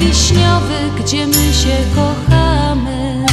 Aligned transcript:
wiśniowy, 0.00 0.74
gdzie 0.98 1.26
my 1.26 1.52
się 1.52 1.76
kochamy 1.94 3.24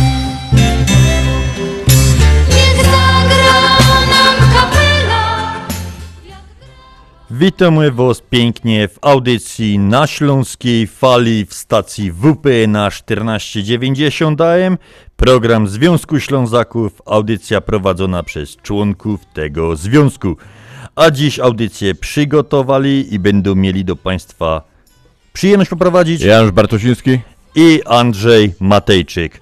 Niech 2.50 2.76
zagra 2.76 3.62
nam 4.10 4.36
kapela 4.54 5.54
Witamy 7.32 7.92
Was 7.92 8.22
pięknie 8.30 8.88
w 8.88 8.98
audycji 9.02 9.80
na 9.80 10.08
Śląskiej 10.08 10.88
Fali 10.88 11.46
w 11.46 11.54
stacji 11.54 12.12
WP 12.12 12.46
na 12.68 12.90
1490 12.92 14.42
AM. 14.42 14.78
Program 15.16 15.68
Związku 15.68 16.20
Ślązaków, 16.20 17.02
audycja 17.06 17.62
prowadzona 17.62 18.24
przez 18.24 18.56
członków 18.56 19.26
tego 19.26 19.76
związku. 19.76 20.38
A 20.96 21.12
dziś 21.12 21.40
audycję 21.40 21.96
przygotowali 21.96 23.14
i 23.14 23.20
będą 23.20 23.56
mieli 23.56 23.86
do 23.86 23.96
Państwa 23.96 24.77
przyjemność 25.38 25.70
poprowadzić 25.70 26.22
Janusz 26.22 26.52
Bartosiński. 26.52 27.20
i 27.56 27.82
Andrzej 27.86 28.54
Matejczyk. 28.60 29.42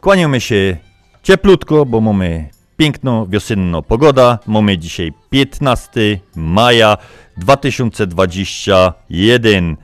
Kłaniamy 0.00 0.40
się 0.40 0.76
cieplutko, 1.22 1.86
bo 1.86 2.00
mamy 2.00 2.48
piękną 2.76 3.26
wiosenną 3.26 3.82
pogoda. 3.82 4.38
Mamy 4.46 4.78
dzisiaj 4.78 5.12
15 5.30 6.20
maja 6.36 6.96
2021. 7.36 9.76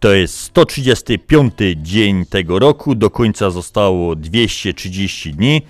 To 0.00 0.14
jest 0.14 0.40
135 0.40 1.52
dzień 1.76 2.24
tego 2.24 2.58
roku. 2.58 2.94
Do 2.94 3.10
końca 3.10 3.50
zostało 3.50 4.16
230 4.16 5.32
dni, 5.32 5.62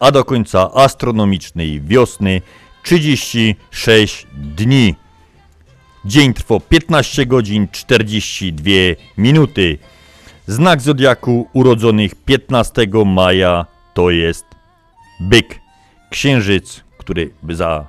a 0.00 0.10
do 0.10 0.24
końca 0.24 0.74
astronomicznej 0.74 1.80
wiosny 1.80 2.42
36 2.82 4.26
dni. 4.34 4.94
Dzień 6.04 6.34
trwa 6.34 6.60
15 6.68 7.26
godzin 7.26 7.68
42 7.72 8.70
minuty. 9.18 9.78
Znak 10.46 10.80
zodiaku 10.80 11.48
urodzonych 11.52 12.14
15 12.14 12.86
maja 13.06 13.66
to 13.94 14.10
jest 14.10 14.44
byk. 15.20 15.60
Księżyc, 16.10 16.84
który 16.98 17.30
za 17.50 17.86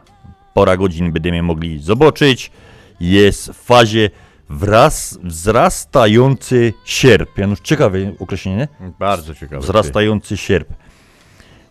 pora 0.53 0.77
godzin 0.77 1.11
będziemy 1.11 1.43
mogli 1.43 1.79
zobaczyć, 1.79 2.51
jest 2.99 3.49
w 3.49 3.55
fazie 3.63 4.09
wraz, 4.49 5.19
wzrastający 5.23 6.73
sierp. 6.85 7.37
Janusz, 7.37 7.59
ciekawe 7.59 7.97
określenie, 8.19 8.57
nie? 8.57 8.67
Bardzo 8.99 9.35
ciekawe. 9.35 9.61
Wzrastający 9.61 10.37
sierp. 10.37 10.69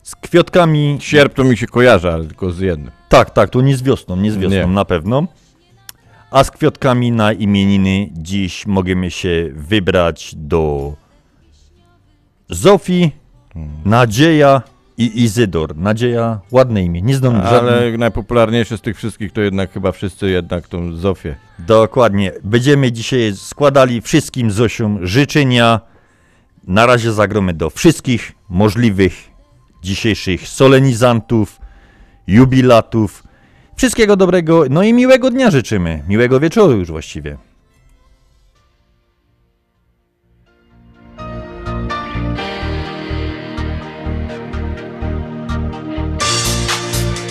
Z 0.02 0.16
kwiatkami 0.16 0.98
Sierp 1.00 1.34
to 1.34 1.44
mi 1.44 1.56
się 1.56 1.66
kojarzy, 1.66 2.10
ale 2.10 2.24
tylko 2.24 2.50
z 2.52 2.60
jednym. 2.60 2.90
tak, 3.08 3.30
tak, 3.30 3.50
to 3.50 3.60
nie 3.60 3.76
z 3.76 3.82
wiosną, 3.82 4.16
nie 4.16 4.32
z 4.32 4.36
wiosną 4.36 4.56
Nie. 4.58 4.66
na 4.66 4.84
pewno. 4.84 5.26
A 6.30 6.44
z 6.44 6.50
kwiatkami 6.50 7.12
na 7.12 7.32
imieniny 7.32 8.08
dziś 8.12 8.66
możemy 8.66 9.10
się 9.10 9.50
wybrać 9.54 10.34
do 10.36 10.92
Zofii, 12.48 13.12
Nadzieja 13.84 14.62
i 14.98 15.22
Izydor. 15.22 15.76
Nadzieja, 15.76 16.41
ładne 16.50 16.82
imię, 16.82 17.02
nie 17.02 17.16
znam 17.16 17.34
żadnych. 17.34 17.52
Ale 17.52 17.98
najpopularniejsze 17.98 18.78
z 18.78 18.80
tych 18.80 18.96
wszystkich 18.96 19.32
to 19.32 19.41
jednak 19.41 19.72
chyba 19.72 19.92
wszyscy 19.92 20.30
jednak 20.30 20.68
tą 20.68 20.96
Zofię. 20.96 21.36
Dokładnie. 21.58 22.32
Będziemy 22.44 22.92
dzisiaj 22.92 23.32
składali 23.36 24.00
wszystkim 24.00 24.50
Zosiom 24.50 25.06
życzenia. 25.06 25.80
Na 26.66 26.86
razie 26.86 27.12
zagromy 27.12 27.54
do 27.54 27.70
wszystkich 27.70 28.32
możliwych 28.48 29.30
dzisiejszych 29.82 30.48
solenizantów, 30.48 31.60
jubilatów. 32.26 33.22
Wszystkiego 33.80 34.16
dobrego, 34.16 34.64
no 34.70 34.82
i 34.82 34.92
miłego 34.92 35.30
dnia 35.30 35.50
życzymy. 35.50 36.02
Miłego 36.08 36.41
wieczoru 36.41 36.72
już 36.72 36.91
właściwie. 36.91 37.36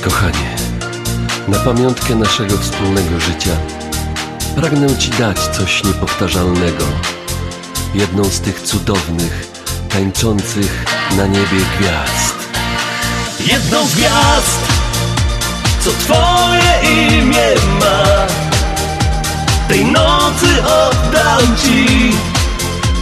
Kochanie, 0.03 0.55
na 1.47 1.59
pamiątkę 1.59 2.15
naszego 2.15 2.57
wspólnego 2.57 3.19
życia 3.19 3.57
pragnę 4.55 4.97
Ci 4.97 5.09
dać 5.09 5.39
coś 5.39 5.83
niepowtarzalnego. 5.83 6.85
Jedną 7.95 8.23
z 8.23 8.41
tych 8.41 8.61
cudownych, 8.61 9.47
tańczących 9.89 10.85
na 11.17 11.27
niebie 11.27 11.65
gwiazd. 11.79 12.35
jedną 13.39 13.87
z 13.87 13.95
gwiazd, 13.95 14.68
co 15.79 15.91
twoje 15.91 16.91
imię 16.91 17.55
ma. 17.79 18.27
Tej 19.67 19.85
nocy 19.85 20.47
oddam 20.63 21.57
ci, 21.57 22.11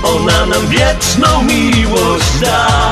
ona 0.03 0.45
nam 0.45 0.67
wieczną 0.67 1.43
miłość 1.43 2.39
da. 2.41 2.91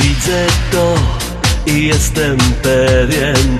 Widzę 0.00 0.46
to 0.72 0.94
i 1.66 1.86
jestem 1.86 2.38
pewien, 2.62 3.58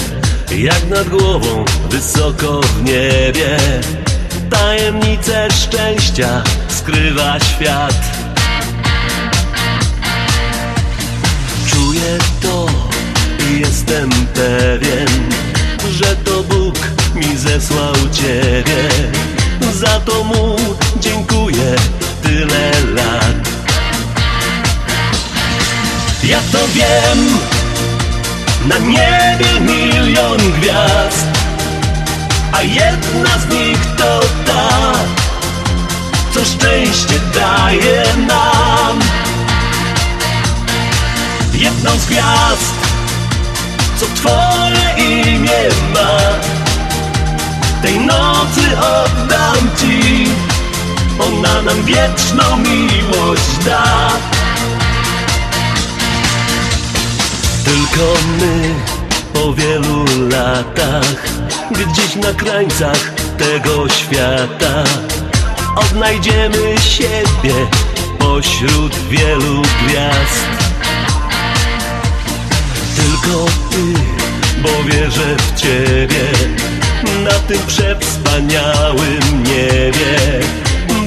jak 0.51 0.89
nad 0.89 1.09
głową, 1.09 1.65
wysoko 1.91 2.61
w 2.61 2.85
niebie. 2.85 3.59
Tajemnice 4.51 5.49
szczęścia 5.51 6.43
skrywa 6.69 7.41
świat. 7.41 8.16
Czuję 11.87 12.19
to 12.43 12.67
i 13.51 13.61
jestem 13.61 14.11
pewien, 14.35 15.09
że 15.91 16.17
to 16.17 16.43
Bóg 16.43 16.75
mi 17.15 17.37
zesłał 17.37 17.95
Ciebie. 18.13 18.89
Za 19.73 20.01
to 20.01 20.25
Mu 20.25 20.57
dziękuję 21.01 21.77
tyle 22.23 22.71
lat. 22.95 23.49
Ja 26.25 26.41
to 26.53 26.59
wiem, 26.75 27.39
na 28.69 28.79
niebie 28.79 29.61
milion 29.61 30.53
gwiazd, 30.61 31.27
a 32.53 32.63
jedna 32.63 33.39
z 33.39 33.55
nich 33.55 33.87
to 33.97 34.21
ta, 34.47 34.93
co 36.35 36.45
szczęście 36.45 37.21
daje 37.35 38.05
nam 38.27 39.16
jedną 41.57 41.91
z 41.99 42.07
gwiazd, 42.07 42.75
co 43.97 44.07
twoje 44.15 45.09
imię 45.09 45.69
ma. 45.95 46.19
Tej 47.83 48.01
nocy 48.01 48.79
oddam 48.79 49.71
ci, 49.81 50.27
ona 51.19 51.63
nam 51.63 51.83
wieczną 51.85 52.57
miłość 52.57 53.65
da. 53.65 54.09
Tylko 57.65 58.15
my 58.41 58.75
po 59.33 59.55
wielu 59.55 60.05
latach, 60.31 61.27
gdzieś 61.71 62.15
na 62.15 62.33
krańcach 62.33 63.13
tego 63.39 63.89
świata, 63.89 64.85
odnajdziemy 65.77 66.79
siebie 66.81 67.55
pośród 68.19 68.95
wielu 69.11 69.63
gwiazd. 69.63 70.56
Tylko 73.07 73.45
Ty, 73.71 74.01
bo 74.63 74.85
wierzę 74.85 75.37
w 75.37 75.61
Ciebie 75.61 76.25
Na 77.25 77.31
tym 77.31 77.59
przewspaniałym 77.67 79.43
niebie 79.43 80.41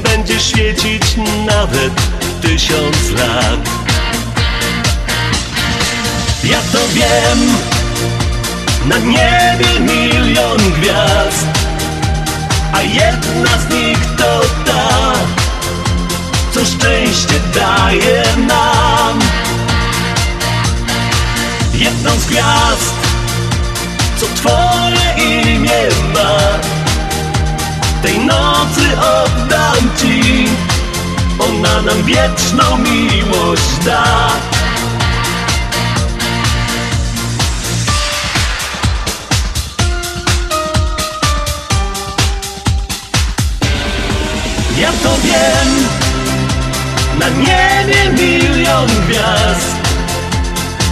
Będzie 0.04 0.40
świecić 0.40 1.04
nawet 1.48 1.94
tysiąc 2.42 3.12
lat 3.18 3.70
Ja 6.44 6.60
to 6.72 6.80
wiem, 6.94 7.40
na 8.86 8.98
niebie 8.98 9.80
milion 9.80 10.58
gwiazd, 10.58 11.48
a 12.74 12.82
jedna 12.82 13.58
z 13.58 13.74
nich 13.74 14.00
to 14.18 14.42
ta, 14.66 15.14
co 16.52 16.66
szczęście 16.66 17.40
daje 17.56 18.24
nam. 18.48 18.89
Jedną 21.80 22.20
z 22.20 22.26
gwiazd, 22.26 22.94
co 24.18 24.26
twoje 24.26 25.26
imię 25.26 25.82
ma, 26.14 26.60
tej 28.02 28.20
nocy 28.20 29.00
oddam 29.00 29.90
ci, 29.98 30.46
ona 31.40 31.82
nam 31.82 32.04
wieczną 32.04 32.78
miłość 32.78 33.86
da. 33.86 34.30
Ja 44.80 44.92
to 45.04 45.18
wiem, 45.24 45.88
na 47.20 47.30
niebie 47.30 48.10
milion 48.12 48.88
gwiazd, 49.08 49.79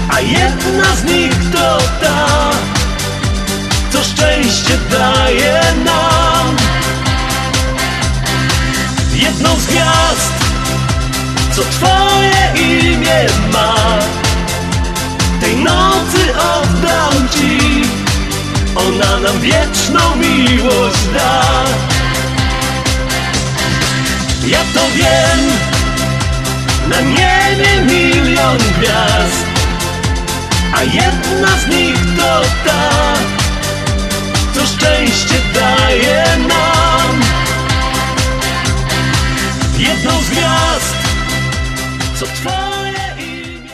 a 0.09 0.19
jedna 0.19 0.95
z 0.95 1.03
nich 1.03 1.51
to 1.51 1.77
ta, 2.01 2.27
co 3.91 4.03
szczęście 4.03 4.77
daje 4.91 5.61
nam. 5.85 6.55
Jedną 9.13 9.49
z 9.59 9.65
gwiazd, 9.65 10.33
co 11.55 11.61
twoje 11.61 12.53
imię 12.55 13.25
ma, 13.53 13.75
tej 15.41 15.55
nocy 15.55 16.33
oddam 16.37 17.29
ci, 17.29 17.81
ona 18.75 19.19
nam 19.19 19.39
wieczną 19.39 20.15
miłość 20.15 21.03
da. 21.13 21.63
Ja 24.47 24.59
to 24.73 24.81
wiem, 24.95 25.39
na 26.89 27.01
niebie 27.01 27.81
milion 27.81 28.57
gwiazd, 28.57 29.46
a 30.77 30.83
jedna 30.83 31.57
z 31.57 31.67
nich 31.67 31.95
to 32.17 32.41
ta, 32.65 33.13
co 34.53 34.65
szczęście 34.65 35.35
daje 35.53 36.23
nam. 36.47 37.21
Jedną 39.79 40.21
z 40.21 40.29
gwiazd, 40.29 40.95
co 42.15 42.25
twoje 42.25 42.93
imię. 43.17 43.69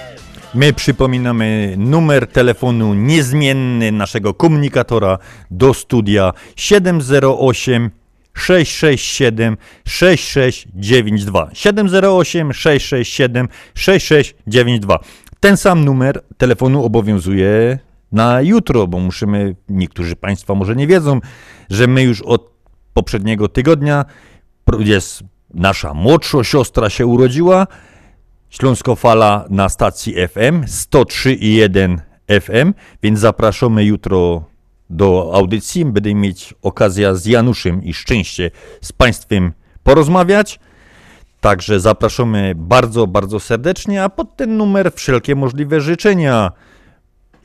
My 0.54 0.74
przypominamy 0.74 1.76
numer 1.78 2.28
telefonu 2.28 2.94
niezmienny 2.94 3.92
naszego 3.92 4.34
komunikatora 4.34 5.18
do 5.52 5.74
studia 5.74 6.34
708 6.56 7.92
667 8.34 9.58
6692 9.86 11.50
708 11.54 12.54
667 12.54 13.48
6692 13.76 15.00
Ten 15.44 15.58
sam 15.58 15.86
numer 15.86 16.24
telefonu 16.38 16.84
obowiązuje 16.84 17.80
na 18.12 18.42
jutro, 18.42 18.88
bo 18.88 19.00
musimy, 19.00 19.56
niektórzy 19.70 20.16
Państwa 20.16 20.56
może 20.56 20.76
nie 20.76 20.88
wiedzą, 20.88 21.20
że 21.70 21.88
my 21.88 22.04
już 22.04 22.22
od 22.22 22.52
poprzedniego 22.94 23.48
tygodnia 23.48 24.06
jest 24.80 25.24
nasza 25.54 25.94
młodsza 25.94 26.44
siostra 26.44 26.90
się 26.90 27.06
urodziła, 27.06 27.68
Śląskofala 28.50 29.46
na 29.50 29.70
stacji 29.70 30.14
FM 30.14 30.64
103,1 30.66 31.98
FM, 32.42 32.74
więc 33.04 33.20
zapraszamy 33.20 33.86
jutro 33.86 34.44
do 34.90 35.32
audycji. 35.34 35.86
Będę 35.86 36.16
mieć 36.16 36.54
okazję 36.62 37.16
z 37.16 37.26
Januszem 37.26 37.84
i 37.84 37.94
szczęście 37.94 38.52
z 38.82 38.92
Państwem 38.92 39.54
porozmawiać. 39.84 40.60
Także 41.44 41.80
zapraszamy 41.80 42.54
bardzo, 42.56 43.08
bardzo 43.08 43.40
serdecznie, 43.40 44.04
a 44.04 44.10
pod 44.10 44.36
ten 44.36 44.58
numer 44.58 44.92
wszelkie 44.96 45.36
możliwe 45.36 45.82
życzenia. 45.82 46.52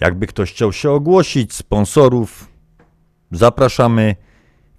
Jakby 0.00 0.27
ktoś 0.27 0.53
chciał 0.53 0.73
się 0.73 0.91
ogłosić, 0.91 1.55
sponsorów, 1.55 2.49
zapraszamy 3.33 4.17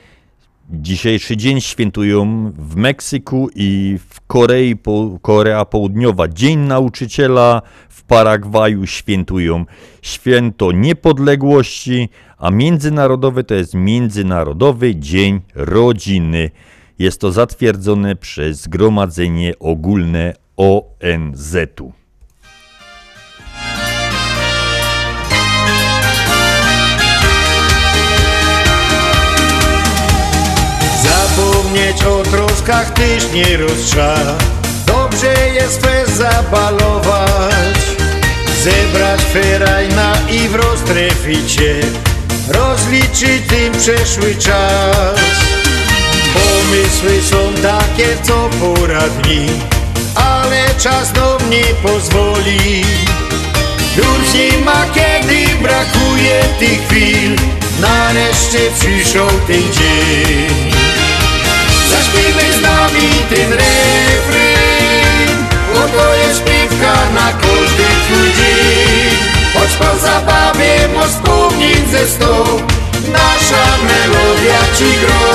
Dzisiejszy 0.69 1.38
dzień 1.38 1.61
świętują 1.61 2.51
w 2.57 2.75
Meksyku 2.75 3.50
i 3.55 4.00
w 4.09 4.21
Korei, 4.27 4.75
Po- 4.75 5.19
Korea 5.21 5.65
Południowa 5.65 6.27
Dzień 6.27 6.59
Nauczyciela, 6.59 7.61
w 7.89 8.03
Paragwaju 8.03 8.85
świętują 8.88 9.65
Święto 10.01 10.71
Niepodległości, 10.71 12.09
a 12.38 12.51
międzynarodowy 12.51 13.44
to 13.44 13.53
jest 13.53 13.73
Międzynarodowy 13.73 14.95
Dzień 14.95 15.41
Rodziny. 15.55 16.51
Jest 17.00 17.21
to 17.21 17.31
zatwierdzone 17.31 18.15
przez 18.15 18.61
Zgromadzenie 18.61 19.53
Ogólne 19.59 20.33
ONZ-u. 20.57 22.02
Troskach 32.65 32.93
tyś 32.93 33.24
nie 33.34 33.58
roztrza 33.58 34.15
Dobrze 34.88 35.50
jest 35.53 35.82
fest 35.82 36.17
zabalować 36.17 37.77
Zebrać 38.63 39.22
ferajna 39.34 40.13
i 40.32 40.48
w 40.48 40.55
roztreficie 40.55 41.75
Rozliczyć 42.48 43.41
tym 43.50 43.74
przeszły 43.74 44.36
czas. 44.36 45.20
Pomysły 46.34 47.22
są 47.29 47.62
takie 47.62 48.08
co 48.24 48.50
pora 48.60 49.03
dni 49.10 49.46
Ale 50.15 50.65
czas 50.79 51.13
nam 51.15 51.50
nie 51.50 51.63
pozwoli. 51.63 52.84
Już 53.98 54.34
nie 54.34 54.65
ma 54.65 54.86
kiedy 54.93 55.58
brakuje 55.62 56.43
tych 56.60 56.88
chwil 56.88 57.36
Nareszcie 57.82 58.60
przyszedł 58.79 59.39
ten 59.48 59.62
dzień 59.74 60.83
Zaśpiewaj 62.03 62.51
z 62.51 62.62
nami 62.62 63.10
ten 63.29 63.51
refren. 63.51 65.29
Oto 65.75 66.15
jest 66.15 66.39
śpiewka 66.39 66.93
na 67.15 67.31
każdy 67.31 67.83
twój 68.03 68.27
dzień. 68.38 69.17
Choć 69.53 69.72
po 69.72 70.07
zabawie 70.07 70.88
masz 70.95 71.10
wspomnień 71.10 71.88
ze 71.91 72.07
sto 72.07 72.45
Nasza 73.12 73.65
melodia 73.88 74.60
ci 74.77 75.00
gro. 75.01 75.25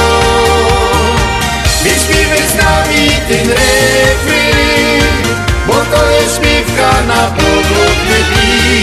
Więc 1.84 2.02
śpiewaj 2.02 2.44
z 2.52 2.54
nami 2.54 3.10
ten 3.28 3.48
refren 3.50 5.36
Bo 5.66 5.74
to 5.74 6.10
jest 6.10 6.36
śpiewka 6.36 6.90
na 7.06 7.30
pogodne 7.30 8.18
dni. 8.28 8.82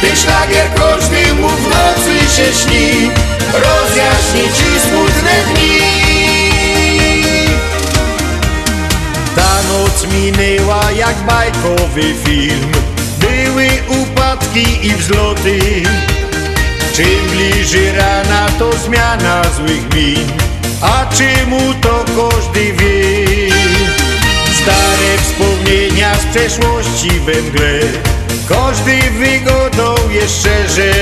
Ten 0.00 0.16
szlagier 0.16 0.68
każdy 0.74 1.34
mu 1.34 1.48
w 1.48 1.68
nocy 1.68 2.36
się 2.36 2.52
śni. 2.62 3.10
Rozjaśni 3.52 4.42
ci 4.56 4.80
smutne 4.80 5.54
dni 5.54 5.87
minęła 10.18 10.90
jak 10.92 11.16
bajkowy 11.16 12.14
film. 12.24 12.72
Były 13.20 13.68
upadki 14.02 14.86
i 14.86 14.94
wzloty. 14.94 15.58
Czym 16.94 17.28
bliżej 17.30 17.92
rana 17.92 18.46
to 18.58 18.72
zmiana 18.72 19.42
złych 19.56 19.94
min. 19.94 20.26
A 20.80 21.06
czemu 21.14 21.74
to 21.80 22.04
każdy 22.04 22.72
wie? 22.72 23.26
Stare 24.62 25.18
wspomnienia 25.22 26.14
z 26.14 26.24
przeszłości 26.24 27.10
we 27.20 27.42
mgle. 27.42 27.80
Każdy 28.48 29.00
wygodą 29.10 29.94
jest 30.10 30.40
szczerze. 30.40 30.92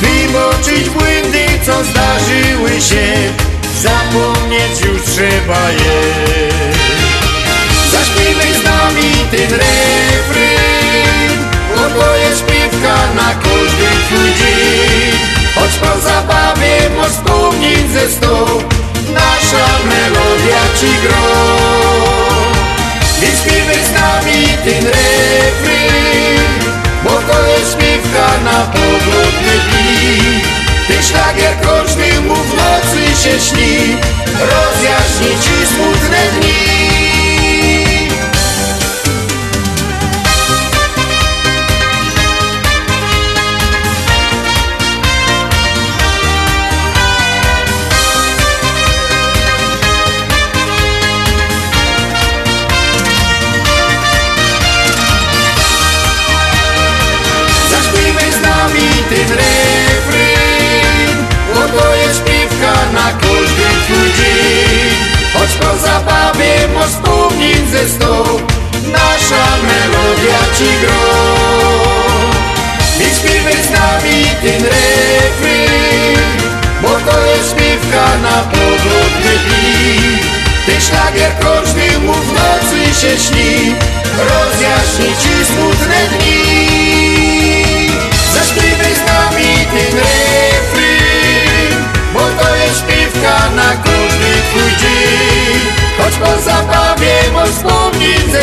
Wymoczyć 0.00 0.90
błędy, 0.90 1.46
co 1.66 1.84
zdarzyły 1.84 2.80
się 2.80 3.32
Zapomnieć 3.82 4.80
już 4.80 5.02
trzeba 5.02 5.70
je 5.70 6.75
ten 9.30 9.50
refren. 9.50 10.46
Bo 11.94 12.16
jest 12.16 12.40
śpiewka 12.40 12.96
na 13.14 13.34
każdy 13.34 13.88
twój 14.06 14.30
dzień 14.38 15.18
Choć 15.54 15.70
po 15.72 16.00
zabawie 16.00 16.90
masz 16.96 17.10
wspomnień 17.10 17.88
ze 17.92 18.10
sto 18.10 18.46
Nasza 19.14 19.68
melodia 19.88 20.62
ci 20.80 20.86
gro. 21.02 21.26
Ten 24.64 24.86
refryn 24.86 26.72
Bo 27.04 27.10
to 27.10 27.46
jest 27.46 27.72
śpiewka 27.72 28.28
na 28.44 28.66
powrotny 28.66 29.54
dni. 29.70 30.42
Ten 30.88 31.02
szlagier 31.02 31.56
każdy 31.62 32.20
mu 32.20 32.34
w 32.34 32.54
nocy 32.54 33.22
się 33.22 33.40
śni. 33.40 33.96
Rozjaśni 34.40 35.42
ci 35.42 35.66
smutne 35.66 36.18
dni 36.40 36.75
sto 67.88 68.40
Nasza 68.92 69.46
melodia 69.68 70.40
ci 70.56 70.70
gro. 70.82 72.16
Więc 72.98 73.18
śpiewaj 73.18 73.62
z 73.62 73.70
nami 73.70 74.24
ten 74.42 74.62
refryn 74.64 76.20
Bo 76.82 76.88
to 76.88 77.26
jest 77.26 77.50
śpiewka 77.50 78.06
na 78.22 78.42
powrotny 78.50 79.34
dni 79.44 80.18
Ten 80.66 80.80
szlagier 80.80 81.32
każdy 81.40 81.98
mu 81.98 82.12
w 82.12 82.32
nocy 82.32 83.00
się 83.00 83.18
śni 83.24 83.74
Rozjaśni 84.18 85.16
ci 85.22 85.44
smutne 85.52 86.00
dni. 86.08 86.36
Zaśpiewaj 88.34 88.94
z 88.94 89.06
nami 89.06 89.66
ten 89.70 89.98
refryn 89.98 90.25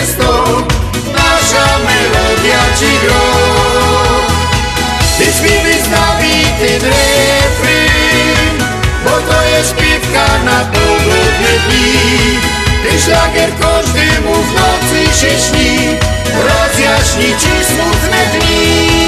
wspomnień 0.03 0.05
ze 0.05 0.13
sto 0.13 0.43
Nasza 1.13 1.79
melodia 1.79 2.63
ci 2.79 2.91
gro. 3.05 3.21
Więc 5.19 5.35
śpiewaj 5.35 5.83
z 5.83 5.89
nami 5.89 6.43
ten 6.59 6.89
refryn 6.89 8.67
Bo 9.05 9.09
to 9.09 9.43
jest 9.47 9.69
śpiewka 9.69 10.43
na 10.43 10.65
powrotne 10.65 11.53
dni. 11.67 12.39
Ten 12.83 12.99
szlagier 12.99 13.49
każdy 13.59 14.21
mu 14.21 14.33
w 14.43 14.53
nocy 14.53 15.19
się 15.19 15.39
śni 15.39 15.77
Rozjaśni 16.35 17.25
ci 17.25 17.65
smutne 17.65 18.25
dni. 18.33 19.03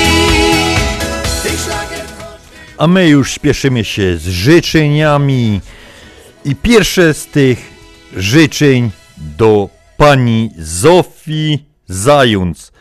A 2.77 2.87
my 2.87 3.07
już 3.07 3.33
śpieszymy 3.33 3.83
się 3.83 4.17
z 4.17 4.27
życzeniami. 4.27 5.61
I 6.45 6.55
pierwsze 6.55 7.13
z 7.13 7.25
tych 7.25 7.71
życzeń 8.17 8.91
do 9.17 9.69
pani 9.97 10.51
Zofii 10.57 11.69
Zając, 11.87 12.71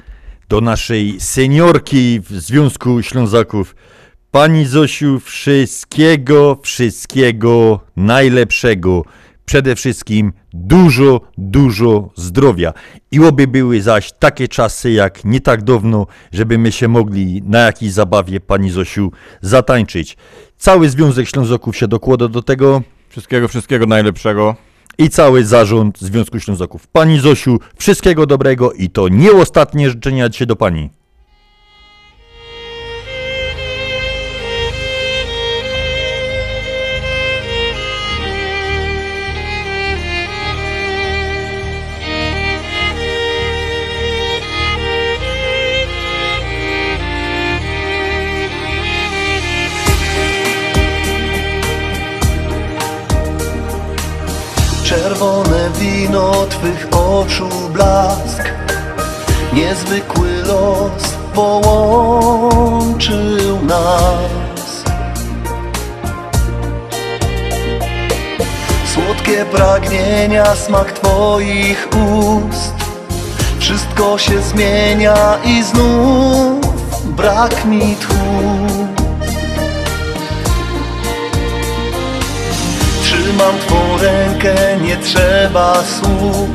do 0.49 0.61
naszej 0.61 1.21
seniorki 1.21 2.21
w 2.21 2.28
Związku 2.28 3.02
Ślązaków. 3.02 3.76
Pani 4.30 4.66
Zosiu, 4.66 5.21
wszystkiego, 5.21 6.59
wszystkiego 6.62 7.80
najlepszego. 7.97 9.04
Przede 9.44 9.76
wszystkim 9.76 10.33
dużo, 10.52 11.21
dużo 11.38 12.11
zdrowia. 12.16 12.73
I 13.11 13.21
oby 13.21 13.47
były 13.47 13.83
zaś 13.83 14.12
takie 14.12 14.49
czasy 14.49 14.90
jak 14.90 15.25
nie 15.25 15.40
tak 15.40 15.62
dawno, 15.62 16.06
żeby 16.33 16.59
my 16.59 16.73
się 16.73 16.88
mogli 16.88 17.42
na 17.42 17.59
jakiejś 17.59 17.92
zabawie 17.92 18.40
Pani 18.40 18.71
Zosiu 18.71 19.12
zatańczyć. 19.40 20.16
Cały 20.56 20.88
Związek 20.88 21.28
Ślązaków 21.28 21.76
się 21.76 21.88
dokłada 21.88 22.28
do 22.28 22.42
tego 22.42 22.83
Wszystkiego, 23.14 23.49
wszystkiego 23.49 23.87
najlepszego. 23.87 24.56
I 24.98 25.10
cały 25.10 25.44
zarząd 25.44 26.00
Związku 26.00 26.40
Ślązaków. 26.40 26.86
Pani 26.86 27.20
Zosiu, 27.20 27.58
wszystkiego 27.76 28.26
dobrego 28.26 28.72
i 28.72 28.90
to 28.90 29.08
nie 29.08 29.32
ostatnie 29.32 29.90
życzenia 29.90 30.28
dzisiaj 30.28 30.46
do 30.46 30.56
Pani. 30.56 30.90
Wino 56.14 56.47
Twych 56.47 56.88
oczu 56.92 57.49
blask 57.73 58.42
Niezwykły 59.52 60.42
los 60.42 61.02
połączył 61.35 63.12
nas. 63.62 64.85
Słodkie 68.94 69.44
pragnienia, 69.44 70.54
smak 70.54 70.92
Twoich 70.92 71.88
ust 71.92 72.75
Wszystko 73.59 74.18
się 74.18 74.40
zmienia 74.40 75.38
i 75.44 75.62
znów 75.62 77.14
brak 77.16 77.64
mi 77.64 77.97
tchu 77.97 78.14
Trzymam 83.25 83.59
Twą 83.59 83.99
rękę, 83.99 84.54
nie 84.83 84.97
trzeba 84.97 85.85
słów. 85.85 86.49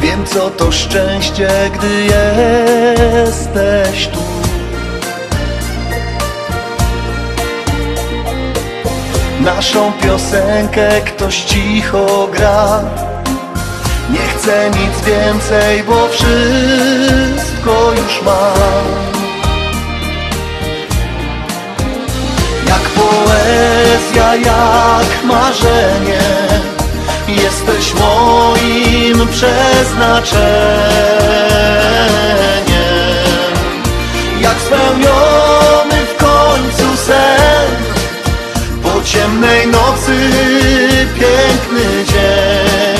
Wiem 0.00 0.26
co 0.26 0.50
to 0.50 0.72
szczęście, 0.72 1.48
gdy 1.74 2.04
jesteś 2.04 4.06
tu. 4.06 4.18
Naszą 9.40 9.92
piosenkę 9.92 11.00
ktoś 11.00 11.44
cicho 11.44 12.28
gra. 12.32 12.82
Nie 14.10 14.18
chcę 14.18 14.70
nic 14.70 15.00
więcej, 15.06 15.82
bo 15.82 16.08
wszystko 16.08 17.92
już 17.96 18.22
mam 18.22 19.15
Jak 22.66 22.80
poezja, 22.80 24.34
jak 24.34 25.24
marzenie 25.24 26.20
Jesteś 27.28 27.94
moim 27.94 29.28
przeznaczeniem. 29.28 30.46
Jak 34.40 34.60
spełniony 34.60 36.06
w 36.06 36.16
końcu 36.16 36.96
sen 36.96 37.76
Po 38.82 39.02
ciemnej 39.02 39.66
nocy 39.66 40.30
piękny 41.14 42.04
dzień 42.04 42.95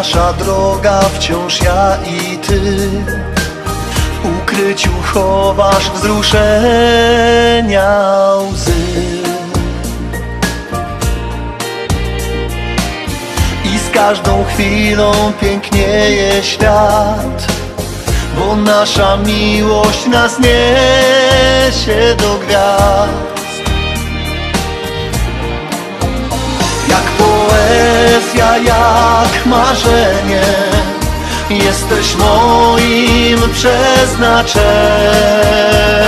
nasza 0.00 0.32
droga, 0.32 1.00
wciąż 1.00 1.62
ja 1.62 1.96
i 2.06 2.38
ty. 2.38 2.60
W 4.22 4.38
ukryciu 4.42 4.90
chowasz 5.02 5.90
wzruszenia 5.90 6.40
łzy. 8.52 8.72
I 13.64 13.78
z 13.78 13.90
każdą 13.94 14.44
chwilą 14.44 15.12
pięknieje 15.40 16.42
świat 16.42 17.46
Bo 18.36 18.56
nasza 18.56 19.16
miłość 19.16 20.06
nas 20.06 20.38
niesie 20.38 22.14
do 22.18 22.38
gwiazd. 22.38 23.12
Jak 26.88 27.04
poezja, 28.00 28.56
jak 28.56 29.46
marzenie 29.46 30.42
Jesteś 31.50 32.16
moim 32.16 33.38
przeznaczeniem 33.52 35.99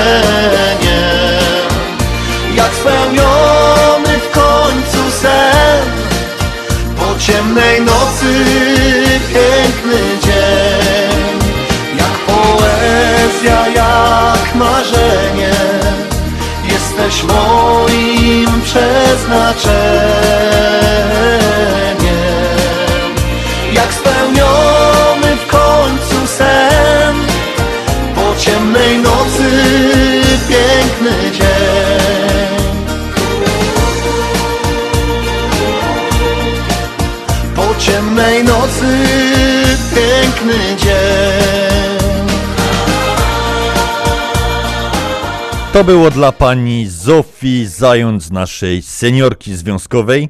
To 45.82 45.86
było 45.86 46.10
dla 46.10 46.32
pani 46.32 46.86
Zofii 46.86 47.66
Zając, 47.66 48.30
naszej 48.30 48.82
seniorki 48.82 49.54
związkowej, 49.54 50.28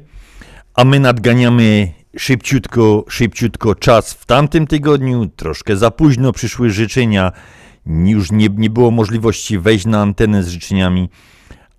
a 0.73 0.83
my 0.83 0.99
nadganiamy 0.99 1.91
szybciutko, 2.17 3.05
szybciutko 3.09 3.75
czas 3.75 4.13
w 4.13 4.25
tamtym 4.25 4.67
tygodniu, 4.67 5.25
troszkę 5.35 5.77
za 5.77 5.91
późno 5.91 6.31
przyszły 6.31 6.69
życzenia, 6.69 7.31
już 7.85 8.31
nie, 8.31 8.47
nie 8.55 8.69
było 8.69 8.91
możliwości 8.91 9.59
wejść 9.59 9.85
na 9.85 10.01
antenę 10.01 10.43
z 10.43 10.47
życzeniami, 10.47 11.09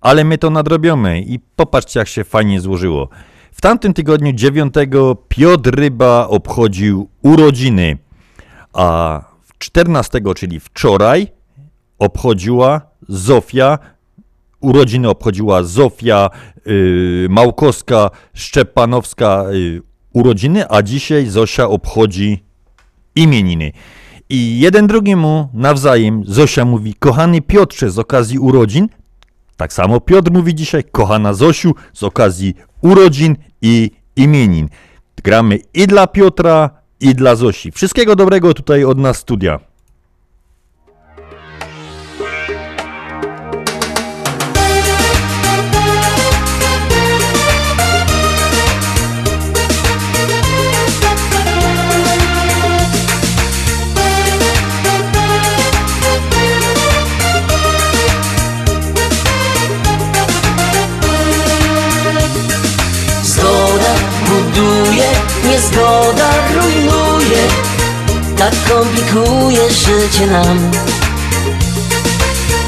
ale 0.01 0.23
my 0.23 0.37
to 0.37 0.49
nadrobiamy 0.49 1.21
i 1.21 1.39
popatrzcie 1.39 1.99
jak 1.99 2.07
się 2.07 2.23
fajnie 2.23 2.61
złożyło. 2.61 3.09
W 3.51 3.61
tamtym 3.61 3.93
tygodniu 3.93 4.33
9 4.33 4.73
Piotr 5.27 5.75
Ryba 5.75 6.27
obchodził 6.27 7.09
urodziny, 7.21 7.97
a 8.73 9.21
14, 9.57 10.21
czyli 10.35 10.59
wczoraj, 10.59 11.27
obchodziła 11.99 12.94
Zofia, 13.09 13.79
urodziny 14.59 15.09
obchodziła 15.09 15.63
Zofia 15.63 16.29
y, 16.67 17.27
Małkowska, 17.29 18.09
Szczepanowska 18.33 19.45
y, 19.53 19.81
urodziny, 20.13 20.69
a 20.69 20.81
dzisiaj 20.81 21.27
Zosia 21.27 21.67
obchodzi 21.67 22.43
imieniny. 23.15 23.71
I 24.29 24.59
jeden 24.59 24.87
drugiemu 24.87 25.49
nawzajem 25.53 26.23
Zosia 26.25 26.65
mówi, 26.65 26.93
kochany 26.93 27.41
Piotrze 27.41 27.91
z 27.91 27.99
okazji 27.99 28.39
urodzin, 28.39 28.89
tak 29.57 29.73
samo 29.73 29.99
Piotr 29.99 30.31
mówi 30.31 30.55
dzisiaj, 30.55 30.83
kochana 30.83 31.33
Zosiu 31.33 31.75
z 31.93 32.03
okazji 32.03 32.53
urodzin 32.81 33.35
i 33.61 33.91
imienin. 34.15 34.69
Gramy 35.23 35.59
i 35.73 35.87
dla 35.87 36.07
Piotra, 36.07 36.69
i 36.99 37.15
dla 37.15 37.35
Zosi. 37.35 37.71
Wszystkiego 37.71 38.15
dobrego 38.15 38.53
tutaj 38.53 38.83
od 38.83 38.97
nas 38.97 39.17
studia. 39.17 39.59
Tak 68.37 68.53
komplikuje 68.69 69.69
życie 69.69 70.27
nam. 70.27 70.71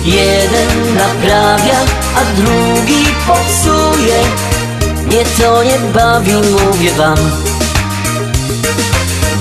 Jeden 0.06 0.96
naprawia, 0.96 1.80
a 2.16 2.42
drugi 2.42 3.06
popsuje. 3.28 4.24
Mnie 5.06 5.26
to 5.40 5.64
nie 5.64 5.80
bawi, 5.94 6.34
mówię 6.34 6.92
wam. 6.92 7.18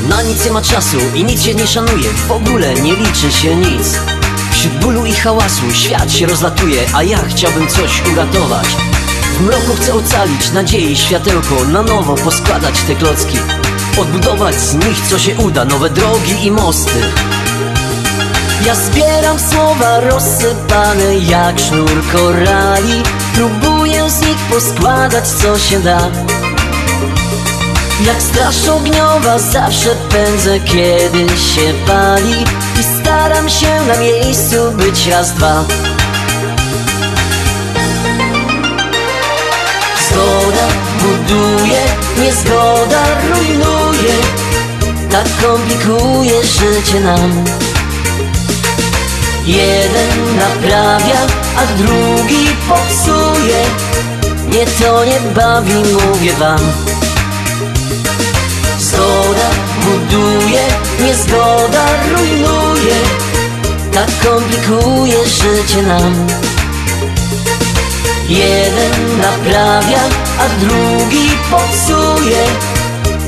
Na 0.08 0.22
nic 0.22 0.44
nie 0.44 0.50
ma 0.50 0.62
czasu 0.62 0.96
i 1.14 1.24
nic 1.24 1.42
się 1.42 1.54
nie 1.54 1.66
szanuje. 1.66 2.10
W 2.28 2.30
ogóle 2.30 2.74
nie 2.74 2.96
liczy 2.96 3.32
się 3.32 3.56
nic. 3.56 3.98
Wśród 4.52 4.74
bólu 4.74 5.06
i 5.06 5.12
hałasu 5.12 5.72
świat 5.72 6.12
się 6.12 6.26
rozlatuje 6.26 6.82
A 6.94 7.02
ja 7.02 7.18
chciałbym 7.28 7.68
coś 7.68 8.02
uratować. 8.12 8.66
W 9.38 9.40
mroku 9.40 9.74
chcę 9.80 9.94
ocalić 9.94 10.52
nadzieję 10.52 10.90
i 10.90 10.96
światełko 10.96 11.64
Na 11.72 11.82
nowo 11.82 12.14
poskładać 12.14 12.82
te 12.82 12.94
klocki 12.94 13.38
Odbudować 14.00 14.54
z 14.54 14.74
nich 14.74 15.00
co 15.10 15.18
się 15.18 15.36
uda. 15.36 15.64
Nowe 15.64 15.90
drogi 15.90 16.46
i 16.46 16.50
mosty. 16.50 17.00
Ja 18.66 18.74
zbieram 18.74 19.38
słowa 19.50 20.00
rozsypane 20.00 21.14
jak 21.14 21.58
sznur 21.58 22.02
korali. 22.12 23.02
Próbuję 23.34 24.10
z 24.10 24.20
nich 24.20 24.38
poskładać 24.50 25.28
co 25.28 25.58
się 25.58 25.80
da. 25.80 26.10
Jak 28.06 28.22
straż 28.22 28.68
ogniowa 28.68 29.38
zawsze 29.38 29.90
pędzę, 30.10 30.60
kiedy 30.60 31.28
się 31.28 31.72
pali. 31.86 32.44
I 32.80 33.00
staram 33.00 33.48
się 33.48 33.82
na 33.88 33.96
miejscu 33.96 34.56
być 34.72 35.06
raz, 35.06 35.32
dwa. 35.32 35.64
Zgoda 40.08 40.85
buduje, 41.06 41.82
niezgoda 42.18 43.02
rujnuje 43.28 44.14
Tak 45.10 45.26
komplikuje 45.42 46.42
życie 46.42 47.00
nam. 47.00 47.44
Jeden 49.46 50.10
naprawia, 50.38 51.20
a 51.56 51.66
drugi 51.78 52.46
popsuje 52.68 53.62
Mnie 54.48 54.66
to 54.66 55.04
nie 55.04 55.20
bawi, 55.34 55.74
mówię 55.74 56.32
wam. 56.32 56.60
Zgoda 58.78 59.48
buduje, 59.84 60.64
niezgoda 61.00 61.84
rujnuje 62.12 62.96
Tak 63.92 64.10
komplikuje 64.30 65.26
życie 65.26 65.82
nam 65.82 66.26
Jeden 68.28 69.20
naprawia, 69.20 69.98
a 70.38 70.60
drugi 70.60 71.30
popsuje. 71.50 72.44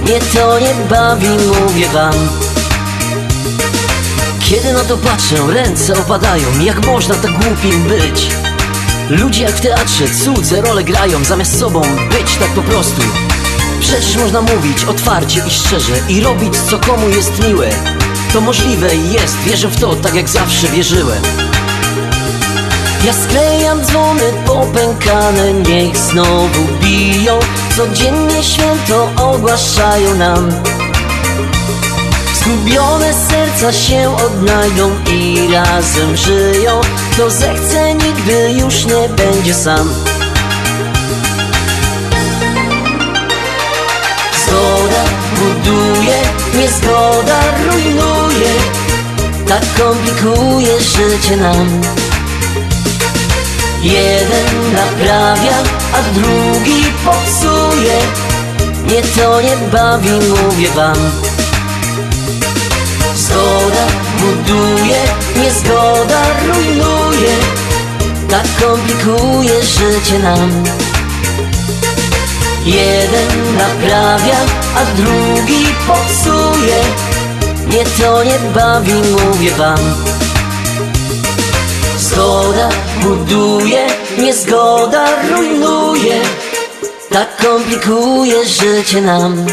Mnie 0.02 0.20
to 0.34 0.58
nie 0.58 0.74
bawi, 0.90 1.28
mówię 1.28 1.88
wam. 1.88 2.14
Kiedy 4.40 4.72
na 4.72 4.84
to 4.84 4.96
patrzę, 4.96 5.36
ręce 5.52 5.98
opadają 5.98 6.60
Jak 6.60 6.86
można 6.86 7.14
tak 7.14 7.30
głupim 7.30 7.82
być? 7.82 8.26
Ludzie 9.10 9.42
jak 9.42 9.52
w 9.52 9.60
teatrze 9.60 10.04
cudze 10.24 10.60
role 10.60 10.84
grają 10.84 11.24
Zamiast 11.24 11.58
sobą 11.58 11.80
być 12.10 12.36
tak 12.40 12.48
po 12.48 12.62
prostu. 12.62 13.02
Przecież 13.80 14.16
można 14.16 14.42
mówić 14.42 14.84
otwarcie 14.84 15.42
i 15.46 15.50
szczerze 15.50 15.92
I 16.08 16.20
robić 16.20 16.54
co 16.70 16.78
komu 16.78 17.08
jest 17.08 17.42
miłe. 17.48 17.70
To 18.32 18.40
możliwe 18.40 18.96
jest, 18.96 19.38
wierzę 19.38 19.68
w 19.68 19.80
to 19.80 19.96
tak 19.96 20.14
jak 20.14 20.28
zawsze 20.28 20.68
wierzyłem 20.68 21.47
ja 23.04 23.12
sklejam 23.12 23.84
dzwony 23.84 24.32
popękane, 24.46 25.52
niech 25.52 25.96
znowu 25.96 26.62
biją. 26.80 27.38
Codziennie 27.76 28.44
święto 28.44 29.08
ogłaszają 29.16 30.14
nam. 30.14 30.50
Zgubione 32.34 33.14
serca 33.14 33.72
się 33.72 34.16
odnajdą 34.16 34.90
i 35.12 35.48
razem 35.52 36.16
żyją. 36.16 36.80
Kto 37.12 37.30
zechce 37.30 37.94
nigdy 37.94 38.52
już 38.52 38.84
nie 38.84 39.08
będzie 39.08 39.54
sam. 39.54 39.90
Zgoda 44.46 45.04
buduje, 45.38 46.22
niezgoda 46.54 47.40
rujnuje. 47.70 48.50
Tak 49.48 49.62
komplikuje 49.78 50.80
życie 50.80 51.36
nam 51.36 51.80
Jeden 53.82 54.72
naprawia, 54.74 55.56
a 55.94 56.02
drugi 56.14 56.84
popsuje. 57.04 57.98
Mnie 58.84 59.02
to 59.02 59.40
nie 59.40 59.56
bawi, 59.72 60.10
mówię 60.10 60.68
wam. 60.68 60.96
Zgoda 63.14 63.86
buduje, 64.18 65.00
niezgoda 65.36 66.22
rujnuje. 66.46 67.36
Tak 68.30 68.46
komplikuje 68.60 69.62
życie 69.62 70.18
nam. 70.18 70.64
Jeden 72.64 73.56
naprawia, 73.58 74.38
a 74.76 74.84
drugi 74.96 75.66
popsuje. 75.86 76.80
Mnie 77.66 77.84
to 77.84 78.24
nie 78.24 78.38
bawi, 78.54 78.92
mówię 78.92 79.50
wam. 79.50 79.78
Zgoda 81.98 82.68
buduje, 83.02 83.86
niezgoda 84.18 85.08
rujnuje 85.30 86.20
Tak 87.10 87.36
komplikuje 87.36 88.44
życie 88.44 89.00
nam. 89.00 89.46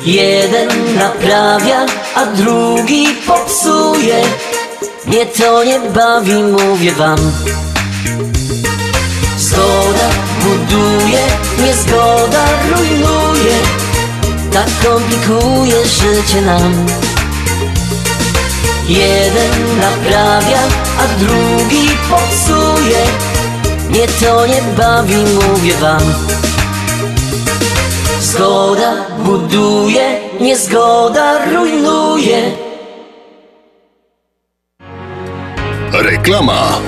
Jeden 0.00 0.68
naprawia, 0.98 1.86
a 2.14 2.26
drugi 2.26 3.08
popsuje 3.26 4.22
Mnie 5.06 5.26
to 5.26 5.64
nie 5.64 5.80
bawi, 5.80 6.34
mówię 6.34 6.92
wam. 6.92 7.18
Zgoda 9.38 10.08
buduje, 10.42 11.22
niezgoda 11.58 12.44
rujnuje 12.70 13.56
Tak 14.52 14.68
komplikuje 14.84 15.84
życie 15.86 16.42
nam 16.42 16.86
Jeden 18.88 19.80
naprawia, 19.80 20.62
a 20.98 21.04
drugi 21.18 21.90
popsuje. 22.10 23.02
Mnie 23.90 24.06
to 24.20 24.46
nie 24.46 24.62
bawi, 24.76 25.14
mówię 25.16 25.74
wam. 25.74 26.02
Zgoda 28.20 28.92
buduje, 29.18 30.20
niezgoda 30.40 31.44
rujnuje. 31.50 32.52
Reklama. 35.92 36.78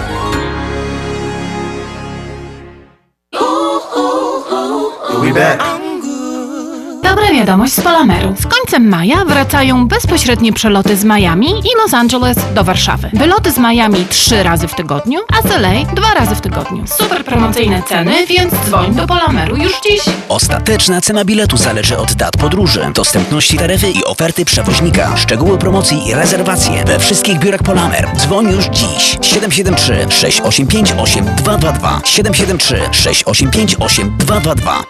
Dobra 7.08 7.32
wiadomość 7.32 7.72
z 7.72 7.80
Polameru. 7.80 8.34
Z 8.40 8.46
końcem 8.46 8.88
maja 8.88 9.24
wracają 9.24 9.88
bezpośrednie 9.88 10.52
przeloty 10.52 10.96
z 10.96 11.04
Miami 11.04 11.50
i 11.50 11.76
Los 11.82 11.94
Angeles 11.94 12.38
do 12.54 12.64
Warszawy. 12.64 13.10
Wyloty 13.12 13.52
z 13.52 13.58
Miami 13.58 14.06
trzy 14.10 14.42
razy 14.42 14.68
w 14.68 14.74
tygodniu, 14.74 15.20
a 15.38 15.48
z 15.48 15.50
LA 15.50 15.84
dwa 15.94 16.14
razy 16.14 16.34
w 16.34 16.40
tygodniu. 16.40 16.86
Super 16.86 17.24
promocyjne 17.24 17.82
ceny, 17.82 18.26
więc 18.26 18.54
dzwoń 18.66 18.94
do 18.94 19.06
Polameru 19.06 19.56
już 19.56 19.72
dziś. 19.80 20.00
Ostateczna 20.28 21.00
cena 21.00 21.24
biletu 21.24 21.56
zależy 21.56 21.98
od 21.98 22.12
dat 22.12 22.36
podróży, 22.36 22.90
dostępności 22.94 23.58
taryfy 23.58 23.90
i 23.90 24.04
oferty 24.04 24.44
przewoźnika. 24.44 25.16
Szczegóły 25.16 25.58
promocji 25.58 26.08
i 26.08 26.14
rezerwacje 26.14 26.84
we 26.84 26.98
wszystkich 26.98 27.38
biurach 27.38 27.62
Polamer. 27.62 28.08
Dzwoń 28.16 28.52
już 28.52 28.64
dziś. 28.64 29.18
773 29.22 30.06
685 30.10 30.92
8222 30.98 32.00
773 32.04 32.80
685 32.92 33.76
8222 33.78 34.84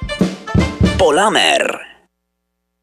Polamer. 0.99 1.88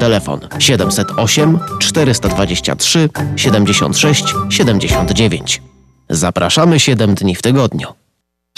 Telefon 0.00 0.40
708 0.58 1.58
423 1.78 3.08
76 3.36 4.24
79. 4.50 5.62
Zapraszamy 6.10 6.80
7 6.80 7.14
dni 7.14 7.34
w 7.34 7.42
tygodniu. 7.42 7.88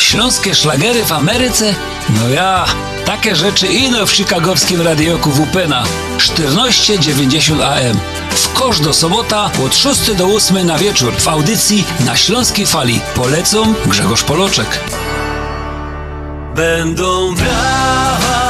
Śląskie 0.00 0.54
szlagery 0.54 1.04
w 1.04 1.12
Ameryce? 1.12 1.74
No 2.08 2.28
ja, 2.28 2.64
takie 3.06 3.36
rzeczy 3.36 3.66
ino 3.66 4.06
w 4.06 4.10
chicagowskim 4.10 4.82
radioku 4.82 5.30
WP 5.30 5.68
na 5.68 5.84
1490 6.18 7.60
AM. 7.60 7.98
W 8.30 8.52
kosz 8.52 8.80
do 8.80 8.92
sobota 8.92 9.50
od 9.66 9.76
6 9.76 10.14
do 10.14 10.26
8 10.26 10.66
na 10.66 10.78
wieczór 10.78 11.12
w 11.18 11.28
audycji 11.28 11.84
na 12.06 12.16
Śląskiej 12.16 12.66
Fali. 12.66 13.00
Polecą 13.14 13.74
Grzegorz 13.86 14.22
Poloczek. 14.22 14.80
Będą 16.54 17.34
brawa 17.34 18.41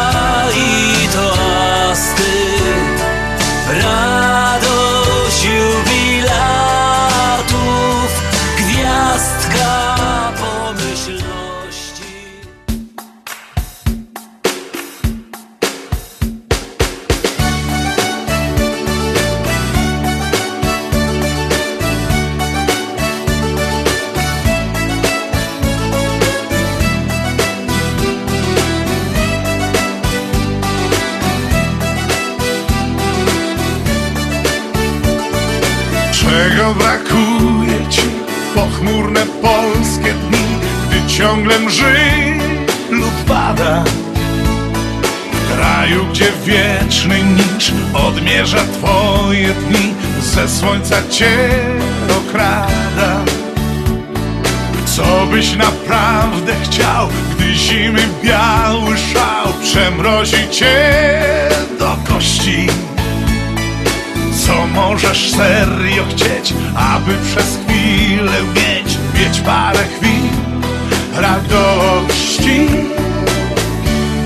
ciągle 41.23 41.59
mrzy 41.59 41.95
lub 42.91 43.25
pada? 43.29 43.85
W 45.33 45.57
kraju, 45.57 46.07
gdzie 46.11 46.33
wieczny 46.45 47.23
nicz 47.23 47.73
odmierza 47.95 48.59
twoje 48.59 49.49
dni, 49.49 49.95
ze 50.21 50.49
słońca 50.49 50.97
cię 51.11 51.49
okrada. 52.11 53.25
Co 54.85 55.27
byś 55.31 55.57
naprawdę 55.57 56.53
chciał, 56.65 57.09
gdy 57.37 57.55
zimy 57.55 58.09
biały 58.25 58.97
szał 58.99 59.53
przemrozi 59.63 60.49
cię 60.51 60.93
do 61.79 61.97
kości? 62.09 62.67
Co 64.47 64.67
możesz 64.67 65.31
serio 65.31 66.05
chcieć, 66.11 66.55
aby 66.75 67.13
przez 67.25 67.59
chwilę 67.65 68.43
mieć, 68.55 68.99
mieć 69.15 69.41
parę 69.41 69.85
chwil 69.99 70.42
radości? 71.15 72.69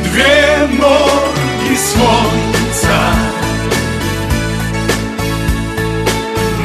Dwie 0.04 0.68
morgi 0.78 1.76
słońca, 1.92 2.98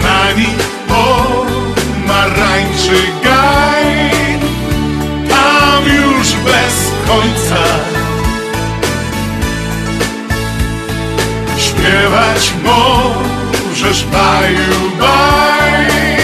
na 0.04 0.32
nich 0.32 0.64
pomarańczy 0.88 2.98
gaj, 3.24 4.12
tam 5.30 5.84
już 5.86 6.34
bez 6.34 6.92
końca. 7.08 7.64
Śpiewać 11.58 12.54
możesz 12.64 14.04
baju, 14.04 14.92
baj. 15.00 16.21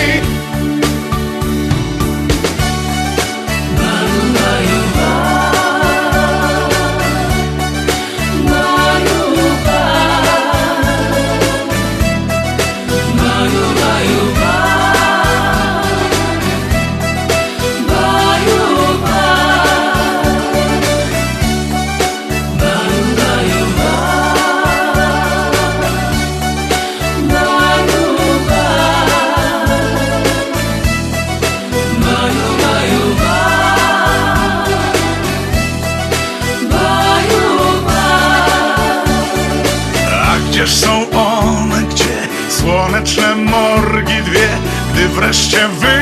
Wreszcie 45.08 45.68
wy 45.68 45.98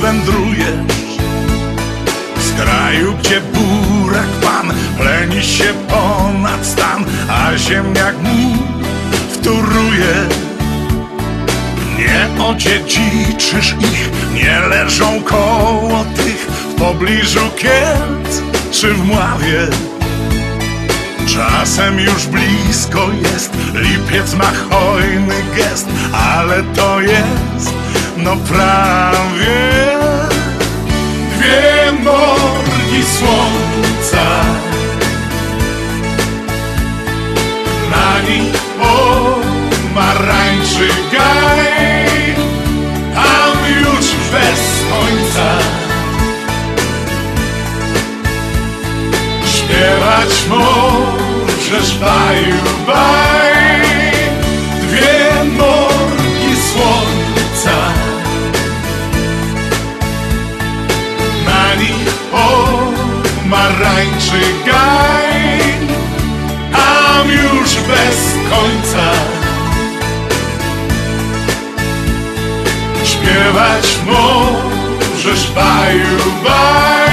wędrujesz 0.00 1.18
z 2.40 2.62
kraju, 2.62 3.14
gdzie 3.14 3.40
burak 3.40 4.28
pan 4.42 4.72
pleni 4.98 5.42
się 5.42 5.64
ponad 5.88 6.66
stan, 6.66 7.04
a 7.28 7.56
ziemniak 7.56 8.14
mu 8.22 8.56
wtóruje. 9.32 10.14
Nie 11.98 12.44
odziedziczysz 12.44 13.74
ich, 13.80 14.10
nie 14.34 14.60
leżą 14.60 15.22
koło 15.22 16.04
tych 16.16 16.40
w 16.40 16.74
pobliżu 16.74 17.50
Kielc 17.56 18.42
czy 18.70 18.94
w 18.94 19.04
Mławie. 19.04 19.68
Czasem 21.26 22.00
już 22.00 22.26
blisko 22.26 23.08
jest, 23.22 23.52
lipiec 23.74 24.34
ma 24.34 24.52
hojny 24.70 25.34
gest, 25.56 25.86
ale 26.12 26.62
to 26.62 27.00
jest, 27.00 27.67
no 28.28 28.36
prawie 28.36 29.58
dwie 31.32 31.92
morgi 31.92 33.02
słońca. 33.18 34.26
Na 37.90 38.20
nich 38.20 38.58
pomarańczy 39.94 40.88
gaj, 41.12 42.34
tam 43.14 43.56
już 43.80 44.06
bez 44.32 44.62
końca. 44.90 45.48
Śpiewać 49.46 50.32
możesz 50.48 51.90
baju, 51.98 52.62
baj, 52.86 53.57
pomarańczy 63.50 64.40
gaj, 64.66 65.62
tam 66.72 67.30
już 67.30 67.74
bez 67.74 68.34
końca. 68.50 69.12
Śpiewać 73.04 73.98
możesz 74.06 75.50
baju, 75.50 76.32
baj. 76.44 77.07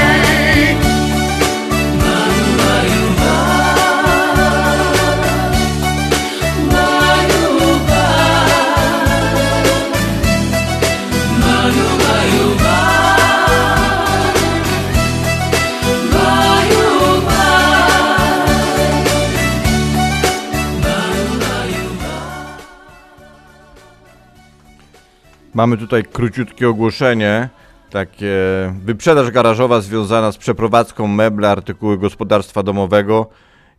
Mamy 25.56 25.78
tutaj 25.78 26.04
króciutkie 26.04 26.70
ogłoszenie. 26.70 27.50
Takie 27.89 28.36
wyprzedaż 28.82 29.32
garażowa 29.32 29.82
związana 29.82 30.32
z 30.32 30.38
przeprowadzką 30.38 31.08
meble, 31.08 31.50
artykuły 31.50 31.98
gospodarstwa 31.98 32.63
domowego 32.63 33.30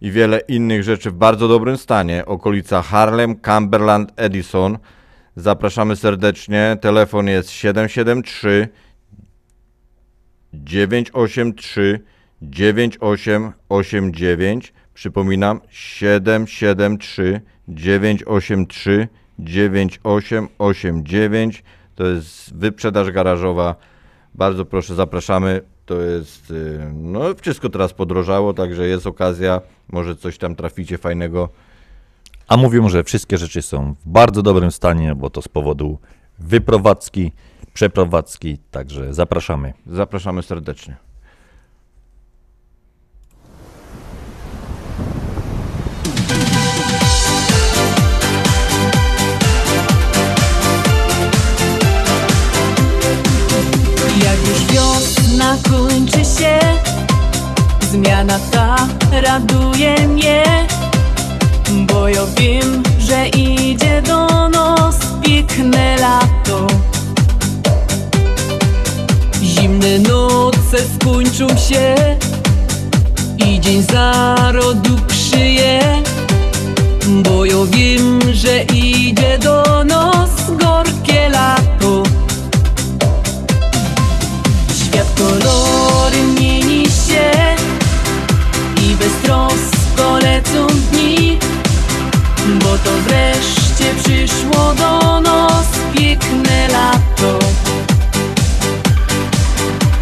i 0.01 0.11
wiele 0.11 0.39
innych 0.39 0.83
rzeczy 0.83 1.11
w 1.11 1.15
bardzo 1.15 1.49
dobrym 1.49 1.77
stanie. 1.77 2.27
Okolica 2.27 2.83
Harlem, 2.83 3.41
Cumberland, 3.41 4.13
Edison. 4.17 4.79
Zapraszamy 5.37 5.97
serdecznie. 5.97 6.77
Telefon 6.81 7.29
jest 7.29 7.51
773 7.51 8.69
983 10.53 12.01
9889. 12.43 14.73
Przypominam 14.95 15.61
773 15.71 17.41
983 17.69 19.09
9889. 19.39 21.65
To 21.95 22.07
jest 22.07 22.57
wyprzedaż 22.57 23.11
garażowa. 23.11 23.75
Bardzo 24.35 24.65
proszę, 24.65 24.95
zapraszamy. 24.95 25.61
To 25.87 26.01
jest, 26.01 26.51
y, 26.51 26.91
no 26.95 27.21
wszystko 27.41 27.69
teraz 27.69 27.93
podrożało, 27.93 28.55
także 28.55 28.87
jest 28.87 29.07
okazja, 29.07 29.61
może 29.89 30.17
coś 30.17 30.39
tam 30.39 30.57
traficie 30.57 30.99
fajnego. 30.99 31.49
A 32.49 32.57
mówią, 32.57 32.89
że 32.89 33.05
wszystkie 33.05 33.39
rzeczy 33.39 33.63
są 33.63 33.95
w 33.95 34.09
bardzo 34.09 34.43
dobrym 34.43 34.71
stanie, 34.71 35.15
bo 35.15 35.31
to 35.31 35.43
z 35.43 35.49
powodu 35.49 35.99
wyprowadzki, 36.39 37.33
przeprowadzki, 37.75 38.59
także 38.71 39.15
zapraszamy. 39.15 39.73
Zapraszamy 39.87 40.43
serdecznie. 40.43 41.06
Wiosna 54.73 55.57
kończy 55.71 56.25
się. 56.25 56.59
Zmiana 57.91 58.39
ta 58.51 58.77
raduje 59.13 60.09
mnie 60.09 60.45
Bo 61.87 62.09
ja 62.09 62.27
wiem, 62.39 62.83
że 62.99 63.29
idzie 63.29 64.03
do 64.03 64.49
nas 64.49 64.97
piękne 65.23 65.97
lato. 65.97 66.67
Zimne 69.43 69.99
noce 69.99 70.79
skończą 70.95 71.49
się 71.49 71.95
I 73.47 73.61
dzień 73.61 73.83
zarodu 73.83 74.97
przyje 75.09 76.03
Bo 77.07 77.45
ja 77.45 77.65
wiem, 77.71 78.21
że 78.33 78.63
idzie 78.63 79.39
do 79.39 79.85
nas 79.85 80.31
gorkie 80.61 81.29
lato 81.29 82.03
kolory 85.19 86.23
mieni 86.41 86.85
się 86.85 87.31
I 88.83 88.95
beztrosko 88.95 90.19
lecą 90.19 90.67
dni 90.67 91.39
Bo 92.63 92.79
to 92.79 92.91
wreszcie 93.07 93.95
przyszło 94.05 94.75
do 94.75 95.21
nas 95.21 95.67
piękne 95.95 96.69
lato. 96.69 97.39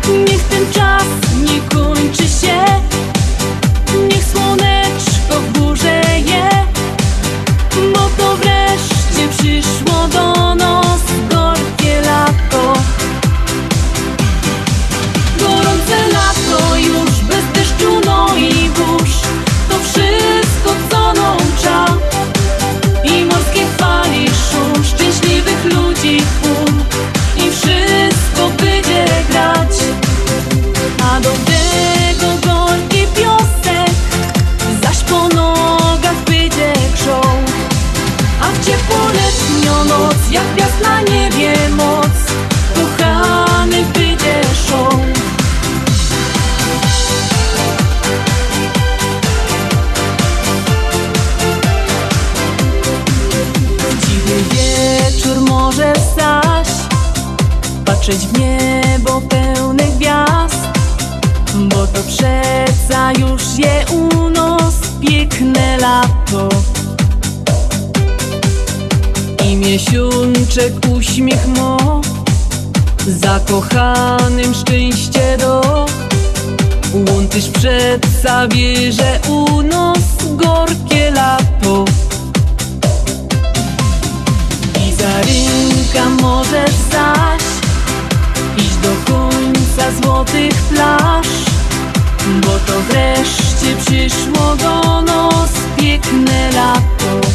Niech 0.08 0.42
ten 0.42 0.72
czas 0.72 1.04
nie 1.44 1.60
kończy 1.60 2.22
się 2.22 2.64
Niech 4.08 4.24
słoneczko 4.24 5.40
w 5.40 5.58
górze 5.58 6.03
wszystko 19.94 20.70
co 20.90 21.12
nącza 21.12 21.86
I 23.04 23.24
morskie 23.24 23.66
fali 23.78 24.26
szum 24.26 24.84
Szczęśliwych 24.84 25.64
ludzi 25.64 26.22
tłum 26.42 26.84
I 27.36 27.50
wszystko 27.50 28.48
będzie 28.48 29.04
grać. 29.30 29.76
A 31.02 31.20
do 31.20 31.30
tego 31.30 32.28
gorki 32.46 33.06
piosek. 33.16 33.94
Zaś 34.82 35.04
po 35.04 35.28
nogach 35.28 36.24
będzie 36.26 36.72
krząg 36.94 37.50
A 38.40 38.50
w 38.52 38.66
ciepłoletnią 38.66 39.84
noc 39.84 40.30
Jak 40.30 40.44
gwiazd 40.54 40.80
na 40.82 41.00
niebie 41.00 41.54
moc. 41.76 42.14
Kochany 42.74 43.84
będzie 43.94 44.40
szą 44.68 45.03
Patrzeć 58.06 58.26
w 58.26 58.38
niebo 58.38 59.20
pełne 59.20 59.84
gwiazd 59.84 60.68
Bo 61.54 61.86
to 61.86 62.02
przeca 62.08 63.12
już 63.12 63.58
je 63.58 63.84
u 63.92 64.30
piękne 65.00 65.76
lato. 65.76 66.48
I 69.44 69.56
miesiączek 69.56 70.72
uśmiech 70.96 71.46
mo 71.46 72.00
Zakochanym 73.06 74.54
szczęście 74.54 75.36
do. 75.38 75.86
Łątysz 76.94 77.48
przeca 77.48 78.48
wie, 78.48 78.92
że 78.92 79.20
u 79.28 79.62
nos 79.62 80.36
gorkie 80.36 81.10
lato. 81.10 81.84
I 84.88 84.92
za 84.92 85.20
rynka 85.22 86.22
możesz 86.22 86.74
do 86.92 87.43
dla 89.74 89.90
złotych 89.90 90.54
plaż 90.54 91.26
Bo 92.40 92.58
to 92.66 92.80
wreszcie 92.80 93.76
przyszło 93.86 94.56
do 94.56 95.02
nos 95.02 95.50
piękne 95.76 96.50
lato. 96.50 97.28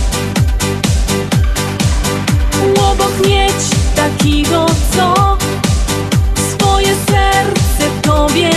Łobok 2.77 3.27
mieć 3.27 3.55
takiego, 3.95 4.65
co 4.95 5.37
swoje 6.35 6.95
serce 6.95 8.01
tobie 8.01 8.49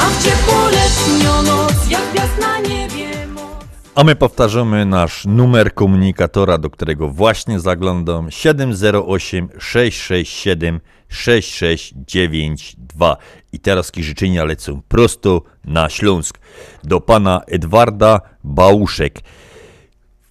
A 0.00 0.10
w 0.10 0.24
ciepłoletnią 0.24 1.42
noc 1.42 1.90
Jak 1.90 2.12
gwiazd 2.12 2.40
na 2.40 2.60
niebie 2.60 3.10
A 3.94 4.04
my 4.04 4.16
powtarzamy 4.16 4.86
nasz 4.86 5.26
numer 5.26 5.74
komunikatora, 5.74 6.58
do 6.58 6.70
którego 6.70 7.08
właśnie 7.08 7.60
zaglądam 7.60 8.30
708 8.30 9.48
667 9.58 10.80
6692. 11.08 13.16
I 13.52 13.60
teraz 13.60 13.92
życzenia 13.96 14.44
lecą 14.44 14.82
prosto 14.88 15.42
na 15.64 15.88
Śląsk 15.88 16.38
do 16.84 17.00
pana 17.00 17.40
Edwarda 17.46 18.20
Bałuszek. 18.44 19.20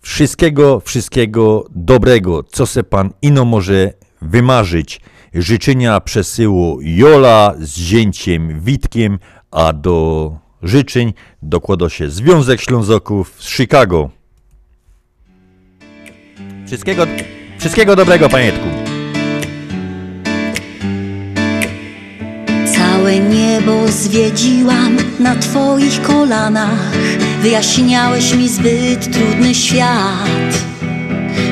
Wszystkiego, 0.01 0.79
wszystkiego 0.79 1.65
dobrego, 1.75 2.43
co 2.43 2.65
se 2.65 2.83
pan 2.83 3.09
ino 3.21 3.45
może 3.45 3.93
wymarzyć. 4.21 5.01
Życzenia 5.33 5.99
przesyłu 5.99 6.79
Jola 6.81 7.53
z 7.59 7.77
zięciem 7.77 8.59
Witkiem, 8.61 9.19
a 9.51 9.73
do 9.73 10.37
życzeń 10.63 11.13
dokłada 11.41 11.89
się 11.89 12.09
Związek 12.09 12.61
Ślązoków 12.61 13.35
z 13.39 13.49
Chicago. 13.49 14.09
Wszystkiego, 16.67 17.05
wszystkiego 17.59 17.95
dobrego, 17.95 18.29
panietku. 18.29 18.67
Całe 22.75 23.19
niebo 23.19 23.87
zwiedziłam 23.87 24.97
na 25.19 25.35
Twoich 25.35 26.01
kolanach. 26.01 26.91
Wyjaśniałeś 27.41 28.33
mi 28.33 28.49
zbyt 28.49 29.13
trudny 29.13 29.55
świat. 29.55 30.63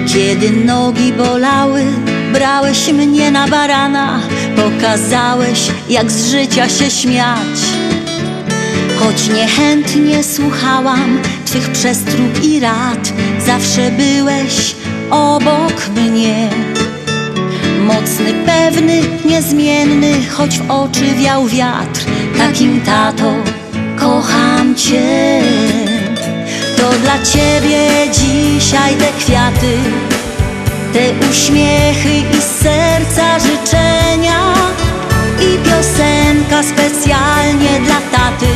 Kiedy 0.08 0.52
nogi 0.52 1.14
bolały, 1.14 1.86
brałeś 2.34 2.94
mnie 2.94 3.32
na 3.32 3.48
barana. 3.48 4.20
Pokazałeś, 4.56 5.72
jak 5.90 6.12
z 6.12 6.32
życia 6.32 6.70
się 6.70 6.92
śmiać. 6.92 7.60
Choć 9.00 9.30
niechętnie 9.30 10.24
słuchałam 10.24 11.20
Twych 11.46 11.72
przestróg 11.72 12.44
i 12.44 12.60
rad, 12.60 13.14
zawsze 13.46 13.92
byłeś 13.92 14.76
obok 15.12 15.90
mnie. 15.96 16.50
Mocny, 17.86 18.34
pewny, 18.46 19.02
niezmienny, 19.26 20.14
choć 20.30 20.60
w 20.60 20.72
oczy 20.72 21.06
wiał 21.16 21.48
wiatr, 21.48 22.06
takim 22.38 22.82
tato 22.82 23.34
kocham 24.00 24.76
Cię. 24.76 25.42
To 26.78 26.90
dla 27.04 27.24
Ciebie 27.24 27.88
dzisiaj 28.12 28.96
te 28.96 29.08
kwiaty, 29.20 29.78
te 30.98 31.28
uśmiechy 31.30 32.10
i 32.38 32.42
z 32.42 32.64
serca 32.64 33.40
życzenia 33.40 34.54
i 35.40 35.70
piosenka 35.70 36.64
specjalnie 36.64 37.80
dla 37.80 38.00
taty. 38.12 38.54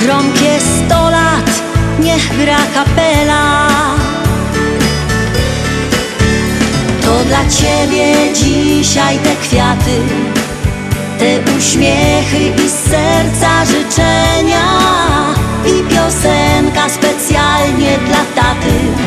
Gromkie 0.00 0.60
sto 0.60 1.10
lat, 1.10 1.50
niech 2.00 2.38
gra 2.38 2.58
kapela. 2.74 3.68
To 7.02 7.24
dla 7.24 7.42
Ciebie 7.58 8.32
dzisiaj 8.34 9.18
te 9.18 9.36
kwiaty, 9.36 9.98
te 11.18 11.52
uśmiechy 11.58 12.64
i 12.64 12.68
z 12.68 12.90
serca 12.90 13.64
życzenia 13.64 14.66
i 15.66 15.94
piosenka 15.94 16.88
specjalnie 16.88 17.98
dla 18.06 18.42
taty. 18.42 19.02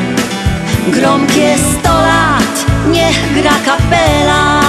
Gromkie 0.87 1.57
sto 1.57 1.89
lat, 1.89 2.65
niech 2.91 3.33
gra 3.33 3.57
kapela. 3.65 4.61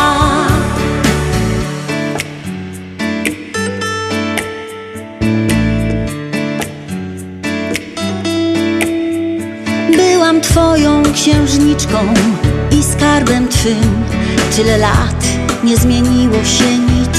Byłam 9.97 10.41
twoją 10.41 11.03
księżniczką 11.15 11.99
i 12.71 12.83
skarbem 12.83 13.49
twym 13.49 14.05
Tyle 14.57 14.79
lat 14.79 15.27
nie 15.65 15.77
zmieniło 15.77 16.45
się 16.45 16.79
nic 16.79 17.19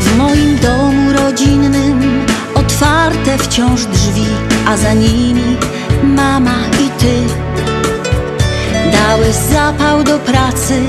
W 0.00 0.16
moim 0.16 0.58
domu 0.58 1.12
rodzinnym 1.12 2.26
otwarte 2.54 3.38
wciąż 3.38 3.84
drzwi 3.84 4.26
A 4.66 4.76
za 4.76 4.94
nimi 4.94 5.56
mama 6.02 6.56
i 6.86 7.00
ty 7.00 7.40
Dałeś 8.92 9.34
zapał 9.34 10.04
do 10.04 10.18
pracy, 10.18 10.82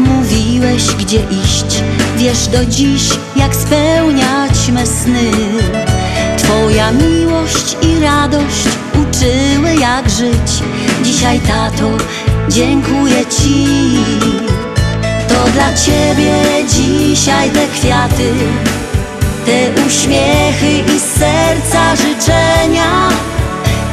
mówiłeś 0.00 0.94
gdzie 0.94 1.16
iść. 1.16 1.82
Wiesz 2.16 2.46
do 2.46 2.64
dziś 2.64 3.02
jak 3.36 3.54
spełniać 3.54 4.68
me 4.72 4.86
sny. 4.86 5.30
Twoja 6.38 6.92
miłość 6.92 7.76
i 7.82 8.00
radość 8.00 8.64
uczyły 8.92 9.74
jak 9.80 10.10
żyć. 10.10 10.62
Dzisiaj 11.02 11.40
tato 11.40 11.90
dziękuję 12.48 13.26
Ci. 13.26 13.66
To 15.28 15.50
dla 15.50 15.74
Ciebie 15.74 16.34
dzisiaj 16.68 17.50
te 17.50 17.66
kwiaty 17.66 18.32
Te 19.46 19.82
uśmiechy 19.86 20.92
i 20.96 21.00
serca 21.00 21.96
życzenia 21.96 23.29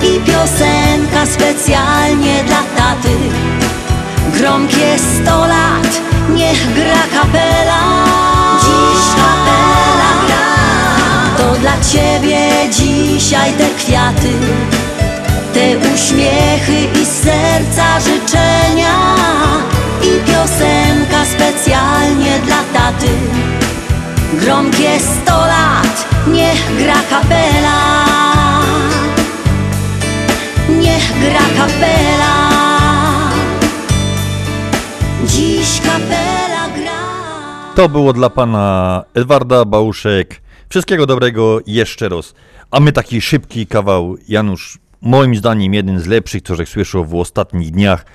I 0.07 0.19
piosenka 0.19 1.25
specjalnie 1.25 2.43
dla 2.43 2.63
taty. 2.77 3.17
Gromkie 4.33 4.99
sto 4.99 5.39
lat, 5.39 6.01
niech 6.29 6.73
gra 6.73 7.03
kapela. 7.13 7.83
Dziś 8.61 9.03
kapela 9.19 10.11
gra. 10.27 10.47
To 11.37 11.59
dla 11.59 11.73
Ciebie 11.91 12.69
dzisiaj 12.71 13.53
te 13.53 13.69
kwiaty. 13.69 14.33
Te 15.53 15.77
uśmiechy 15.93 16.99
i 17.01 17.05
serca 17.05 17.99
życzenia. 17.99 18.95
I 20.01 20.31
piosenka 20.31 21.25
specjalnie 21.25 22.39
dla 22.45 22.61
taty. 22.73 23.13
Gromkie 24.33 24.99
sto 24.99 25.37
lat, 25.37 26.05
niech 26.27 26.77
gra 26.77 26.99
kapela 27.09 28.06
gra 31.21 31.39
kapela 31.57 32.33
Dziś 35.25 35.81
kapela 35.81 36.69
gra 36.75 36.99
To 37.75 37.89
było 37.89 38.13
dla 38.13 38.29
pana 38.29 39.03
Edwarda 39.13 39.65
Bałuszek. 39.65 40.41
Wszystkiego 40.69 41.05
dobrego 41.05 41.59
jeszcze 41.67 42.09
raz. 42.09 42.33
A 42.71 42.79
my 42.79 42.91
taki 42.91 43.21
szybki 43.21 43.67
kawał, 43.67 44.15
Janusz, 44.27 44.79
moim 45.01 45.35
zdaniem 45.35 45.73
jeden 45.73 45.99
z 45.99 46.07
lepszych, 46.07 46.41
co 46.41 46.55
żech 46.55 46.69
słyszał 46.69 47.05
w 47.05 47.15
ostatnich 47.15 47.71
dniach. 47.71 48.05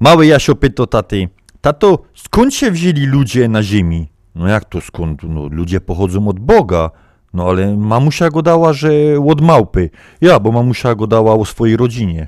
Mały 0.00 0.26
Jasio 0.26 0.54
pyta 0.54 0.86
taty, 0.86 1.28
tato, 1.60 1.98
skąd 2.14 2.54
się 2.54 2.70
wzięli 2.70 3.06
ludzie 3.06 3.48
na 3.48 3.62
ziemi? 3.62 4.08
No 4.34 4.48
jak 4.48 4.64
to 4.64 4.80
skąd? 4.80 5.22
No 5.22 5.48
ludzie 5.50 5.80
pochodzą 5.80 6.28
od 6.28 6.38
Boga. 6.38 6.90
No 7.34 7.48
ale 7.48 7.76
mamusia 7.76 8.30
go 8.30 8.42
dała, 8.42 8.72
że 8.72 8.90
od 9.28 9.40
małpy. 9.40 9.90
Ja, 10.20 10.40
bo 10.40 10.52
mamusia 10.52 10.94
go 10.94 11.06
dała 11.06 11.34
o 11.34 11.44
swojej 11.44 11.76
rodzinie. 11.76 12.26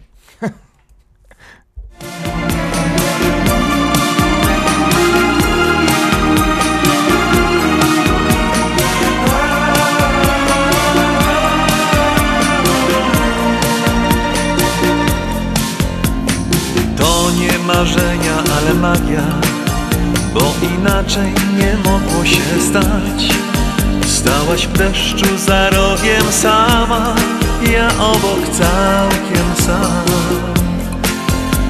To 16.96 17.30
nie 17.40 17.58
marzenia, 17.66 18.36
ale 18.56 18.74
magia, 18.74 19.40
bo 20.34 20.54
inaczej 20.78 21.32
nie 21.58 21.90
mogło 21.90 22.24
się 22.24 22.60
stać. 22.70 23.49
Stałaś 24.20 24.66
w 24.66 24.72
deszczu 24.72 25.38
za 25.38 25.70
rogiem 25.70 26.32
sama 26.32 27.14
Ja 27.72 27.88
obok 27.88 28.48
całkiem 28.52 29.66
sam. 29.66 30.04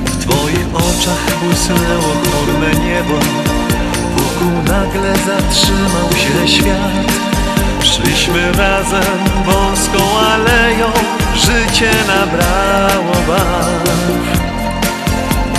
W 0.04 0.24
twoich 0.24 0.66
oczach 0.74 1.38
błysnęło 1.42 2.12
chmurne 2.22 2.70
niebo 2.84 3.14
Wokół 4.16 4.62
nagle 4.62 5.12
zatrzymał 5.12 6.10
się 6.16 6.48
świat. 6.48 7.12
Szliśmy 7.82 8.52
razem 8.52 9.18
wąską 9.46 10.18
aleją 10.32 10.86
Życie 11.34 11.90
nabrało 12.06 13.14
barw. 13.26 13.90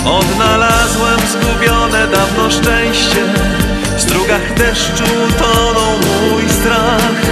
Odnalazłem 0.04 1.20
zgubione 1.20 2.06
dawno 2.06 2.50
szczęście 2.50 3.71
W 4.02 4.04
strugach 4.04 4.54
deszczu 4.54 5.04
tonął 5.38 5.92
mój 5.92 6.48
strach. 6.48 7.22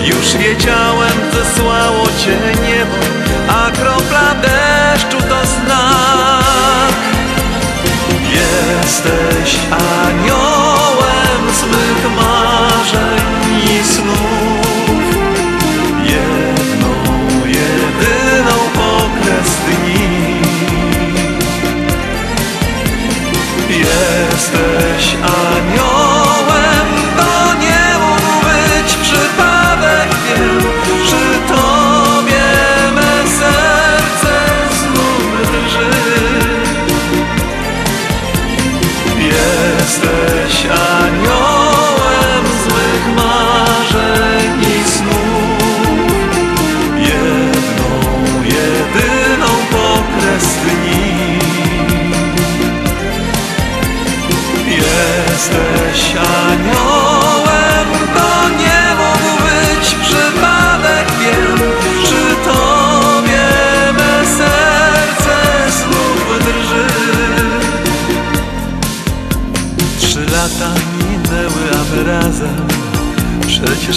Już 0.00 0.36
wiedziałem, 0.36 1.12
zesłało 1.32 2.06
cię 2.06 2.38
niebo 2.68 2.96
A 3.48 3.70
kropla 3.70 4.34
deszczu 4.34 5.18
to 5.28 5.46
znak. 5.46 6.94
Jesteś 8.32 9.58
aniołem 9.70 10.47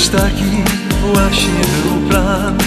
Przecież 0.01 0.21
taki 0.21 0.63
właśnie 1.13 1.61
był 1.83 2.09
plan. 2.09 2.57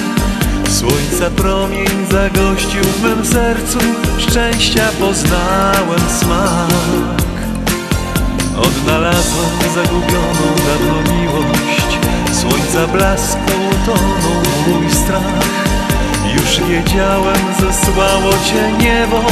Słońca 0.68 1.30
promień 1.36 2.06
zagościł 2.10 2.82
w 2.84 3.02
mym 3.02 3.26
sercu 3.26 3.78
Szczęścia 4.18 4.88
poznałem 5.00 6.00
smak. 6.20 7.22
Odnalazłem 8.56 9.74
zagubioną 9.74 10.46
dawno 10.66 11.12
miłość. 11.12 11.98
Słońca 12.32 12.86
blasku 12.92 13.52
tonął 13.86 14.42
mój 14.66 14.90
strach. 14.90 15.44
Już 16.34 16.68
wiedziałem, 16.68 17.38
zesłało 17.60 18.32
cię 18.32 18.72
niebo 18.84 19.22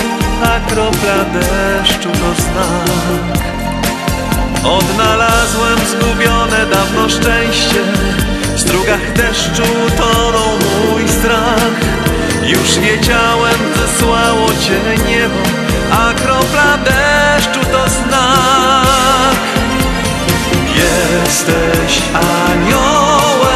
A 0.43 0.71
kropla 0.71 1.25
deszczu 1.33 2.09
to 2.09 2.43
znak 2.43 3.52
Odnalazłem 4.65 5.79
zgubione 5.87 6.67
dawno 6.67 7.09
szczęście. 7.09 7.81
W 8.55 8.61
strugach 8.61 9.13
deszczu 9.13 9.63
tonął 9.97 10.59
mój 10.59 11.09
strach. 11.09 11.81
Już 12.43 12.79
wiedziałem, 12.79 13.59
zesłało 13.77 14.49
cię 14.49 15.05
niebo 15.09 15.63
A 15.93 16.15
kropla 16.15 16.79
deszczu 16.79 17.61
to 17.73 17.89
znak. 17.89 19.37
Jesteś 20.75 22.03
aniołem 22.15 23.52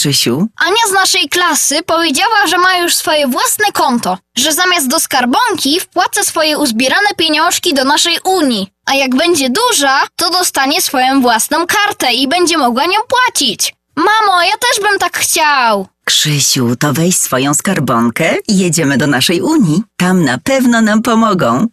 Krzysiu. 0.00 0.46
Ania 0.56 0.88
z 0.88 0.92
naszej 0.92 1.28
klasy 1.28 1.82
powiedziała, 1.82 2.46
że 2.46 2.58
ma 2.58 2.78
już 2.78 2.94
swoje 2.94 3.28
własne 3.28 3.64
konto, 3.72 4.18
że 4.36 4.52
zamiast 4.52 4.88
do 4.88 5.00
skarbonki 5.00 5.80
wpłaca 5.80 6.22
swoje 6.22 6.58
uzbierane 6.58 7.08
pieniążki 7.16 7.74
do 7.74 7.84
naszej 7.84 8.18
Unii, 8.24 8.66
a 8.86 8.94
jak 8.94 9.16
będzie 9.16 9.48
duża, 9.50 10.00
to 10.16 10.30
dostanie 10.30 10.82
swoją 10.82 11.20
własną 11.20 11.66
kartę 11.66 12.12
i 12.12 12.28
będzie 12.28 12.58
mogła 12.58 12.84
nią 12.84 12.98
płacić. 13.08 13.74
Mamo, 13.96 14.42
ja 14.42 14.52
też 14.60 14.90
bym 14.90 14.98
tak 14.98 15.18
chciał. 15.18 15.86
Krzysiu, 16.04 16.76
to 16.76 16.92
weź 16.92 17.16
swoją 17.16 17.54
skarbonkę 17.54 18.34
i 18.48 18.58
jedziemy 18.58 18.98
do 18.98 19.06
naszej 19.06 19.40
Unii. 19.40 19.82
Tam 19.96 20.24
na 20.24 20.38
pewno 20.38 20.80
nam 20.80 21.02
pomogą. 21.02 21.66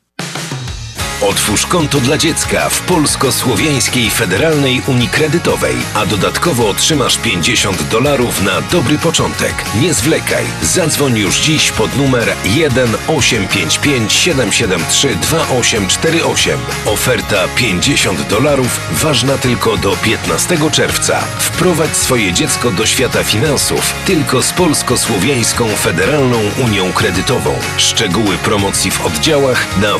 Otwórz 1.21 1.65
konto 1.65 1.99
dla 1.99 2.17
dziecka 2.17 2.69
w 2.69 2.81
Polsko-Słowiańskiej 2.81 4.09
Federalnej 4.09 4.81
Unii 4.87 5.09
Kredytowej, 5.09 5.75
a 5.93 6.05
dodatkowo 6.05 6.69
otrzymasz 6.69 7.17
50 7.17 7.83
dolarów 7.83 8.41
na 8.41 8.61
dobry 8.61 8.97
początek. 8.97 9.53
Nie 9.81 9.93
zwlekaj. 9.93 10.45
Zadzwoń 10.61 11.17
już 11.17 11.39
dziś 11.39 11.71
pod 11.71 11.97
numer 11.97 12.33
1 12.45 12.89
855 13.07 14.13
773 14.13 15.15
2848. 15.15 16.59
Oferta 16.85 17.47
50 17.55 18.27
dolarów 18.27 18.79
ważna 18.91 19.37
tylko 19.37 19.77
do 19.77 19.95
15 19.95 20.57
czerwca. 20.71 21.19
Wprowadź 21.39 21.97
swoje 21.97 22.33
dziecko 22.33 22.71
do 22.71 22.85
świata 22.85 23.23
finansów 23.23 23.93
tylko 24.05 24.41
z 24.43 24.53
Polsko-Słowiańską 24.53 25.67
Federalną 25.67 26.37
Unią 26.65 26.93
Kredytową. 26.93 27.59
Szczegóły 27.77 28.37
promocji 28.37 28.91
w 28.91 29.05
oddziałach 29.05 29.77
na 29.81 29.97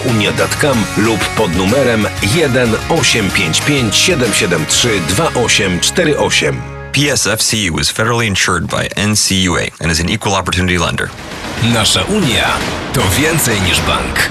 www.naszaunia.com 0.00 0.84
lub 0.96 1.20
pod 1.36 1.56
numerem 1.56 2.06
1 2.36 2.76
855 2.88 3.96
773 3.96 5.00
2848. 5.08 6.54
PSFCU 6.92 7.80
is 7.80 7.92
federally 7.92 8.26
insured 8.26 8.66
by 8.66 8.88
NCUA 8.96 9.70
and 9.80 9.90
is 9.90 10.00
an 10.00 10.08
equal 10.08 10.34
opportunity 10.34 10.78
lender. 10.78 11.10
Nasza 11.62 12.02
Unia 12.04 12.48
to 12.92 13.00
więcej 13.18 13.60
niż 13.60 13.80
bank. 13.80 14.30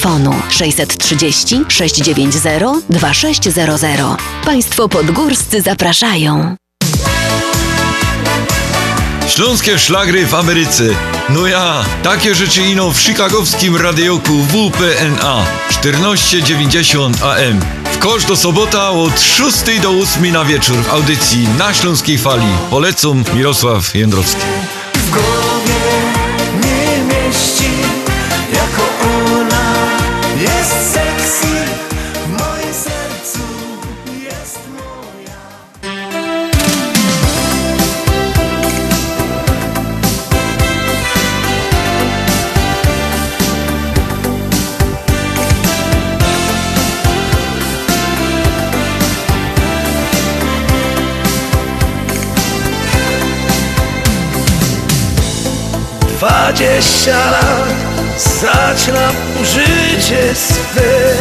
630 0.49 1.65
690 1.67 2.85
2600. 2.89 3.99
Państwo 4.45 4.89
podgórscy 4.89 5.61
zapraszają. 5.61 6.55
Śląskie 9.27 9.79
szlagry 9.79 10.25
w 10.25 10.33
Ameryce. 10.33 10.83
No 11.29 11.47
ja, 11.47 11.85
takie 12.03 12.35
rzeczy 12.35 12.61
ino 12.61 12.91
w 12.91 12.99
chicagowskim 12.99 13.75
radioku 13.75 14.33
WPNA 14.33 15.45
1490 15.67 17.23
AM. 17.23 17.59
W 17.93 17.97
kosz 17.97 18.25
do 18.25 18.35
sobota 18.35 18.89
od 18.89 19.21
6 19.21 19.79
do 19.81 19.89
8 19.89 20.31
na 20.31 20.45
wieczór 20.45 20.77
w 20.77 20.93
audycji 20.93 21.47
na 21.57 21.73
Śląskiej 21.73 22.17
Fali. 22.17 22.47
Polecam 22.69 23.23
Mirosław 23.33 23.95
Jędrowski. 23.95 24.45
Dwadzieścia 56.61 57.31
lat 57.31 58.21
zaczynam 58.41 59.13
życie 59.43 60.35
swe. 60.35 61.13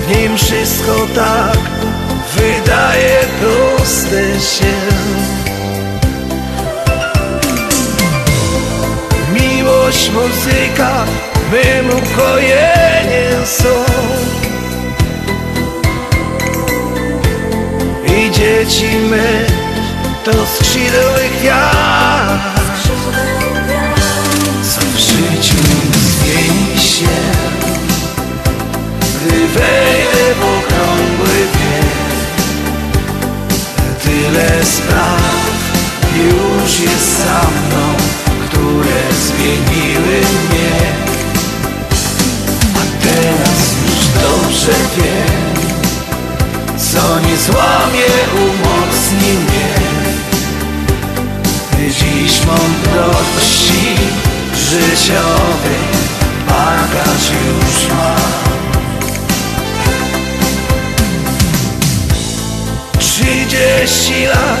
W 0.00 0.16
nim 0.16 0.36
wszystko 0.36 1.06
tak 1.14 1.58
wydaje 2.36 3.18
proste 3.40 4.40
się. 4.40 4.74
Miłość, 9.32 10.10
muzyka, 10.10 11.04
mym 11.52 11.90
ukojeniem 11.90 13.46
są. 13.46 13.84
I 18.06 18.30
dzieci 18.30 18.96
my 19.10 19.65
to 20.26 20.46
skrzydły 20.46 21.22
gwiazd. 21.38 22.42
Co 24.62 24.80
w 24.80 24.98
życiu 24.98 25.56
zmieni 25.94 26.80
się. 26.80 27.16
Gdy 29.00 29.48
wejdę 29.48 30.34
w 30.34 30.42
okrągły 30.42 31.36
wiek 31.54 31.86
Tyle 34.04 34.64
spraw 34.64 35.46
już 36.16 36.80
jest 36.80 37.18
za 37.18 37.40
mną 37.40 37.96
Które 38.48 39.00
zmieniły 39.26 40.18
mnie. 40.18 40.76
A 42.74 43.04
teraz 43.04 43.58
już 43.86 44.06
dobrze 44.22 44.78
wiem 44.96 45.46
Co 46.76 47.20
nie 47.20 47.36
złamie, 47.36 48.08
umocni 48.34 49.32
mnie 49.32 49.75
mądrości 52.46 53.96
życiowej. 54.54 55.86
Bagaż 56.48 57.30
już 57.30 57.88
mam. 57.88 58.46
Trzydzieści 62.98 64.26
lat 64.26 64.60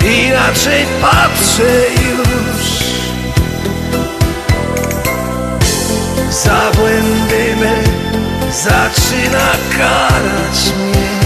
inaczej 0.00 0.86
patrzę 1.00 1.72
już. 2.10 2.80
Za 6.30 6.70
błędy 6.76 7.56
me 7.60 7.74
zaczyna 8.52 9.50
karać 9.78 10.72
mnie 10.78 11.19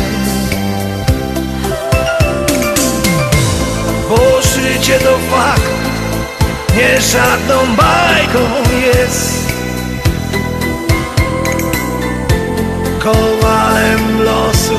życie 4.64 4.98
to 4.98 5.18
fakt, 5.30 5.70
nie 6.76 7.00
żadną 7.00 7.76
bajką 7.76 8.40
jest. 8.86 9.44
Kowalem 12.98 14.22
losu 14.22 14.78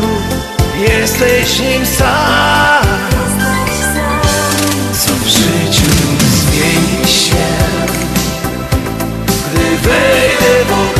jesteś 0.89 1.59
nim 1.59 1.85
sam. 1.85 2.85
Co 5.05 5.13
w 5.13 5.27
życiu 5.27 5.91
zmieni 6.21 7.07
się 7.07 7.45
Gdy 9.53 9.77
wejdę 9.77 10.65
w 10.67 10.94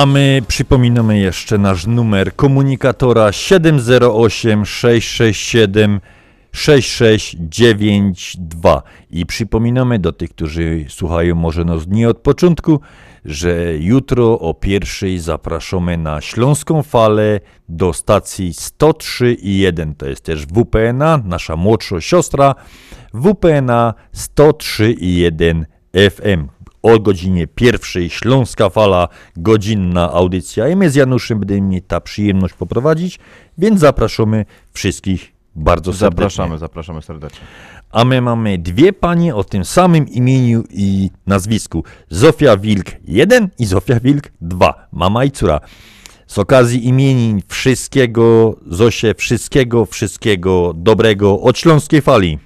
A 0.00 0.06
my 0.06 0.42
przypominamy 0.48 1.18
jeszcze 1.18 1.58
nasz 1.58 1.86
numer 1.86 2.36
komunikatora 2.36 3.32
708 3.32 4.66
667 4.66 6.00
6692 6.52 8.82
i 9.10 9.26
przypominamy 9.26 9.98
do 9.98 10.12
tych, 10.12 10.30
którzy 10.30 10.84
słuchają 10.88 11.34
może 11.34 11.64
nas 11.64 11.86
nie 11.86 12.08
od 12.08 12.18
początku, 12.18 12.80
że 13.24 13.76
jutro 13.78 14.40
o 14.40 14.54
pierwszej 14.54 15.18
zapraszamy 15.18 15.98
na 15.98 16.20
Śląską 16.20 16.82
Falę 16.82 17.40
do 17.68 17.92
stacji 17.92 18.52
103,1. 18.52 19.94
To 19.96 20.08
jest 20.08 20.24
też 20.24 20.46
WPNA, 20.46 21.22
nasza 21.24 21.56
młodsza 21.56 22.00
siostra. 22.00 22.54
WPNA 23.14 23.94
103,1 24.14 25.64
FM. 26.10 26.59
O 26.82 27.00
godzinie 27.00 27.46
pierwszej 27.46 28.10
Śląska 28.10 28.70
Fala, 28.70 29.08
godzinna 29.36 30.12
audycja. 30.12 30.68
I 30.68 30.76
my 30.76 30.90
z 30.90 30.94
Januszem 30.94 31.38
będziemy 31.40 31.60
mieć 31.60 31.84
ta 31.88 32.00
przyjemność 32.00 32.54
poprowadzić, 32.54 33.18
więc 33.58 33.80
zapraszamy 33.80 34.44
wszystkich 34.72 35.32
bardzo 35.54 35.92
serdecznie. 35.92 36.16
Zapraszamy, 36.16 36.58
zapraszamy 36.58 37.02
serdecznie. 37.02 37.40
A 37.90 38.04
my 38.04 38.20
mamy 38.20 38.58
dwie 38.58 38.92
panie 38.92 39.34
o 39.34 39.44
tym 39.44 39.64
samym 39.64 40.08
imieniu 40.08 40.64
i 40.70 41.10
nazwisku. 41.26 41.84
Zofia 42.10 42.56
Wilk 42.56 42.86
1 43.04 43.48
i 43.58 43.66
Zofia 43.66 44.00
Wilk 44.00 44.32
2. 44.40 44.88
Mama 44.92 45.24
i 45.24 45.30
córa. 45.30 45.60
Z 46.26 46.38
okazji 46.38 46.88
imienin 46.88 47.42
wszystkiego, 47.48 48.56
Zosie, 48.66 49.14
wszystkiego, 49.14 49.86
wszystkiego 49.86 50.72
dobrego 50.76 51.40
od 51.40 51.58
Śląskiej 51.58 52.02
Fali. 52.02 52.38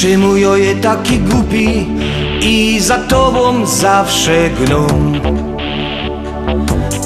Czy 0.00 0.18
mój 0.18 0.46
oje 0.46 0.76
taki 0.76 1.18
głupi 1.18 1.86
i 2.40 2.80
za 2.80 2.98
tobą 2.98 3.66
zawsze 3.66 4.50
gną 4.50 4.86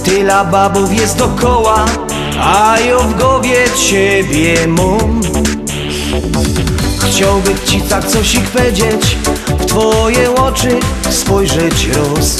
Tyla 0.04 0.44
babów 0.44 1.00
jest 1.00 1.18
dokoła, 1.18 1.84
a 2.40 2.76
ja 2.80 2.98
w 2.98 3.18
głowie 3.18 3.64
ciebie 3.88 4.66
mam. 4.66 5.20
Chciałbym 6.98 7.54
ci 7.66 7.80
tak 7.80 8.06
coś 8.06 8.34
ich 8.34 8.50
powiedzieć, 8.50 9.16
w 9.58 9.66
twoje 9.66 10.34
oczy 10.34 10.78
spojrzeć 11.10 11.88
roz. 11.88 12.36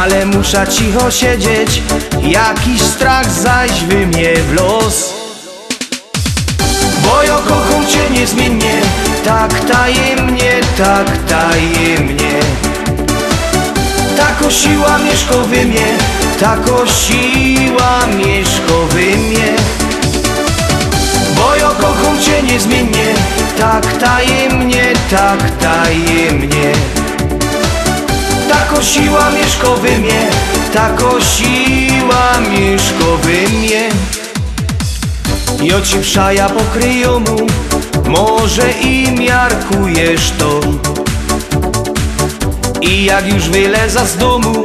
Ale 0.00 0.26
muszę 0.26 0.66
cicho 0.68 1.10
siedzieć, 1.10 1.82
jakiś 2.22 2.82
strach 2.82 3.32
zaś 3.32 3.82
mnie 3.82 4.34
w 4.36 4.52
los 4.52 5.20
Bo 7.10 7.22
cię 7.90 8.10
niezmiennie. 8.10 8.74
Tak 9.24 9.60
tajemnie, 9.60 10.52
tak 10.78 11.06
tajemnie. 11.28 12.40
Tako 14.16 14.50
siła 14.50 14.98
mieszka 14.98 15.34
we 15.34 15.64
mnie 15.64 15.86
Tako 16.40 16.86
siła 16.86 18.06
mieszka 18.06 18.78
we 18.90 19.16
mnie 19.16 19.52
Bo 21.36 21.56
ja 21.56 21.68
kocham 21.68 22.20
cię 22.20 22.42
niezmiennie. 22.42 23.14
Tak 23.58 23.86
tajemnie 25.60 26.72
Tako 28.48 28.82
siła 28.82 29.30
mieszkowy 29.30 29.98
mnie, 29.98 30.30
tako 30.74 31.20
siła 31.20 32.40
mieszkowy 32.50 33.48
mnie 33.58 33.88
I 35.62 35.72
oci 35.72 35.98
przaja 35.98 36.48
pokryją 36.48 37.20
mu, 37.20 37.36
może 38.10 38.72
i 38.72 39.12
miarkujesz 39.12 40.32
to. 40.38 40.60
I 42.80 43.04
jak 43.04 43.32
już 43.32 43.48
wyleza 43.48 44.06
z 44.06 44.16
domu, 44.16 44.62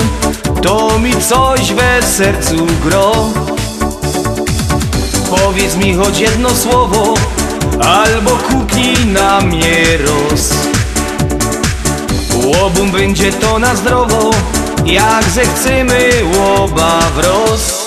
to 0.62 1.00
mi 1.00 1.14
coś 1.22 1.74
we 1.74 2.02
sercu 2.02 2.68
gro. 2.86 3.14
Powiedz 5.30 5.76
mi 5.76 5.93
choć 5.93 6.20
jedno 6.20 6.50
słowo, 6.50 7.14
albo 7.82 8.32
kupnij 8.32 9.06
na 9.06 9.41
mnie 9.41 9.84
roz. 9.98 10.50
Łobum 12.46 12.91
będzie 12.91 13.34
to 13.34 13.60
na 13.60 13.76
zdrowo, 13.76 14.32
jak 14.86 15.24
zechcemy 15.24 16.10
łoba 16.38 17.00
wroz 17.16 17.86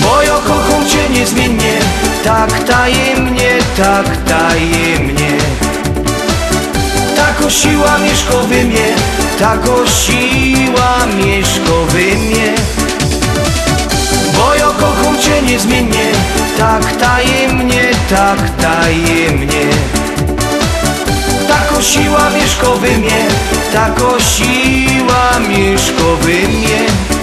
Bo 0.00 0.22
ja 0.22 0.34
kocham 0.34 0.86
cię 0.88 1.08
niezmiennie, 1.10 1.78
tak 2.24 2.50
tajemnie, 2.64 3.58
tak 3.76 4.06
tajemnie. 4.24 5.38
Tako 7.16 7.50
siła 7.50 7.98
mieszkowy 7.98 8.64
mnie, 8.64 8.94
tako 9.38 9.86
siła 9.86 11.06
mieszkowy 11.16 12.16
mnie. 12.16 12.54
Bo 14.36 14.54
ja 14.54 14.66
kocham 14.66 15.18
cię 15.18 15.42
niezmiennie, 15.42 16.12
tak 16.58 16.96
tajemnie, 16.96 17.90
tak 18.10 18.38
tajemnie. 18.60 19.66
Tako 21.48 21.82
siła 21.82 22.30
mieszkowy 22.30 22.98
mnie, 22.98 23.26
tako 23.72 24.20
siła 24.20 25.38
mieszkowy 25.48 26.48
mnie 26.48 27.17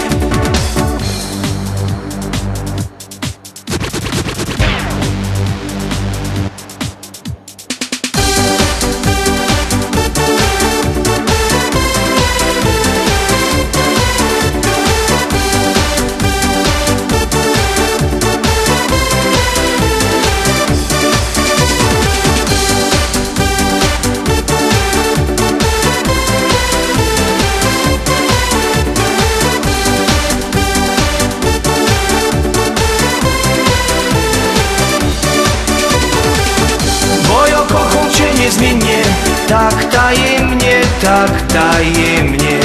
tak 41.75 41.83
tajemnie 41.83 42.59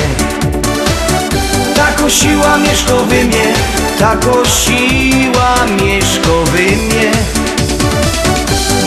Tako 1.75 2.11
siła 2.11 2.59
mieszkowy 2.59 3.25
mnie 3.25 3.55
Tako 3.99 4.43
siła 4.47 5.55
mieszkowy 5.83 6.63
mnie. 6.63 7.11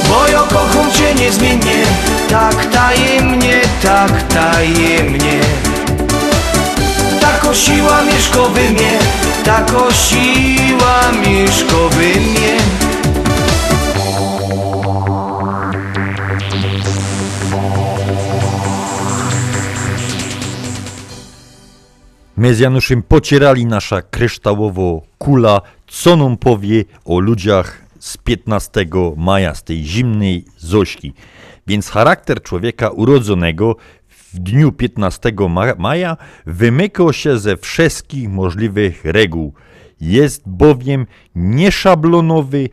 Bo 0.09 0.27
ja 0.27 0.39
kocham 0.39 0.91
cię 0.91 1.23
niezmiennie 1.23 1.83
Tak 2.29 2.65
tajemnie, 2.65 3.61
tak 3.81 4.27
tajemnie. 4.27 5.39
Tako 7.21 7.55
siła 7.55 8.01
mieszkowy 8.01 8.69
mnie 8.69 8.99
Tako 9.43 9.91
siła 9.91 10.32
My 22.43 22.55
z 22.55 22.59
Januszem 22.59 23.03
pocierali 23.03 23.65
nasza 23.65 24.01
kryształowo 24.01 25.01
kula, 25.17 25.61
co 25.87 26.15
nam 26.15 26.37
powie 26.37 26.85
o 27.05 27.19
ludziach 27.19 27.81
z 27.99 28.17
15 28.17 28.85
maja, 29.17 29.55
z 29.55 29.63
tej 29.63 29.83
zimnej 29.83 30.45
Zośki. 30.57 31.13
Więc 31.67 31.89
charakter 31.89 32.41
człowieka 32.41 32.89
urodzonego 32.89 33.75
w 34.09 34.39
dniu 34.39 34.71
15 34.71 35.31
ma- 35.49 35.75
maja 35.77 36.17
wymyka 36.45 37.13
się 37.13 37.37
ze 37.37 37.57
wszystkich 37.57 38.29
możliwych 38.29 39.05
reguł. 39.05 39.53
Jest 40.01 40.41
bowiem 40.45 41.05
nieszablonowy, 41.35 42.69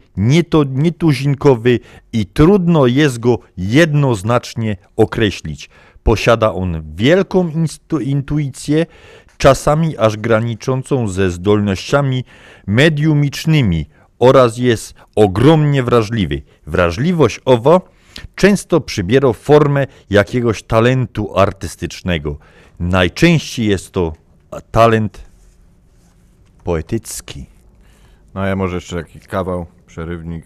nietuzinkowy 0.70 1.80
i 2.12 2.26
trudno 2.26 2.86
jest 2.86 3.18
go 3.18 3.38
jednoznacznie 3.56 4.76
określić. 4.96 5.70
Posiada 6.02 6.52
on 6.52 6.82
wielką 6.96 7.48
instu- 7.48 8.02
intuicję, 8.02 8.86
czasami 9.40 9.98
aż 9.98 10.16
graniczącą 10.16 11.08
ze 11.08 11.30
zdolnościami 11.30 12.24
mediumicznymi 12.66 13.86
oraz 14.18 14.58
jest 14.58 14.94
ogromnie 15.16 15.82
wrażliwy. 15.82 16.42
Wrażliwość 16.66 17.40
owa 17.44 17.80
często 18.34 18.80
przybiera 18.80 19.32
formę 19.32 19.86
jakiegoś 20.10 20.62
talentu 20.62 21.38
artystycznego. 21.38 22.38
Najczęściej 22.80 23.66
jest 23.66 23.90
to 23.90 24.12
talent 24.70 25.24
poetycki. 26.64 27.46
No 28.34 28.40
a 28.40 28.46
ja 28.46 28.56
może 28.56 28.74
jeszcze 28.74 28.96
taki 28.96 29.20
kawał, 29.20 29.66
przerywnik. 29.86 30.44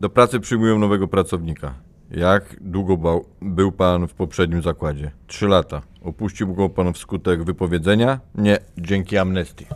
Do 0.00 0.10
pracy 0.10 0.40
przyjmują 0.40 0.78
nowego 0.78 1.08
pracownika. 1.08 1.74
Jak 2.10 2.56
długo 2.60 3.24
był 3.42 3.72
pan 3.72 4.08
w 4.08 4.14
poprzednim 4.14 4.62
zakładzie? 4.62 5.10
Trzy 5.26 5.48
lata. 5.48 5.82
Opuścił 6.02 6.54
go 6.54 6.68
pan 6.68 6.92
wskutek 6.92 7.44
wypowiedzenia? 7.44 8.20
Nie, 8.34 8.58
dzięki 8.78 9.18
amnestii. 9.18 9.66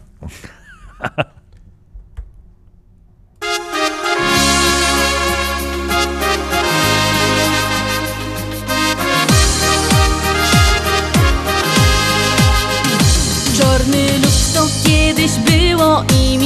Czarny 13.58 14.18
lud 14.18 14.52
to 14.54 14.66
kiedyś 14.84 15.32
było 15.38 16.04
i 16.20 16.38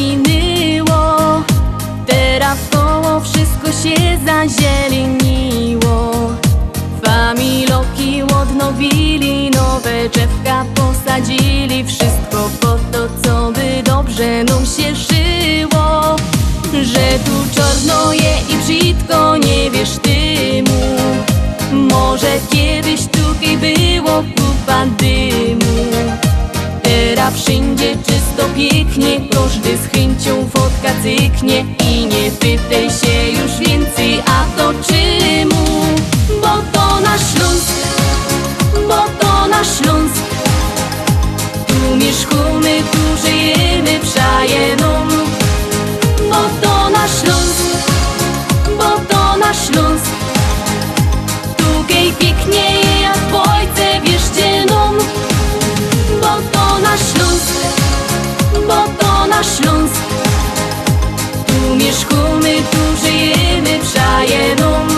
wszystko 3.66 3.88
się 3.88 4.18
zazieleniło 4.26 6.12
Familoki 7.04 8.22
odnowili, 8.22 9.50
nowe 9.50 10.08
drzewka 10.08 10.64
posadzili. 10.74 11.84
Wszystko 11.84 12.50
po 12.60 12.78
to, 12.92 13.08
co 13.24 13.52
by 13.52 13.82
dobrze 13.82 14.44
nam 14.44 14.66
się 14.66 14.94
żyło 14.94 16.16
Że 16.82 17.18
tu 17.24 17.54
czarno 17.54 18.12
je 18.12 18.38
i 18.50 18.56
brzydko, 18.56 19.36
nie 19.36 19.70
wiesz 19.70 19.98
tymu 20.02 20.86
Może 21.72 22.38
kiedyś 22.50 23.00
tutaj 23.00 23.58
było 23.58 24.22
kupa 24.36 24.86
dymu 24.86 26.25
Teraz 26.96 27.34
wszędzie 27.34 27.96
czysto 27.96 28.48
pięknie. 28.56 29.20
Każdy 29.32 29.76
z 29.76 29.86
chęcią 29.94 30.48
fotka 30.50 30.88
cyknie. 31.02 31.64
I 31.84 32.06
nie 32.06 32.30
pytaj 32.30 32.90
się 32.90 33.42
już 33.42 33.68
więcej 33.68 34.20
A 34.26 34.58
to 34.58 34.72
czemu? 34.88 35.64
Bo 36.40 36.62
to 36.72 37.00
nasz 37.00 37.20
Śląsk 37.32 37.72
Bo 38.88 39.04
to 39.20 39.48
nasz 39.48 39.78
Śląsk. 39.78 40.22
Tu 41.66 41.96
mieszkamy, 41.96 42.82
tu 42.92 43.26
żyjemy 43.26 44.00
Przajeną 44.00 45.08
Bo 46.30 46.66
to 46.66 46.90
nasz 46.90 47.10
Śląsk 47.22 47.62
Bo 48.78 49.14
to 49.14 49.36
nasz 49.36 49.68
Śląsk. 49.68 50.10
Tutaj 51.56 52.12
pięknie 52.18 52.85
nasz 59.36 59.58
Śląsk. 59.58 60.02
Tu 61.46 61.76
mieszkamy, 61.76 62.56
tu 62.70 63.06
żyjemy, 63.06 63.78
przajeną, 63.82 64.95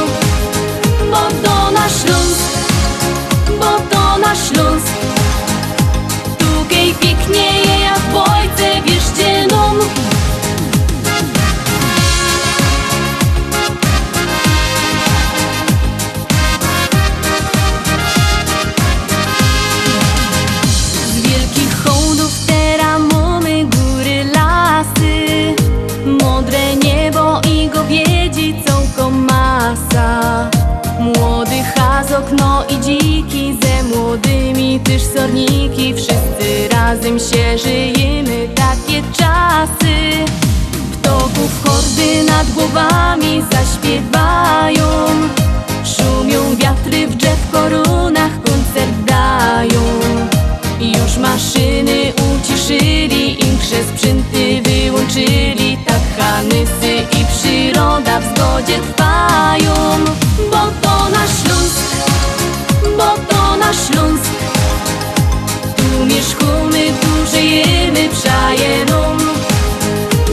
sorniki. 35.17 35.95
Wszyscy 35.95 36.69
razem 36.71 37.19
się 37.19 37.59
żyjemy, 37.59 38.49
takie 38.55 39.03
czasy 39.19 39.89
Ptoków 40.93 41.65
hordy 41.65 42.25
nad 42.25 42.51
głowami 42.51 43.43
zaśpiewają. 43.53 44.87
Szumią 45.85 46.57
wiatry 46.57 47.07
w 47.07 47.17
drzew 47.17 47.51
korunach, 47.53 48.33
koncert 48.33 49.05
dają. 49.07 49.83
Już 50.81 51.17
maszyny 51.19 52.13
uciszyli, 52.31 53.41
im 53.41 53.59
sprzęty 53.95 54.63
wyłączyli. 54.63 55.79
Tak 55.87 56.03
hanysy 56.19 56.95
i 57.21 57.25
przyroda 57.37 58.21
w 58.21 58.25
zgodzie 58.25 58.79
trwają. 58.79 59.75
Bo 60.51 60.73
to 60.83 61.09
nasz 61.11 61.31
Śląsk, 61.43 61.97
bo 62.97 63.35
to 63.35 63.57
nasz 63.57 63.77
Śląsk 63.87 64.48
żyjemy, 67.49 68.09
przajeną 68.09 69.17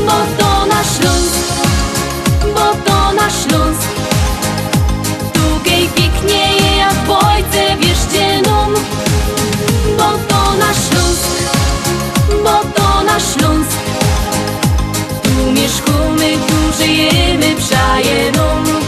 Bo 0.06 0.18
to 0.38 0.66
nasz 0.66 0.88
Śląsk, 0.98 1.36
bo 2.56 2.76
to 2.86 3.14
nasz 3.14 3.34
Śląsk 3.48 3.88
Tukej 5.34 5.90
pięknieje 5.96 6.78
jak 6.78 6.94
w 6.94 7.08
bojce, 7.08 7.78
wierzcie 7.80 8.42
nam 8.42 8.74
Bo 9.98 10.18
to 10.28 10.58
nasz 10.60 10.78
Śląsk, 10.90 11.30
bo 12.44 12.82
to 12.82 13.04
nasz 13.04 13.24
Śląsk 13.34 13.78
Tu 15.24 15.52
mieszkamy, 15.52 16.38
tu 16.48 16.84
żyjemy, 16.84 17.56
przajeną 17.56 18.85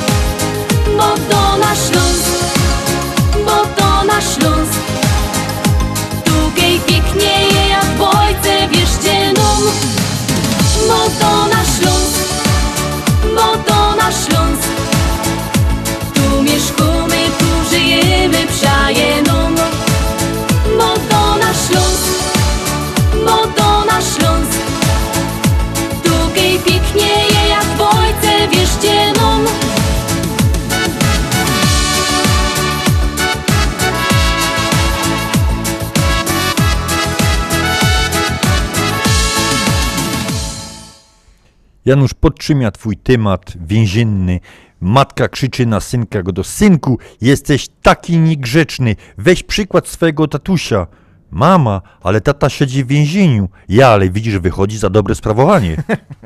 Janusz 41.88 42.14
podtrzymia 42.14 42.72
twój 42.72 42.98
temat 42.98 43.54
więzienny. 43.66 44.40
Matka 44.82 45.28
krzyczy 45.28 45.66
na 45.66 45.80
synka 45.80 46.24
go 46.24 46.32
do 46.32 46.44
synku, 46.44 47.00
jesteś 47.22 47.68
taki 47.82 48.20
niegrzeczny, 48.20 48.96
weź 49.18 49.44
przykład 49.44 49.88
swojego 49.88 50.28
tatusia. 50.28 50.88
Mama, 51.32 51.82
ale 52.02 52.22
tata 52.22 52.50
siedzi 52.50 52.84
w 52.84 52.88
więzieniu. 52.88 53.50
Ja, 53.70 53.88
ale 53.88 54.10
widzisz, 54.10 54.40
wychodzi 54.40 54.78
za 54.78 54.90
dobre 54.90 55.16
sprawowanie. 55.16 55.84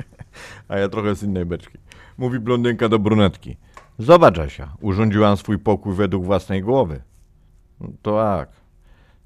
A 0.70 0.78
ja 0.78 0.90
trochę 0.90 1.16
z 1.16 1.24
innej 1.24 1.46
beczki. 1.46 1.78
Mówi 2.18 2.40
blondynka 2.40 2.90
do 2.90 3.00
brunetki. 3.00 3.58
Zobacz, 4.00 4.40
Asia, 4.40 4.74
urządziłam 4.80 5.38
swój 5.38 5.60
pokój 5.60 5.96
według 5.96 6.26
własnej 6.26 6.62
głowy. 6.62 7.02
No, 7.80 7.88
tak. 8.02 8.50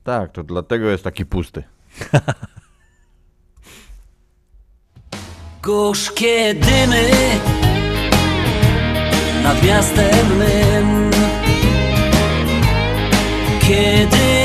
Tak, 0.03 0.31
to 0.31 0.43
dlatego 0.43 0.89
jest 0.89 1.03
taki 1.03 1.25
pusty. 1.25 1.63
Gorzkie 5.65 6.53
dymy 6.53 7.09
nad 9.43 9.63
miastem 9.63 10.37
mym. 10.37 11.11
Kiedy 13.61 14.44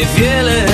niewiele 0.00 0.69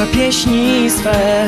kocha 0.00 0.12
pieśni 0.12 0.90
swe 0.90 1.46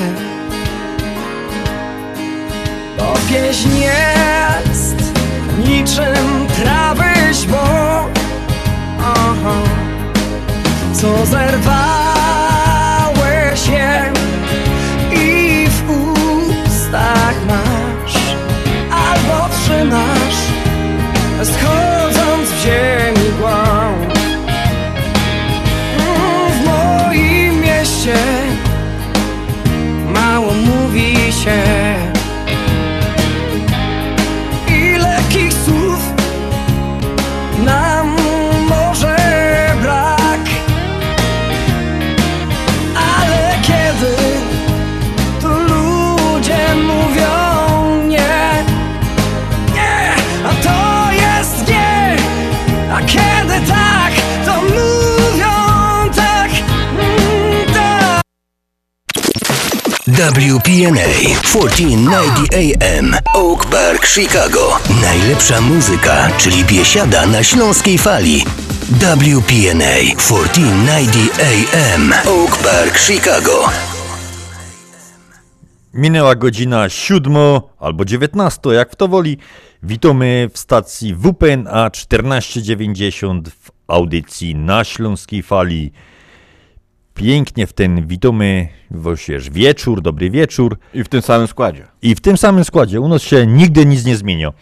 Bo 2.98 3.14
pieśń 3.28 3.78
jest 3.78 5.12
niczym 5.58 6.46
trawy 6.56 7.34
źbo 7.34 7.64
Aha. 8.98 9.54
Co 10.92 11.26
zerwałeś 11.26 12.01
WPNA 60.30 61.42
1490 61.42 62.54
AM 62.54 63.16
Oak 63.34 63.66
Park, 63.66 64.06
Chicago. 64.06 64.78
Najlepsza 65.02 65.60
muzyka, 65.60 66.30
czyli 66.38 66.64
biesiada 66.64 67.26
na 67.26 67.42
śląskiej 67.42 67.98
fali. 67.98 68.44
WPNA 68.90 69.94
1490 70.16 71.40
AM 71.74 72.12
Oak 72.12 72.56
Park, 72.56 72.98
Chicago. 72.98 73.68
Minęła 75.94 76.34
godzina 76.34 76.88
7 76.88 77.34
albo 77.80 78.04
19, 78.04 78.70
jak 78.70 78.92
w 78.92 78.96
to 78.96 79.08
woli. 79.08 79.38
Witamy 79.82 80.50
w 80.52 80.58
stacji 80.58 81.14
WPNA 81.14 81.90
1490 81.90 83.48
w 83.48 83.70
audycji 83.86 84.54
na 84.54 84.84
Śląskiej 84.84 85.42
Fali. 85.42 85.92
Pięknie 87.14 87.66
w 87.66 87.72
ten 87.72 88.06
witamy 88.06 88.68
właśnie 88.90 89.38
wieczór, 89.38 90.02
dobry 90.02 90.30
wieczór. 90.30 90.78
I 90.94 91.04
w 91.04 91.08
tym 91.08 91.22
samym 91.22 91.46
składzie. 91.46 91.86
I 92.02 92.14
w 92.14 92.20
tym 92.20 92.36
samym 92.36 92.64
składzie. 92.64 93.00
U 93.00 93.08
nas 93.08 93.22
się 93.22 93.46
nigdy 93.46 93.86
nic 93.86 94.04
nie 94.04 94.16
zmienia. 94.16 94.52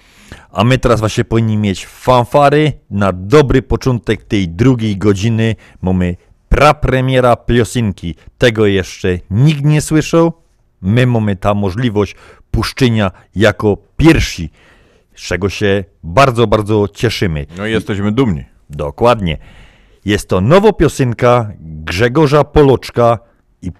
A 0.52 0.64
my 0.64 0.78
teraz 0.78 1.00
właśnie 1.00 1.24
powinni 1.24 1.56
mieć 1.56 1.86
fanfary 1.86 2.72
na 2.90 3.12
dobry 3.12 3.62
początek 3.62 4.24
tej 4.24 4.48
drugiej 4.48 4.96
godziny. 4.96 5.56
Mamy 5.82 6.16
prapremiera 6.48 7.36
piosenki. 7.36 8.14
Tego 8.38 8.66
jeszcze 8.66 9.18
nikt 9.30 9.64
nie 9.64 9.80
słyszał. 9.80 10.32
My 10.82 11.06
mamy 11.06 11.36
ta 11.36 11.54
możliwość 11.54 12.16
puszczenia 12.50 13.10
jako 13.36 13.76
pierwsi, 13.96 14.50
z 15.14 15.20
czego 15.20 15.48
się 15.48 15.84
bardzo, 16.02 16.46
bardzo 16.46 16.88
cieszymy. 16.88 17.46
No 17.56 17.66
i 17.66 17.72
jesteśmy 17.72 18.12
dumni. 18.12 18.44
Dokładnie. 18.70 19.38
Jest 20.04 20.28
to 20.28 20.40
nowa 20.40 20.72
piosenka 20.72 21.52
Grzegorza 21.60 22.44
Poloczka 22.44 23.18
i 23.62 23.72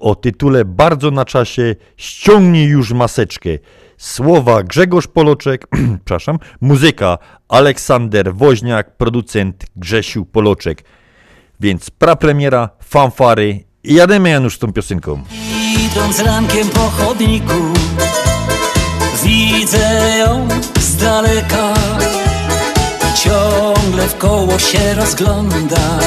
o 0.00 0.14
tytule 0.14 0.64
bardzo 0.64 1.10
na 1.10 1.24
czasie 1.24 1.76
Ściągnij 1.96 2.68
już 2.68 2.92
maseczkę. 2.92 3.50
Słowa 3.96 4.62
Grzegorz 4.62 5.06
Poloczek, 5.06 5.66
przepraszam, 6.04 6.38
muzyka 6.60 7.18
Aleksander 7.48 8.34
Woźniak, 8.34 8.96
producent 8.96 9.66
Grzesiu 9.76 10.24
Poloczek. 10.24 10.84
Więc 11.60 11.90
prapremiera, 11.90 12.70
fanfary 12.82 13.64
i 13.84 13.94
jademy 13.94 14.30
Janusz 14.30 14.56
z 14.56 14.58
tą 14.58 14.72
piosenką. 14.72 15.22
Idąc 15.86 16.20
rankiem 16.20 16.68
po 16.68 16.80
chodniku 16.80 17.54
Widzę 19.24 20.18
ją 20.18 20.48
z 20.80 20.96
daleka 20.96 21.74
Ciągle 23.88 24.08
w 24.08 24.18
koło 24.18 24.58
się 24.58 24.94
rozgląda. 24.94 25.98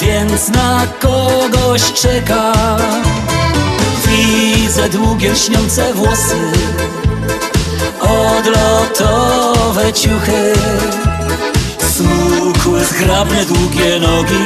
Więc 0.00 0.48
na 0.48 0.86
kogoś 1.00 1.92
czeka. 1.92 2.52
Widzę 4.06 4.88
długie 4.88 5.32
lśniące 5.32 5.94
włosy. 5.94 6.36
Odlotowe 8.00 9.92
ciuchy. 9.92 10.52
Smukłe, 11.96 12.84
zgrabne, 12.84 13.44
długie 13.44 14.00
nogi. 14.00 14.44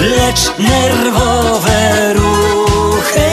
Lecz 0.00 0.58
nerwowe 0.58 2.14
ruchy. 2.14 3.28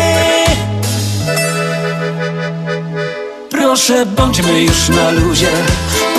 Proszę, 3.50 4.06
bądźmy 4.06 4.62
już 4.62 4.90
na 4.90 5.12
luzie, 5.12 5.52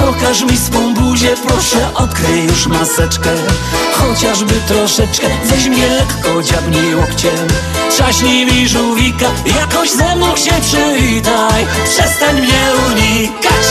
pokaż 0.01 0.43
mi 0.43 0.57
swą 0.57 0.95
buzię, 0.95 1.35
proszę, 1.47 1.95
odkryj 1.95 2.45
już 2.45 2.67
maseczkę, 2.67 3.31
chociażby 3.93 4.55
troszeczkę, 4.69 5.27
weź 5.45 5.67
mnie 5.69 5.89
lekko, 5.89 6.43
dziabnij 6.43 6.95
łokciem, 6.95 7.47
trzaśnij 7.91 8.47
mi 8.47 8.69
żółwika, 8.69 9.31
jakoś 9.61 9.91
ze 9.91 10.17
mną 10.17 10.37
się 10.37 10.53
przywitaj, 10.61 11.67
przestań 11.85 12.41
mnie 12.41 12.71
unikać. 12.87 13.67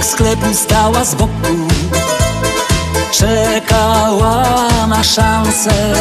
Obok 0.00 0.12
sklepu 0.12 0.54
stała 0.54 1.04
z 1.04 1.14
boku. 1.14 1.68
Czekała 3.12 4.44
na 4.88 5.04
szansę 5.04 5.94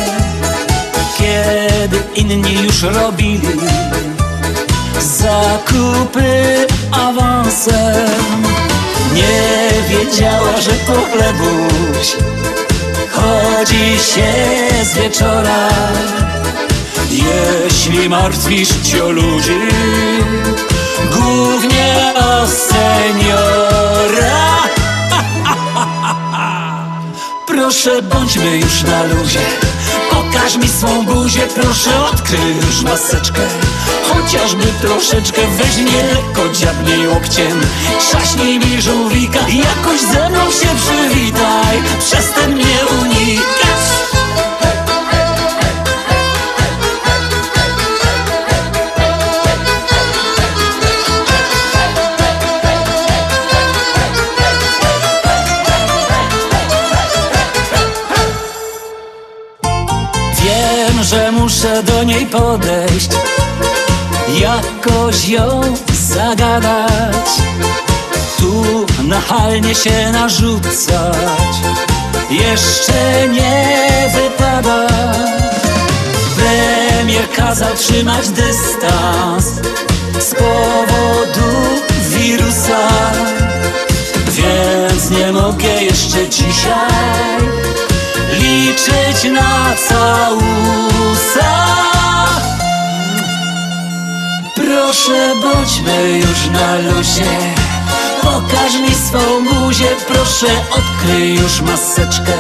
Kiedy 1.18 2.00
inni 2.16 2.54
już 2.64 2.82
robili 2.82 3.41
Zakupy 5.02 6.68
awansem 6.91 8.43
Nie 9.14 9.70
wiedziała, 9.89 10.62
że 10.62 10.72
po 10.72 10.93
chlebuś 10.93 12.16
Chodzi 13.12 14.00
się 14.00 14.34
z 14.84 14.93
wieczora. 14.93 15.70
Jeśli 17.12 18.10
martwisz 18.10 18.70
się 18.84 19.04
o 19.04 19.12
ludzi 19.12 19.60
Głównie 21.12 22.14
o 22.16 22.47
seniora 24.10 24.70
Proszę 27.47 28.01
bądźmy 28.01 28.57
już 28.57 28.84
na 28.84 29.03
luzie. 29.03 29.39
Pokaż 30.10 30.57
mi 30.57 30.68
swą 30.68 31.05
buzię, 31.05 31.47
proszę 31.55 32.05
odkryj 32.05 32.55
już 32.55 32.82
maseczkę. 32.82 33.41
Chociażby 34.10 34.64
troszeczkę 34.82 35.41
weź 35.47 35.78
mnie 35.78 36.03
lekko, 36.03 36.49
dziabnij 36.53 37.07
łokciem. 37.07 37.62
Trzaśnij 37.99 38.60
mi 38.60 38.82
żółwika, 38.82 39.39
jakoś 39.39 40.01
ze 40.01 40.30
mną 40.30 40.51
się 40.51 40.68
przywitaj. 40.78 41.78
Przestań 41.99 42.55
mnie 42.55 42.78
unikać 43.01 43.69
muszę 61.60 61.84
do 61.84 62.03
niej 62.03 62.26
podejść 62.26 63.10
Jakoś 64.39 65.28
ją 65.30 65.62
zagadać. 65.93 67.28
Tu 68.38 68.86
nachalnie 69.03 69.76
się 69.76 70.12
narzucać 70.12 71.55
Jeszcze 72.30 73.28
nie 73.32 74.12
wypada 74.16 74.88
Premier 76.38 77.30
kazał 77.36 77.76
trzymać 77.76 78.30
dystans 78.30 79.45
Z 80.20 80.36
powodu 80.36 81.57
wirusa 82.10 82.89
Więc 84.28 85.10
nie 85.10 85.32
mogę 85.32 85.84
jeszcze 85.84 86.30
dzisiaj 86.30 87.30
liczyć 88.40 89.32
na 89.32 89.76
całusa 89.88 91.60
Proszę 94.56 95.36
bądźmy 95.42 96.20
już 96.20 96.48
na 96.52 96.76
luzie. 96.76 97.32
Pokaż 98.22 98.74
mi 98.74 98.96
swą 98.96 99.20
buzię, 99.44 99.90
proszę 100.08 100.48
odkryj 100.72 101.36
już 101.36 101.62
maseczkę. 101.62 102.34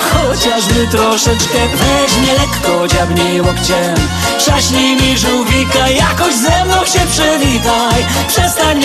Chociażby 0.00 0.86
troszeczkę, 0.90 1.58
weź 1.74 2.16
mnie 2.16 2.32
lekko, 2.32 2.88
dziabnij 2.88 3.40
łokciem. 3.40 3.94
Trzaśnij 4.38 4.96
mi 4.96 5.18
żółwika, 5.18 5.88
jakoś 5.88 6.34
ze 6.34 6.64
mną 6.64 6.84
się 6.84 7.00
przywitaj 7.10 8.06
Przestań 8.28 8.80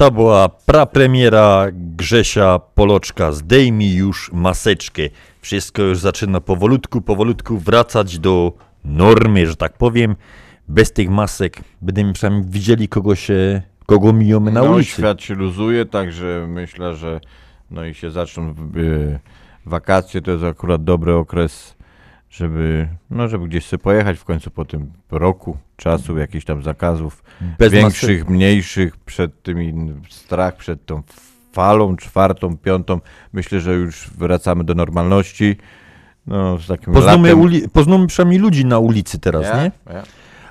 To 0.00 0.10
była 0.10 0.48
prapremiera 0.48 1.66
Grzesia 1.72 2.58
Poloczka. 2.74 3.32
Zdejmij 3.32 3.94
już 3.94 4.32
maseczkę. 4.32 5.02
Wszystko 5.40 5.82
już 5.82 5.98
zaczyna 5.98 6.40
powolutku, 6.40 7.00
powolutku 7.00 7.58
wracać 7.58 8.18
do 8.18 8.52
normy, 8.84 9.46
że 9.46 9.56
tak 9.56 9.72
powiem. 9.72 10.16
Bez 10.68 10.92
tych 10.92 11.10
masek 11.10 11.56
będziemy 11.82 12.12
przynajmniej 12.12 12.50
widzieli 12.50 12.88
kogo 12.88 13.16
się, 13.16 13.62
kogo 13.86 14.12
mijamy 14.12 14.50
na 14.50 14.62
no, 14.62 14.70
ulicy. 14.70 14.90
świat 14.90 15.22
się 15.22 15.34
luzuje, 15.34 15.86
także 15.86 16.46
myślę, 16.48 16.96
że 16.96 17.20
no 17.70 17.84
i 17.84 17.94
się 17.94 18.10
zaczną 18.10 18.54
y, 18.76 19.18
wakacje, 19.66 20.22
to 20.22 20.30
jest 20.30 20.44
akurat 20.44 20.84
dobry 20.84 21.14
okres 21.14 21.76
żeby, 22.30 22.88
no, 23.10 23.28
żeby 23.28 23.48
gdzieś 23.48 23.66
sobie 23.66 23.82
pojechać 23.82 24.18
w 24.18 24.24
końcu 24.24 24.50
po 24.50 24.64
tym 24.64 24.92
roku 25.10 25.56
czasu, 25.76 26.18
jakichś 26.18 26.44
tam 26.44 26.62
zakazów 26.62 27.22
Bez 27.58 27.72
większych, 27.72 28.20
masy. 28.20 28.32
mniejszych, 28.34 28.96
przed 28.96 29.42
tymi 29.42 29.92
strach, 30.10 30.56
przed 30.56 30.86
tą 30.86 31.02
falą 31.52 31.96
czwartą, 31.96 32.56
piątą. 32.56 33.00
Myślę, 33.32 33.60
że 33.60 33.74
już 33.74 34.10
wracamy 34.10 34.64
do 34.64 34.74
normalności. 34.74 35.56
No, 36.26 36.58
z 36.58 36.66
takim 36.66 36.94
Poznamy, 36.94 37.28
latem. 37.28 37.42
uli- 37.44 37.68
poznamy 37.68 38.06
przynajmniej 38.06 38.40
ludzi 38.40 38.64
na 38.64 38.78
ulicy 38.78 39.18
teraz, 39.18 39.44
Ja, 39.44 39.56
nie? 39.64 39.70
ja. 39.92 40.02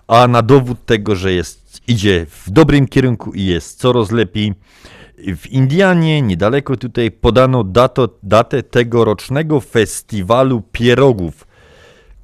A 0.08 0.28
na 0.28 0.42
dowód 0.42 0.86
tego, 0.86 1.16
że 1.16 1.32
jest, 1.34 1.82
idzie 1.88 2.26
w 2.30 2.50
dobrym 2.50 2.88
kierunku 2.88 3.32
i 3.34 3.46
jest 3.46 3.80
coraz 3.80 4.12
lepiej, 4.12 4.54
w 5.38 5.48
Indianie, 5.48 6.22
niedaleko 6.22 6.78
tutaj, 6.78 7.12
podano 7.12 7.64
dato, 7.64 8.10
datę 8.24 8.64
tegorocznego 8.64 9.60
festiwalu 9.60 10.62
pierogów. 10.72 11.48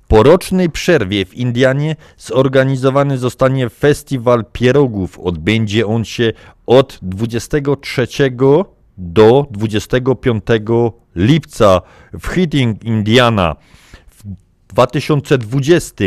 Po 0.07 0.23
rocznej 0.23 0.69
przerwie 0.69 1.25
w 1.25 1.33
Indianie 1.33 1.95
zorganizowany 2.17 3.17
zostanie 3.17 3.69
festiwal 3.69 4.45
pierogów. 4.51 5.19
Odbędzie 5.19 5.87
on 5.87 6.05
się 6.05 6.33
od 6.65 6.99
23 7.01 8.07
do 8.97 9.47
25 9.51 10.43
lipca 11.15 11.81
w 12.19 12.27
Hitting, 12.27 12.83
Indiana. 12.83 13.55
W 14.07 14.23
2020 14.67 16.05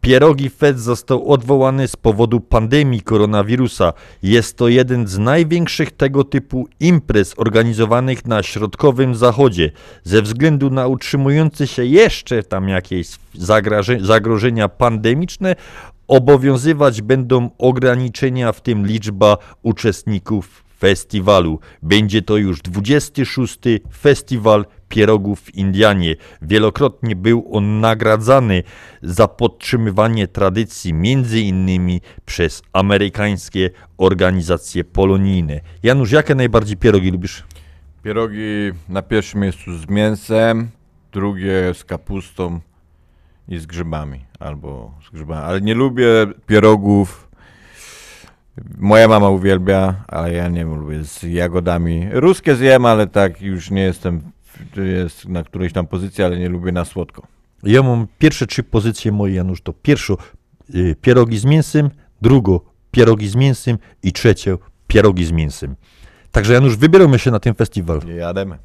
Pierogi 0.00 0.50
Fest 0.50 0.78
został 0.78 1.32
odwołany 1.32 1.88
z 1.88 1.96
powodu 1.96 2.40
pandemii 2.40 3.00
koronawirusa. 3.00 3.92
Jest 4.22 4.56
to 4.56 4.68
jeden 4.68 5.06
z 5.06 5.18
największych 5.18 5.90
tego 5.90 6.24
typu 6.24 6.68
imprez 6.80 7.34
organizowanych 7.36 8.26
na 8.26 8.42
środkowym 8.42 9.14
zachodzie. 9.14 9.70
Ze 10.04 10.22
względu 10.22 10.70
na 10.70 10.86
utrzymujące 10.86 11.66
się 11.66 11.84
jeszcze 11.84 12.42
tam 12.42 12.68
jakieś 12.68 13.08
zagrożenia 14.00 14.68
pandemiczne, 14.68 15.56
obowiązywać 16.08 17.02
będą 17.02 17.50
ograniczenia, 17.58 18.52
w 18.52 18.60
tym 18.60 18.86
liczba 18.86 19.36
uczestników 19.62 20.65
festiwalu. 20.78 21.60
Będzie 21.82 22.22
to 22.22 22.36
już 22.36 22.62
26. 22.62 23.58
festiwal 23.92 24.66
pierogów 24.88 25.40
w 25.40 25.54
Indianie. 25.54 26.16
Wielokrotnie 26.42 27.16
był 27.16 27.48
on 27.52 27.80
nagradzany 27.80 28.62
za 29.02 29.28
podtrzymywanie 29.28 30.28
tradycji, 30.28 30.94
między 30.94 31.40
innymi 31.40 32.00
przez 32.24 32.62
amerykańskie 32.72 33.70
organizacje 33.98 34.84
polonijne. 34.84 35.60
Janusz, 35.82 36.12
jakie 36.12 36.34
najbardziej 36.34 36.76
pierogi 36.76 37.10
lubisz? 37.10 37.44
Pierogi 38.02 38.72
na 38.88 39.02
pierwszym 39.02 39.40
miejscu 39.40 39.78
z 39.78 39.88
mięsem, 39.88 40.68
drugie 41.12 41.74
z 41.74 41.84
kapustą 41.84 42.60
i 43.48 43.58
z 43.58 43.66
grzybami, 43.66 44.24
albo 44.38 44.94
z 45.06 45.10
grzybami. 45.10 45.42
Ale 45.42 45.60
nie 45.60 45.74
lubię 45.74 46.06
pierogów. 46.46 47.25
Moja 48.78 49.08
mama 49.08 49.28
uwielbia, 49.28 49.94
ale 50.08 50.32
ja 50.32 50.48
nie 50.48 50.64
lubię 50.64 51.04
z 51.04 51.22
jagodami. 51.22 52.08
Ruskie 52.12 52.56
zjem, 52.56 52.86
ale 52.86 53.06
tak 53.06 53.42
już 53.42 53.70
nie 53.70 53.82
jestem, 53.82 54.20
jest 54.76 55.28
na 55.28 55.44
którejś 55.44 55.72
tam 55.72 55.86
pozycji, 55.86 56.24
ale 56.24 56.38
nie 56.38 56.48
lubię 56.48 56.72
na 56.72 56.84
słodko. 56.84 57.26
Ja 57.62 57.82
mam 57.82 58.06
pierwsze 58.18 58.46
trzy 58.46 58.62
pozycje 58.62 59.12
moje, 59.12 59.34
Janusz, 59.34 59.62
to 59.62 59.72
pierwszo 59.72 60.16
y, 60.74 60.96
pierogi 61.00 61.38
z 61.38 61.44
mięsem, 61.44 61.90
drugo 62.22 62.60
pierogi 62.90 63.28
z 63.28 63.34
mięsem 63.36 63.78
i 64.02 64.12
trzecie 64.12 64.56
pierogi 64.86 65.24
z 65.24 65.32
mięsem. 65.32 65.76
Także 66.32 66.54
Janusz, 66.54 66.76
wybieramy 66.76 67.18
się 67.18 67.30
na 67.30 67.40
ten 67.40 67.54
festiwal. 67.54 68.00
Jademy. 68.16 68.58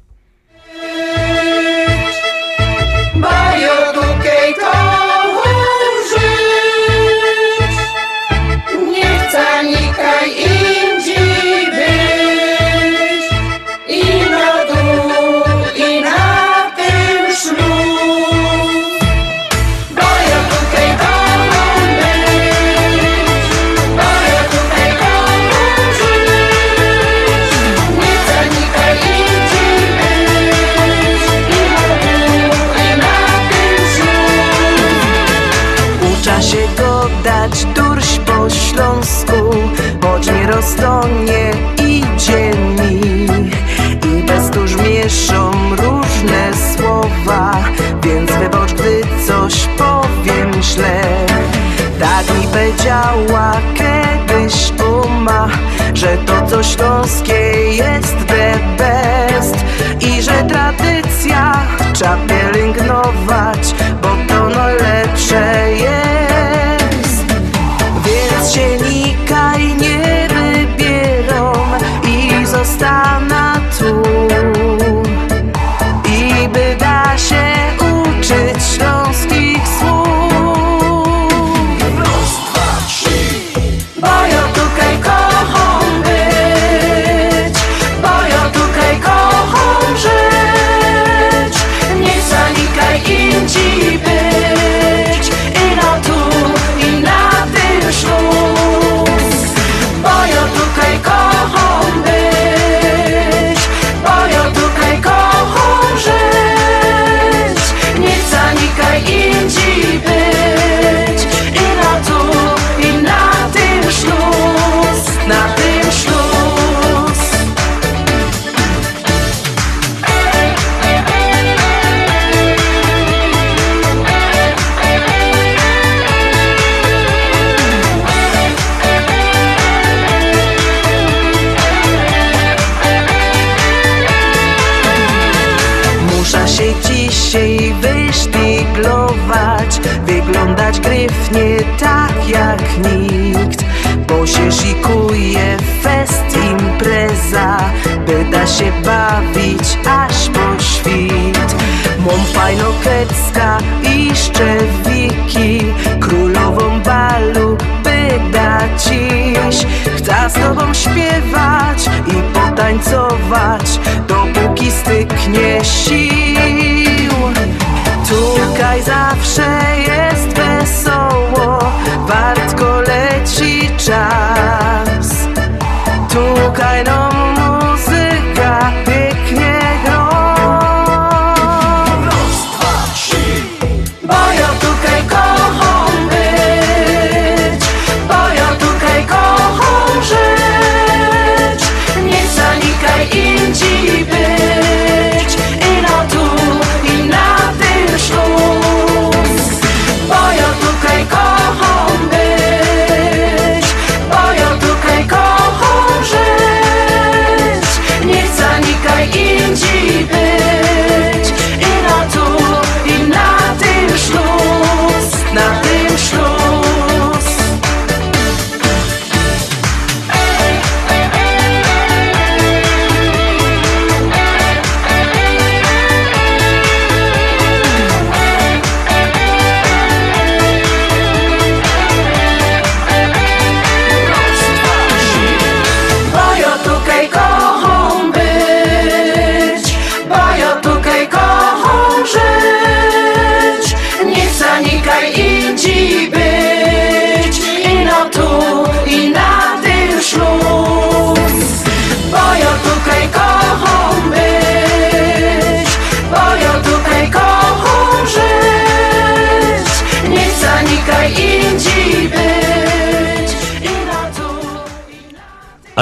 Powiedziała 52.82 53.52
kiedyś 53.74 54.72
uma 55.02 55.48
Że 55.94 56.18
to 56.18 56.46
co 56.46 56.62
śląskie 56.62 57.34
jest 57.72 58.31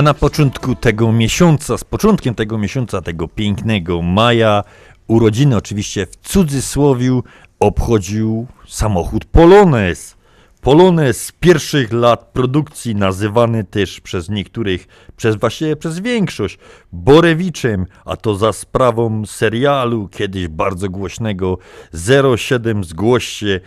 A 0.00 0.02
na 0.02 0.14
początku 0.14 0.74
tego 0.74 1.12
miesiąca, 1.12 1.78
z 1.78 1.84
początkiem 1.84 2.34
tego 2.34 2.58
miesiąca, 2.58 3.02
tego 3.02 3.28
pięknego 3.28 4.02
maja, 4.02 4.64
urodziny 5.06 5.56
oczywiście 5.56 6.06
w 6.06 6.16
cudzysłowiu 6.16 7.22
obchodził 7.58 8.46
samochód 8.68 9.24
Polones. 9.24 10.16
Polones 10.60 11.24
z 11.24 11.32
pierwszych 11.32 11.92
lat 11.92 12.30
produkcji, 12.32 12.94
nazywany 12.94 13.64
też 13.64 14.00
przez 14.00 14.28
niektórych, 14.28 14.86
przez 15.16 15.36
właściwie 15.36 15.76
przez 15.76 15.98
większość, 15.98 16.58
Borewiczem, 16.92 17.86
a 18.04 18.16
to 18.16 18.34
za 18.34 18.52
sprawą 18.52 19.26
serialu 19.26 20.08
kiedyś 20.08 20.48
bardzo 20.48 20.88
głośnego 20.88 21.58
07 22.36 22.84
Zgłoście. 22.84 23.60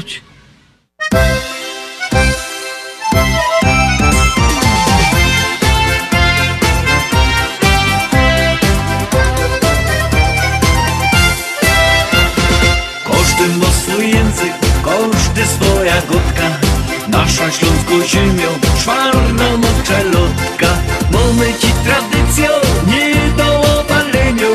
Nasza 17.12 17.50
śląsko 17.50 18.06
ziemią, 18.06 18.48
czwarna 18.78 19.56
moczelotka 19.56 20.78
Mamy 21.10 21.54
ci 21.60 21.72
tradycją, 21.84 22.48
nie 22.86 23.14
do 23.36 23.60
opalenia. 23.80 24.48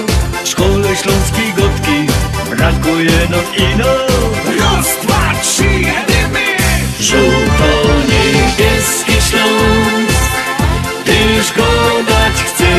W 0.44 0.48
szkole 0.48 0.96
śląskiej 0.96 1.54
gotki 1.54 2.08
brakuje 2.50 3.28
nam 3.30 3.46
ino 3.58 3.94
Raz, 4.60 4.88
dwa, 5.04 5.34
trzy, 5.42 5.64
jedziemy! 5.64 6.46
Żółto-niebieski 7.00 9.14
Śląsk 9.30 10.32
Tyż 11.06 11.54
go 11.58 11.70
dać 12.08 12.38
chce 12.44 12.72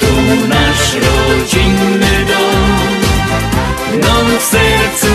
Tu 0.00 0.12
nasz 0.48 0.94
rodzinny 0.94 2.14
dom 2.26 2.90
nam 4.00 4.26
w 4.38 4.42
sercu 4.42 5.12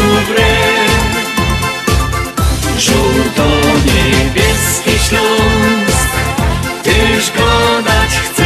wre 3.15 3.23
Żółto-niebieski 3.23 4.91
Śląsk. 5.07 6.09
Tyż 6.83 7.31
go 7.31 7.81
dać 7.85 8.09
chce 8.09 8.45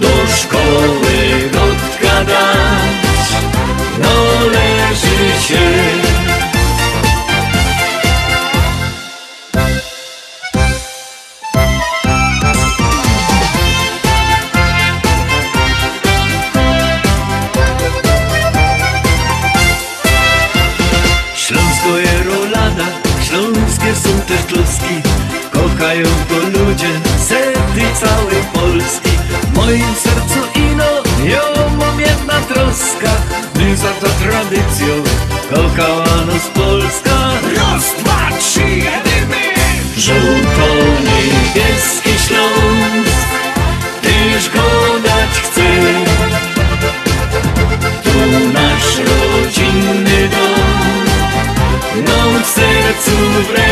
Do 0.00 0.26
szkoły 0.36 1.50
gotka 1.52 2.24
dać 2.24 3.28
No 4.02 4.14
się 5.48 6.09
Kochają 25.52 26.08
go 26.28 26.38
ludzie, 26.58 26.90
sety 27.28 27.84
całej 28.00 28.42
Polski. 28.52 29.10
W 29.42 29.44
moim 29.56 29.94
sercu 29.94 30.40
ino, 30.54 30.90
ja 31.24 31.42
mam 31.78 32.00
jedna 32.00 32.40
troska 32.40 33.10
My 33.56 33.76
za 33.76 33.92
to 33.92 34.06
tradycją, 34.06 35.02
kochała 35.50 36.24
nas 36.26 36.46
Polska. 36.54 37.30
Raz, 37.56 37.94
dwa, 37.98 38.30
trzy, 38.38 38.60
jedymy! 38.60 39.36
Żółto-niebieski 39.96 42.10
Śląsk. 42.26 43.28
Tyż 44.02 44.50
go 44.50 44.62
dać 45.04 45.40
chce 45.40 45.62
w 52.44 52.46
sercu 52.46 53.16
wre. 53.48 53.70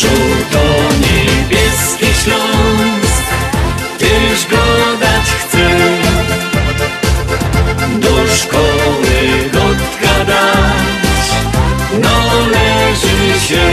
Żółto-niebieski 0.00 2.10
Śląsk 2.22 3.26
Tyż 3.98 4.40
go 4.50 4.64
dać 5.00 5.26
chce 5.40 5.66
Do 7.98 8.14
szkoły 8.36 9.16
gotka 9.52 10.14
dać 10.24 11.26
No 12.02 12.16
leży 12.46 13.40
się. 13.48 13.66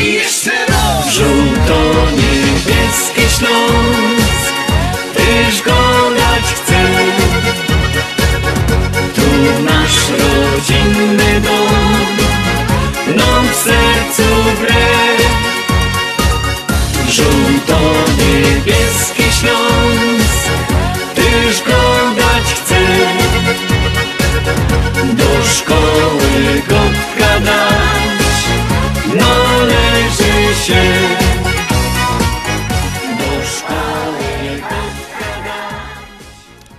I 0.00 0.02
jeszcze 0.12 0.54
raz. 0.68 1.04
Żółto-niebieski 1.14 3.24
Śląsk 3.38 3.79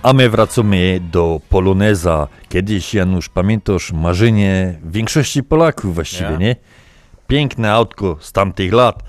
A 0.02 0.12
my 0.12 0.28
wracamy 0.28 1.00
do 1.12 1.40
Poloneza. 1.48 2.28
Kiedyś, 2.48 2.94
Janusz, 2.94 3.28
pamiętasz 3.28 3.92
marzenie 3.92 4.78
większości 4.84 5.42
Polaków 5.42 5.94
właściwie, 5.94 6.30
Ja. 6.30 6.36
nie? 6.36 6.56
Piękne 7.26 7.72
autko 7.72 8.16
z 8.20 8.32
tamtych 8.32 8.72
lat. 8.72 9.02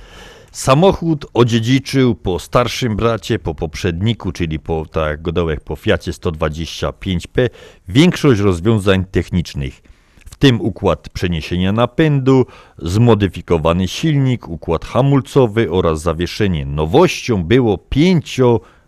Samochód 0.52 1.26
odziedziczył 1.34 2.16
po 2.16 2.40
starszym 2.40 2.96
bracie, 2.96 3.40
po 3.40 3.56
poprzedniku, 3.56 4.32
czyli 4.32 4.60
po, 4.60 4.86
tak 4.92 5.10
jak 5.10 5.22
godołek, 5.22 5.62
po 5.62 5.76
Fiacie 5.76 6.12
125P, 6.12 7.50
większość 7.88 8.42
rozwiązań 8.42 9.06
technicznych. 9.06 9.82
W 10.26 10.36
tym 10.36 10.62
układ 10.62 11.10
przeniesienia 11.10 11.72
napędu, 11.72 12.46
zmodyfikowany 12.78 13.88
silnik, 13.88 14.48
układ 14.50 14.86
hamulcowy 14.86 15.72
oraz 15.72 16.02
zawieszenie. 16.02 16.66
Nowością 16.66 17.44
było 17.44 17.78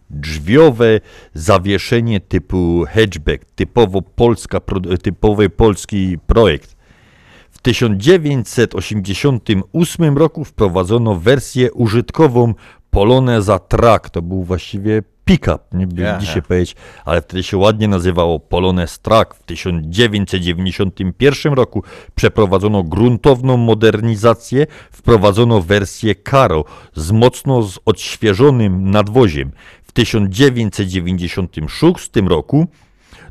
pięciodrzwiowe 0.10 0.99
zawieszenie 1.34 2.19
typu 2.19 2.86
hatchback, 2.90 3.45
typowo 3.56 4.02
polska, 4.02 4.61
typowy 5.02 5.49
polski 5.49 6.18
projekt. 6.27 6.76
W 7.52 7.61
1988 7.61 10.18
roku 10.18 10.44
wprowadzono 10.44 11.15
wersję 11.15 11.73
użytkową 11.73 12.53
Poloneza 12.90 13.60
Track. 13.60 14.10
To 14.10 14.22
był 14.22 14.44
właściwie 14.44 15.03
pick-up, 15.26 15.60
nie 15.72 15.88
by 15.88 16.02
Ja, 16.02 16.18
dzisiaj 16.18 16.41
powiedzieć, 16.41 16.76
ale 17.06 17.22
wtedy 17.22 17.44
się 17.44 17.57
ładnie 17.57 17.88
nazywało 17.88 18.40
Polonez 18.40 18.99
Track. 18.99 19.36
W 19.36 19.44
1991 19.44 21.53
roku 21.53 21.84
przeprowadzono 22.15 22.84
gruntowną 22.84 23.57
modernizację, 23.57 24.68
wprowadzono 24.91 25.61
wersję 25.61 26.15
Caro 26.30 26.65
z 26.94 27.11
mocno 27.11 27.68
odświeżonym 27.86 28.91
nadwoziem. 28.91 29.52
W 29.96 29.98
1996 29.98 32.12
roku 32.28 32.68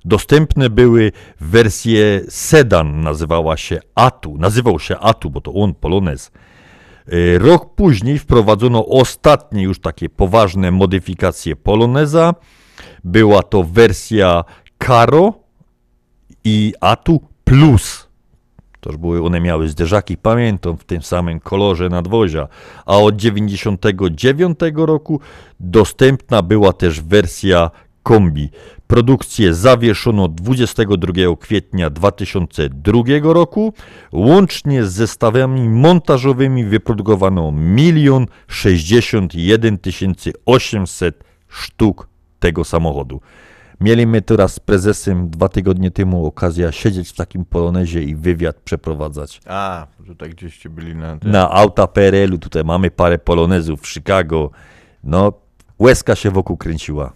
Dostępne 0.05 0.71
były 0.71 1.13
wersje 1.41 2.21
sedan, 2.29 3.01
nazywała 3.01 3.57
się 3.57 3.81
Atu, 3.95 4.39
nazywał 4.39 4.81
się 4.81 4.99
Atu, 4.99 5.31
bo 5.31 5.41
to 5.41 5.53
on, 5.53 5.75
Polonez. 5.75 6.31
Y, 7.13 7.39
Rok 7.39 7.75
później 7.75 8.19
wprowadzono 8.19 8.87
ostatnie 8.87 9.63
już 9.63 9.81
takie 9.81 10.09
poważne 10.09 10.71
modyfikacje 10.71 11.57
Poloneza. 11.57 12.35
Była 13.05 13.43
to 13.43 13.63
wersja 13.63 14.45
Caro 14.87 15.33
i 16.45 16.75
Atu 16.81 17.21
Plus. 17.45 18.04
Toż 18.85 18.97
były 18.97 19.23
one 19.23 19.41
miały 19.41 19.69
zderzaki, 19.69 20.17
pamiętam, 20.17 20.77
w 20.77 20.85
tym 20.85 21.03
samym 21.03 21.41
kolorze 21.41 21.89
nadwozia. 21.89 22.49
A 22.87 22.97
od 22.97 23.17
99 23.17 24.59
roku 24.77 25.21
dostępna 25.61 26.43
była 26.43 26.73
też 26.73 27.01
wersja 27.01 27.71
kombi. 28.03 28.51
Produkcję 28.87 29.55
zawieszono 29.55 30.29
22 30.29 31.13
kwietnia 31.41 31.91
2002 31.91 33.03
roku. 33.23 33.75
Łącznie 34.13 34.85
z 34.85 34.93
zestawami 34.93 35.69
montażowymi 35.69 36.65
wyprodukowano 36.65 37.53
1 37.77 38.27
61 38.49 39.79
800 40.47 41.25
sztuk 41.49 42.09
tego 42.39 42.65
samochodu. 42.65 43.21
Mieliśmy 43.81 44.23
teraz 44.23 44.55
z 44.55 44.61
prezesem 44.61 45.31
dwa 45.31 45.49
tygodnie 45.49 45.91
temu 45.91 46.27
okazję 46.27 46.73
siedzieć 46.73 47.09
w 47.09 47.17
takim 47.17 47.45
polonezie 47.45 48.03
i 48.03 48.17
wywiad 48.17 48.57
przeprowadzać. 48.57 49.41
A, 49.47 49.87
tutaj 50.07 50.31
gdzieście 50.31 50.71
byli 50.71 50.97
na. 50.97 51.19
Na 51.23 51.51
auta 51.51 51.87
PRL-u 51.87 52.39
tutaj 52.39 52.65
mamy 52.65 52.91
parę 52.91 53.19
polonezów 53.19 53.81
w 53.81 53.89
Chicago. 53.89 54.51
No, 55.05 55.33
łezka 55.79 56.15
się 56.15 56.31
wokół 56.31 56.57
kręciła. 56.57 57.13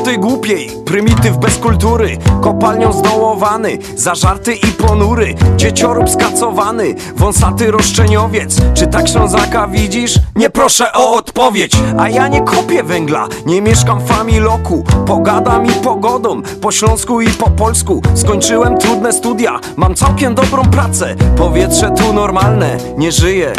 Roboty 0.00 0.18
głupiej, 0.18 0.70
prymityw 0.86 1.38
bez 1.38 1.56
kultury 1.58 2.18
Kopalnią 2.40 2.92
zdołowany, 2.92 3.78
zażarty 3.96 4.54
i 4.54 4.66
ponury 4.66 5.34
Dzieciorób 5.56 6.10
skacowany, 6.10 6.94
wąsaty 7.16 7.70
roszczeniowiec. 7.70 8.56
Czy 8.74 8.86
tak 8.86 9.08
Ślązaka 9.08 9.66
widzisz? 9.66 10.14
Nie 10.36 10.50
proszę 10.50 10.92
o 10.92 11.14
odpowiedź 11.14 11.72
A 11.98 12.08
ja 12.08 12.28
nie 12.28 12.40
kopię 12.40 12.82
węgla, 12.82 13.28
nie 13.46 13.62
mieszkam 13.62 14.00
w 14.00 14.08
familoku 14.08 14.84
Pogadam 15.06 15.66
i 15.66 15.70
pogodą, 15.70 16.42
po 16.42 16.72
śląsku 16.72 17.20
i 17.20 17.28
po 17.28 17.50
polsku. 17.50 18.02
Skończyłem 18.14 18.78
trudne 18.78 19.12
studia, 19.12 19.60
mam 19.76 19.94
całkiem 19.94 20.34
dobrą 20.34 20.62
pracę. 20.62 21.14
Powietrze 21.36 21.90
tu 21.90 22.12
normalne, 22.12 22.76
nie 22.96 23.12
żyję 23.12 23.52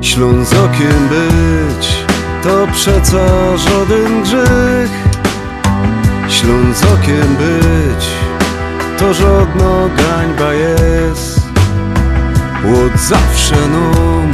Ślązokiem 0.00 1.08
być 1.08 2.07
to 2.42 2.66
przeca 2.72 3.56
żaden 3.56 4.22
grzech. 4.22 4.90
Ślązokiem 6.28 7.36
być 7.36 8.06
to 8.98 9.14
żadna 9.14 9.88
gańba 9.96 10.54
jest. 10.54 11.40
Od 12.64 13.00
zawsze 13.00 13.56
nam 13.56 14.32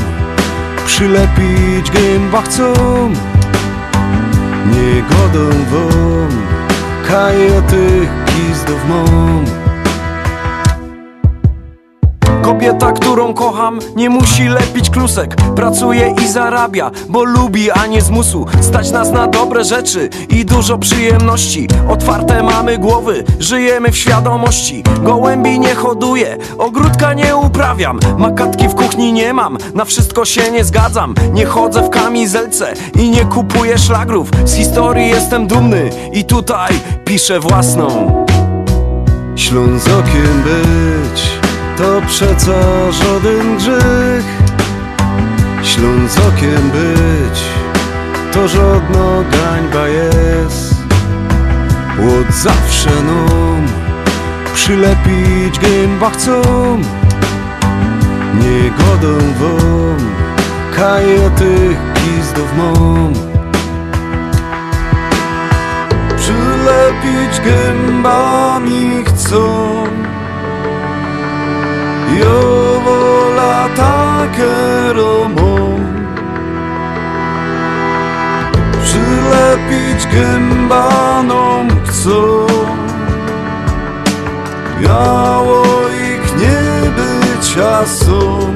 przylepić 0.87 1.91
gęba 1.91 2.43
chcą. 2.43 2.73
Nie 4.73 5.03
godą 5.03 5.51
wam 5.71 6.43
kajetych 7.09 8.09
gizdów 8.27 8.89
Kobieta, 12.45 12.93
którą 12.93 13.35
kocham, 13.35 13.79
nie 13.97 14.11
musi 14.11 14.49
lepić 14.49 14.91
klusek. 14.91 15.37
Pracuje 15.57 16.15
i 16.25 16.29
zarabia, 16.29 16.91
bo 17.09 17.25
lubi, 17.25 17.71
a 17.71 17.87
nie 17.87 18.03
z 18.03 18.11
musu 18.11 18.47
Stać 18.61 18.91
nas 18.91 19.11
na 19.11 19.27
dobre 19.27 19.65
rzeczy 19.65 20.11
i 20.29 20.45
dużo 20.45 20.79
przyjemności. 20.79 21.69
Otwarte 21.89 22.43
mamy 22.43 22.79
głowy, 22.79 23.25
żyjemy 23.39 23.91
w 23.91 23.97
świadomości. 23.97 24.83
Gołębi 25.03 25.61
nie 25.61 25.75
hoduję, 25.75 26.37
ogródka 26.59 27.13
nie 27.15 27.37
uprawiam. 27.37 28.01
Makatki 28.19 28.69
w 28.69 28.75
kuchni 28.75 29.13
nie 29.13 29.33
mam, 29.33 29.59
na 29.75 29.85
wszystko 29.85 30.25
się 30.25 30.51
nie 30.51 30.65
zgadzam. 30.65 31.15
Nie 31.33 31.47
chodzę 31.47 31.83
w 31.83 31.91
kamizelce 31.91 32.75
i 32.99 33.11
nie 33.11 33.25
kupuję 33.25 33.79
szlagrów. 33.79 34.31
Z 34.45 34.55
historii 34.55 35.09
jestem 35.09 35.47
dumny 35.47 35.91
i 36.13 36.25
tutaj 36.25 36.73
piszę 37.05 37.41
własną. 37.41 38.25
Ślązokiem 39.37 40.43
być 40.45 41.54
to 41.77 42.01
przeca 42.07 42.93
żaden 42.93 43.57
grzech. 43.57 44.25
Ślązokiem 45.63 46.71
być 46.71 47.41
to 48.33 48.49
żadna 48.49 49.25
gańba 49.33 49.89
jest. 49.89 50.75
Od 51.99 52.35
zawsze 52.35 52.91
nam 52.91 53.67
przylepić 54.55 55.59
gęba 55.59 56.11
chcą. 56.11 56.43
Nie 58.35 58.71
godą 58.71 59.19
wam 59.41 59.99
kajetych 60.77 61.79
gizdów 61.95 62.57
mam. 62.57 63.13
Przylepić 66.17 67.41
gębami 67.45 69.05
chcą 69.05 69.65
Jo 72.09 72.81
wola 72.85 73.69
takie 73.77 74.93
romą 74.93 75.79
Przylepić 78.85 80.07
gębanom 80.13 81.69
chcą. 81.87 82.47
Biało 84.81 85.63
ich 85.89 86.37
nie 86.37 86.91
być, 86.91 87.59
a 87.59 87.87
są. 87.87 88.55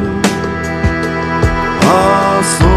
A 1.82 2.42
są 2.58 2.68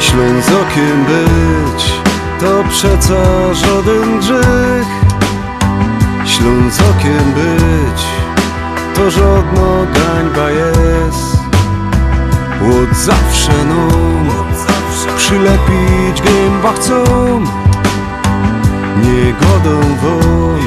Ślązokiem 0.00 1.04
być 1.04 1.92
to 2.40 2.64
przeca 2.70 3.54
żaden 3.54 4.20
grzech. 4.20 4.86
Ślązokiem 6.24 7.32
być 7.34 8.17
to 8.98 9.10
żadna 9.10 9.70
gańba 9.94 10.50
jest. 10.50 11.38
Od 12.62 12.96
zawsze 12.96 13.64
nam 13.64 14.28
przylepić 15.16 16.22
gęba 16.22 16.72
chcą. 16.72 17.04
Nie 19.02 19.32
godą 19.32 19.80
wam 20.02 20.60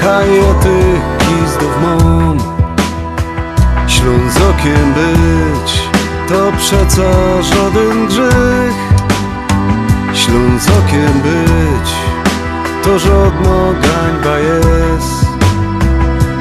kajetych 0.00 1.00
gizdów 1.18 1.76
mam. 1.82 2.38
Ślązokiem 3.88 4.94
być 4.94 5.82
to 6.28 6.52
przeca 6.58 7.42
żaden 7.42 8.06
grzech. 8.06 8.76
Ślązokiem 10.14 11.20
być 11.22 11.90
to 12.82 12.98
żadna 12.98 13.72
gańba 13.82 14.38
jest 14.38 15.19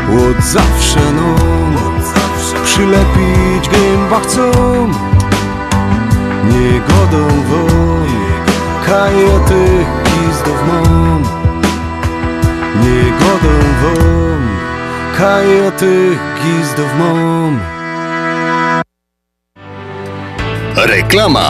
od 0.10 0.44
zawsze 0.44 0.99
nam 1.14 2.02
przylepić 2.64 3.69
gęba 3.69 4.19
chcą. 4.19 4.52
Niegodą 6.49 7.27
won 7.49 8.10
Kajetych 8.86 9.88
gizdów 10.03 10.60
mom 10.68 11.23
Niegodą 12.84 13.56
won 13.81 14.41
Kajetych 15.18 16.19
gizdów 16.44 16.95
mom 16.99 17.60
Reklama. 20.76 21.49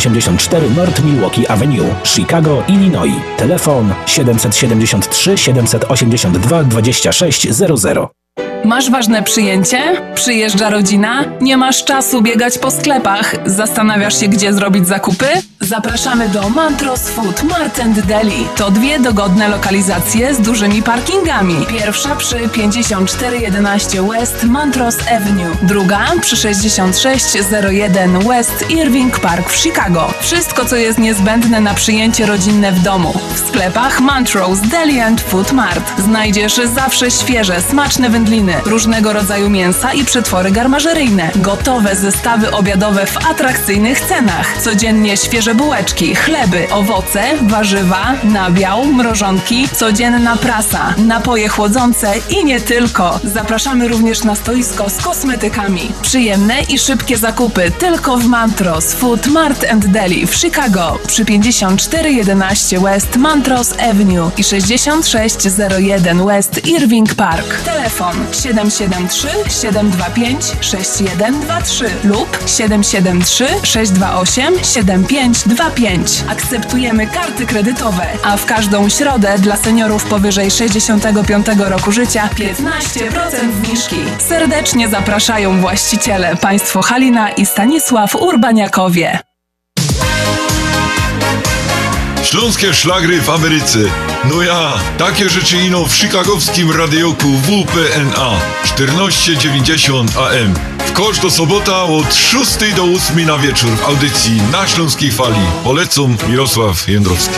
984 0.00 0.70
North 0.76 1.04
Milwaukee 1.04 1.46
Avenue, 1.48 1.94
Chicago, 2.04 2.62
Illinois. 2.68 3.14
Telefon 3.36 3.92
773 4.06 5.38
782 5.38 6.64
2600. 6.64 7.98
Masz 8.64 8.90
ważne 8.90 9.22
przyjęcie? 9.22 9.78
Przyjeżdża 10.14 10.70
rodzina? 10.70 11.24
Nie 11.40 11.56
masz 11.56 11.84
czasu 11.84 12.22
biegać 12.22 12.58
po 12.58 12.70
sklepach? 12.70 13.34
Zastanawiasz 13.46 14.20
się, 14.20 14.28
gdzie 14.28 14.52
zrobić 14.52 14.88
zakupy? 14.88 15.26
Zapraszamy 15.62 16.28
do 16.28 16.50
Mantros 16.50 17.08
Food 17.08 17.42
Mart 17.42 17.80
and 17.80 18.00
Deli. 18.00 18.48
To 18.56 18.70
dwie 18.70 19.00
dogodne 19.00 19.48
lokalizacje 19.48 20.34
z 20.34 20.40
dużymi 20.40 20.82
parkingami. 20.82 21.66
Pierwsza 21.68 22.16
przy 22.16 22.48
5411 22.48 24.08
West 24.08 24.44
Mantros 24.44 24.96
Avenue. 25.16 25.56
Druga 25.62 26.06
przy 26.20 26.36
6601 26.36 28.18
West 28.28 28.70
Irving 28.70 29.20
Park 29.20 29.50
w 29.50 29.56
Chicago. 29.56 30.14
Wszystko, 30.20 30.64
co 30.64 30.76
jest 30.76 30.98
niezbędne 30.98 31.60
na 31.60 31.74
przyjęcie 31.74 32.26
rodzinne 32.26 32.72
w 32.72 32.82
domu. 32.82 33.14
W 33.34 33.48
sklepach 33.48 34.00
Montrose 34.00 34.66
Deli 34.66 35.00
and 35.00 35.20
Food 35.20 35.52
Mart 35.52 36.00
znajdziesz 36.00 36.60
zawsze 36.74 37.10
świeże, 37.10 37.62
smaczne 37.62 38.10
wędliny, 38.10 38.54
różnego 38.64 39.12
rodzaju 39.12 39.50
mięsa 39.50 39.92
i 39.92 40.04
przetwory 40.04 40.50
garmażeryjne, 40.50 41.30
gotowe 41.36 41.96
zestawy 41.96 42.50
obiadowe 42.50 43.06
w 43.06 43.30
atrakcyjnych 43.30 44.00
cenach, 44.00 44.62
codziennie 44.62 45.16
świeże 45.16 45.49
bułeczki, 45.54 46.14
chleby, 46.14 46.70
owoce, 46.70 47.22
warzywa, 47.42 48.14
nabiał, 48.24 48.84
mrożonki, 48.84 49.68
codzienna 49.68 50.36
prasa, 50.36 50.94
napoje 50.98 51.48
chłodzące 51.48 52.12
i 52.30 52.44
nie 52.44 52.60
tylko. 52.60 53.20
Zapraszamy 53.24 53.88
również 53.88 54.24
na 54.24 54.34
stoisko 54.34 54.90
z 54.90 54.96
kosmetykami. 54.96 55.92
Przyjemne 56.02 56.62
i 56.62 56.78
szybkie 56.78 57.16
zakupy 57.16 57.70
tylko 57.78 58.16
w 58.16 58.26
Mantros 58.26 58.94
Food 58.94 59.26
Mart 59.26 59.64
and 59.72 59.86
Deli 59.86 60.26
w 60.26 60.34
Chicago 60.34 60.98
przy 61.06 61.24
5411 61.24 62.80
West 62.80 63.16
Mantros 63.16 63.72
Avenue 63.72 64.30
i 64.36 64.44
6601 64.44 66.26
West 66.26 66.66
Irving 66.66 67.14
Park. 67.14 67.60
Telefon 67.64 68.14
773 68.32 69.28
725 69.60 70.44
6123 70.60 71.90
lub 72.04 72.38
773 72.46 73.46
628 73.62 74.54
7525. 75.40 76.24
Akceptujemy 76.28 77.06
karty 77.06 77.46
kredytowe, 77.46 78.06
a 78.24 78.36
w 78.36 78.44
każdą 78.44 78.88
środę 78.88 79.38
dla 79.38 79.56
seniorów 79.56 80.04
powyżej 80.04 80.50
65 80.50 81.46
roku 81.58 81.92
życia 81.92 82.28
15% 82.36 83.64
zniżki. 83.64 83.96
Serdecznie 84.18 84.88
zapraszają 84.88 85.60
właściciele 85.60 86.36
państwo 86.36 86.82
Halina 86.82 87.30
i 87.30 87.46
Stanisław 87.46 88.16
Urbaniakowie. 88.16 89.18
Śląskie 92.24 92.74
szlagry 92.74 93.20
w 93.20 93.30
Ameryce. 93.30 93.78
No 94.24 94.42
ja, 94.42 94.72
takie 94.98 95.28
rzeczy 95.28 95.56
ino 95.56 95.84
w 95.84 95.94
chicagowskim 95.94 96.70
radioku 96.70 97.28
WPNA 97.28 98.30
1490 98.62 100.16
AM. 100.16 100.79
W 100.90 100.92
kosz 100.92 101.18
do 101.18 101.30
sobota 101.30 101.82
od 101.82 102.14
6 102.14 102.74
do 102.76 102.84
8 102.84 103.26
na 103.26 103.38
wieczór 103.38 103.70
w 103.70 103.84
audycji 103.84 104.42
na 104.52 104.66
Śląskiej 104.66 105.12
Fali. 105.12 105.46
Polecam 105.64 106.16
Mirosław 106.28 106.88
Jędrowski. 106.88 107.34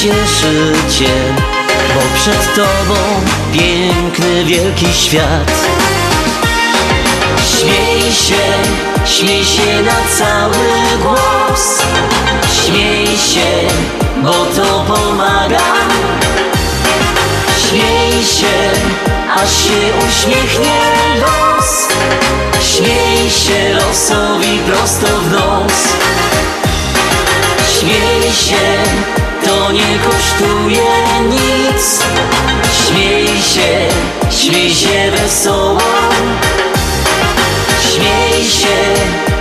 Cieszy 0.00 0.72
cię 0.98 1.10
Bo 1.94 2.00
przed 2.14 2.54
tobą 2.54 3.00
piękny, 3.52 4.44
wielki 4.44 4.86
świat. 4.92 5.52
Śmiej 7.58 8.12
się, 8.12 8.42
śmiej 9.04 9.44
się 9.44 9.82
na 9.82 9.96
cały 10.18 10.56
głos. 11.02 11.82
Śmiej 12.64 13.06
się, 13.06 13.68
bo 14.22 14.32
to 14.32 14.84
pomaga. 14.88 15.60
Śmiej 17.68 18.24
się, 18.24 18.80
aż 19.34 19.50
się 19.50 20.08
uśmiechnie 20.08 20.80
los. 21.20 21.88
Śmiej 22.60 23.30
się 23.30 23.74
losowi 23.74 24.58
prosto 24.58 25.06
w 25.06 25.32
nos 25.32 25.90
Śmiej 27.80 28.32
się, 28.32 28.82
to 29.44 29.72
nie 29.72 29.98
kosztuje 29.98 30.90
nic. 31.28 32.02
Śmiej 32.86 33.26
się, 33.26 33.88
śmiej 34.30 34.74
się 34.74 35.10
wesoło. 35.10 35.80
Śmiej 37.82 38.44
się, 38.44 38.94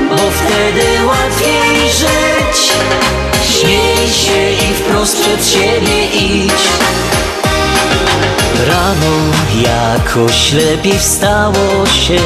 bo 0.10 0.16
wtedy 0.16 1.06
łatwiej 1.06 1.90
żyć. 1.91 2.72
Śmiej 3.60 4.10
się 4.10 4.52
i 4.52 4.74
wprost 4.74 5.22
przed 5.22 5.48
siebie 5.48 6.06
idź. 6.06 6.64
Rano 8.68 9.18
jakoś 9.61 10.53
lepiej 10.53 10.99
wstało 10.99 11.86
się. 11.86 12.20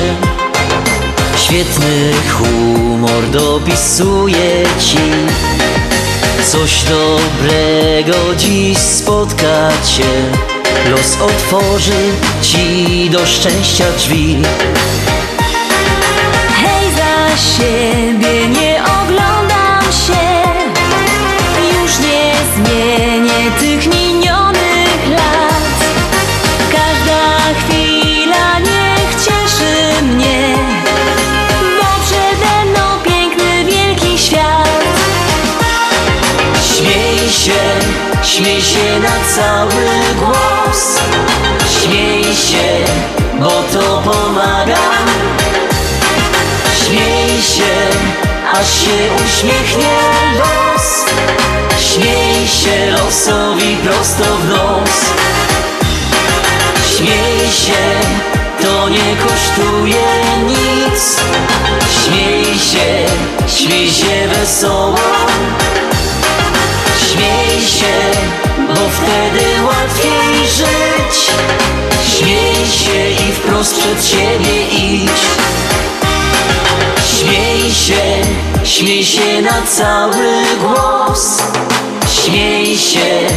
Świetny 1.38 2.14
humor 2.30 3.30
dopisuje 3.32 4.64
ci 4.80 4.98
Coś 6.52 6.84
dobrego 6.84 8.36
dziś 8.38 8.78
spotka 8.78 9.70
cię 9.86 10.04
Los 10.92 11.22
otworzy 11.22 12.12
ci 12.42 13.10
do 13.10 13.26
szczęścia 13.26 13.86
drzwi. 13.98 14.38
Hej, 16.64 16.92
za 16.92 17.38
siebie 17.38 18.48
nie 18.48 18.73
śmiej 38.38 38.62
się 38.62 39.00
na 39.00 39.36
cały 39.36 39.84
głos. 40.20 41.00
Śmiej 41.82 42.24
się, 42.24 42.86
bo 43.40 43.50
to 43.50 44.02
pomaga. 44.06 44.80
Śmiej 46.86 47.42
się, 47.42 47.74
aż 48.54 48.80
się 48.80 49.26
uśmiechnie 49.26 49.96
los. 50.38 51.06
Śmiej 51.80 52.48
się 52.48 52.92
losowi 52.92 53.78
prosto 53.84 54.24
w 54.24 54.50
nos. 54.50 54.96
Śmiej 56.98 57.52
się, 57.52 57.84
to 58.62 58.90
nie 58.90 59.16
kosztuje 59.16 60.06
nic. 60.48 61.22
Śmiej 62.04 62.60
się, 62.60 63.06
śmiej 63.48 63.92
się 63.92 64.28
wesoło 64.28 64.98
się, 67.64 68.12
bo 68.68 68.74
wtedy 68.74 69.46
łatwiej 69.64 70.48
żyć. 70.48 71.32
Śmiej 72.18 72.68
się 72.68 73.26
i 73.28 73.32
wprost 73.32 73.80
przed 73.80 74.06
siebie 74.06 74.68
idź. 74.68 75.22
Śmiej 77.20 77.74
się, 77.74 78.02
śmiej 78.64 79.06
się 79.06 79.42
na 79.42 79.62
cały 79.68 80.46
głos. 80.62 81.42
Śmiej 82.24 82.78
się, 82.78 83.28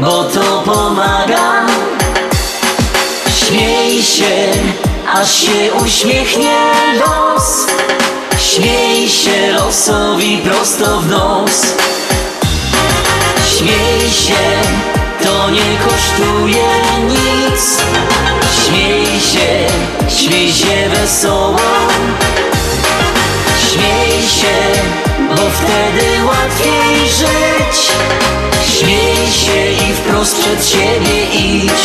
bo 0.00 0.24
to 0.24 0.62
pomaga. 0.64 1.66
Śmiej 3.36 4.02
się, 4.02 4.52
aż 5.14 5.34
się 5.34 5.74
uśmiechnie 5.84 6.56
los. 6.98 7.66
Śmiej 8.38 9.08
się 9.08 9.52
losowi 9.52 10.38
prosto 10.38 11.00
w 11.00 11.08
nos 11.08 11.62
Śmiej 13.62 14.10
się, 14.10 14.44
to 15.24 15.50
nie 15.50 15.78
kosztuje 15.84 16.68
nic. 17.08 17.82
Śmiej 18.64 19.06
się, 19.20 19.66
śmiej 20.08 20.52
się 20.52 20.88
wesoło. 20.88 21.58
Śmiej 23.70 24.22
się, 24.28 24.80
bo 25.28 25.36
wtedy 25.36 26.24
łatwiej 26.24 27.08
żyć. 27.08 27.92
Śmiej 28.78 29.32
się 29.32 29.86
i 29.90 29.94
wprost 29.94 30.38
przed 30.40 30.66
siebie 30.66 31.24
idź. 31.34 31.82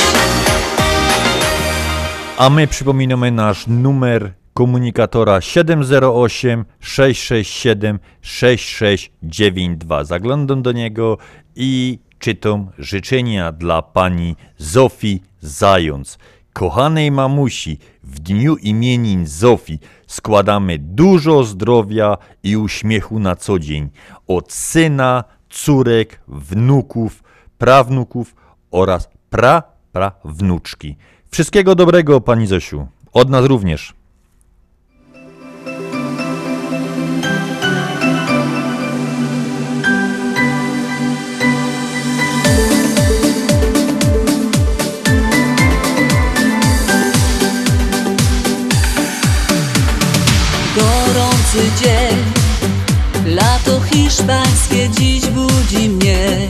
A 2.38 2.50
my 2.50 2.68
przypominamy 2.68 3.32
nasz 3.32 3.68
numer 3.68 4.34
komunikatora 4.58 5.42
708 5.42 6.66
667 6.80 8.00
6692. 8.22 10.04
Zaglądam 10.04 10.62
do 10.62 10.72
niego 10.72 11.18
i 11.56 12.00
czytam 12.20 12.70
życzenia 12.80 13.52
dla 13.52 13.82
pani 13.82 14.36
Zofii 14.58 15.24
Zając. 15.42 16.18
Kochanej 16.54 17.12
mamusi, 17.12 17.80
w 18.04 18.20
dniu 18.20 18.56
imienin 18.56 19.28
Zofii 19.28 19.80
składamy 20.08 20.78
dużo 20.80 21.44
zdrowia 21.44 22.18
i 22.44 22.58
uśmiechu 22.58 23.20
na 23.20 23.36
co 23.36 23.60
dzień. 23.60 23.90
Od 24.28 24.54
syna, 24.54 25.24
córek, 25.50 26.22
wnuków, 26.28 27.24
prawnuków 27.58 28.36
oraz 28.72 29.10
pra, 29.30 29.64
pra 29.92 30.12
wnuczki. 30.26 30.96
Wszystkiego 31.32 31.76
dobrego, 31.76 32.22
pani 32.22 32.48
Zosiu. 32.48 32.88
Od 33.14 33.30
nas 33.30 33.46
również. 33.46 33.97
Gorący 51.54 51.72
dzień, 51.84 52.18
lato 53.26 53.82
hiszpańskie 53.82 54.90
dziś 54.90 55.26
budzi 55.26 55.90
mnie. 55.90 56.50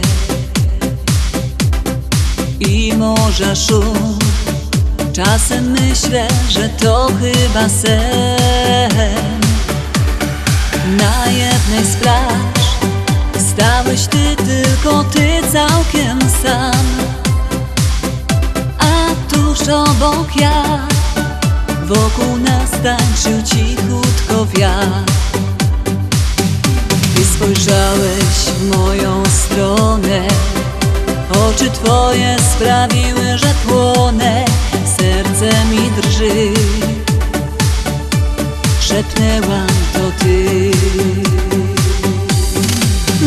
I 2.60 2.94
morza 2.94 3.56
szum, 3.56 4.20
czasem 5.14 5.72
myślę, 5.72 6.28
że 6.50 6.70
to 6.70 7.08
chyba 7.20 7.70
sen. 7.70 9.42
Na 10.98 11.26
jednej 11.26 11.86
z 11.86 11.96
plaż 11.96 12.66
stałeś 13.52 14.08
ty, 14.08 14.36
tylko 14.36 15.04
ty 15.04 15.42
całkiem 15.52 16.20
sam. 16.44 16.86
A 18.80 19.34
tuż 19.34 19.68
obok 19.68 20.36
ja 20.36 20.88
Wokół 21.88 22.38
nas 22.38 22.72
tańczył 22.72 23.42
cichutko 23.42 24.46
wiatr. 24.46 25.12
Ty 27.16 27.26
spojrzałeś 27.26 28.36
w 28.60 28.78
moją 28.78 29.24
stronę 29.26 30.28
Oczy 31.32 31.70
twoje 31.70 32.36
sprawiły, 32.54 33.38
że 33.38 33.54
płonę 33.68 34.46
Serce 34.98 35.66
mi 35.66 35.92
drży. 36.02 36.54
Szepnęłam 38.80 39.68
to 39.94 40.24
ty. 40.24 40.72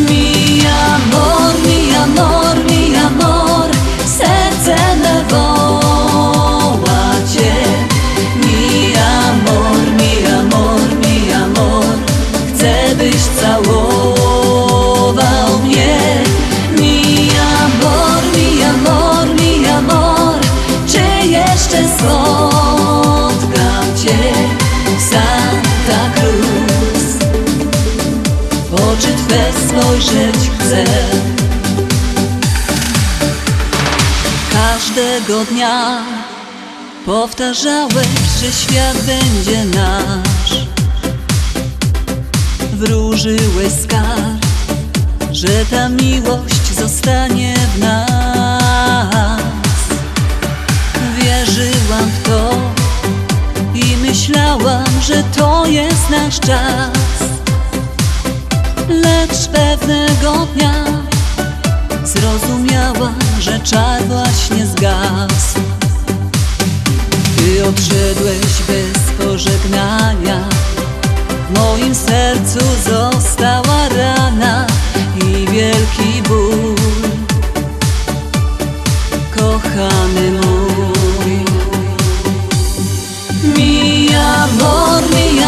Mi 0.09 0.61
amor, 0.67 1.53
mi 1.67 1.95
amor, 1.95 2.65
mi 2.65 2.95
amor 2.95 3.69
Serce 4.05 4.95
me 4.95 5.90
spotkam 22.01 23.85
cię 24.03 24.17
Santa 25.09 26.01
Cruz. 26.15 27.03
W 28.69 28.73
oczy 28.73 29.07
Twe 29.27 29.67
spojrzeć 29.67 30.49
chcę. 30.59 30.85
Każdego 34.51 35.45
dnia 35.45 36.01
Powtarzałeś, 37.05 38.07
że 38.41 38.51
świat 38.51 38.97
będzie 38.97 39.65
nasz. 39.65 40.67
Wróżyłeś 42.73 43.73
skarb, 43.83 44.45
że 45.31 45.65
ta 45.71 45.89
miłość 45.89 46.75
zostanie 46.77 47.55
w 47.75 47.79
nas 47.79 48.21
Wierzyłam 51.91 52.09
w 52.09 52.27
to 52.27 52.51
i 53.73 53.97
myślałam, 53.97 54.85
że 55.01 55.23
to 55.23 55.65
jest 55.65 56.09
nasz 56.09 56.39
czas. 56.39 57.23
Lecz 58.89 59.47
pewnego 59.47 60.47
dnia 60.55 60.85
zrozumiałam, 62.03 63.15
że 63.39 63.59
czar 63.59 64.03
właśnie 64.03 64.65
zgasł. 64.65 65.59
Ty 67.37 67.65
odszedłeś 67.65 68.61
bez 68.67 69.27
pożegnania. 69.27 70.49
W 71.49 71.59
moim 71.59 71.95
sercu 71.95 72.59
została 72.85 73.89
rana 73.89 74.67
i 75.15 75.47
wielki 75.51 76.21
ból. 76.27 76.75
Kochany 79.35 80.40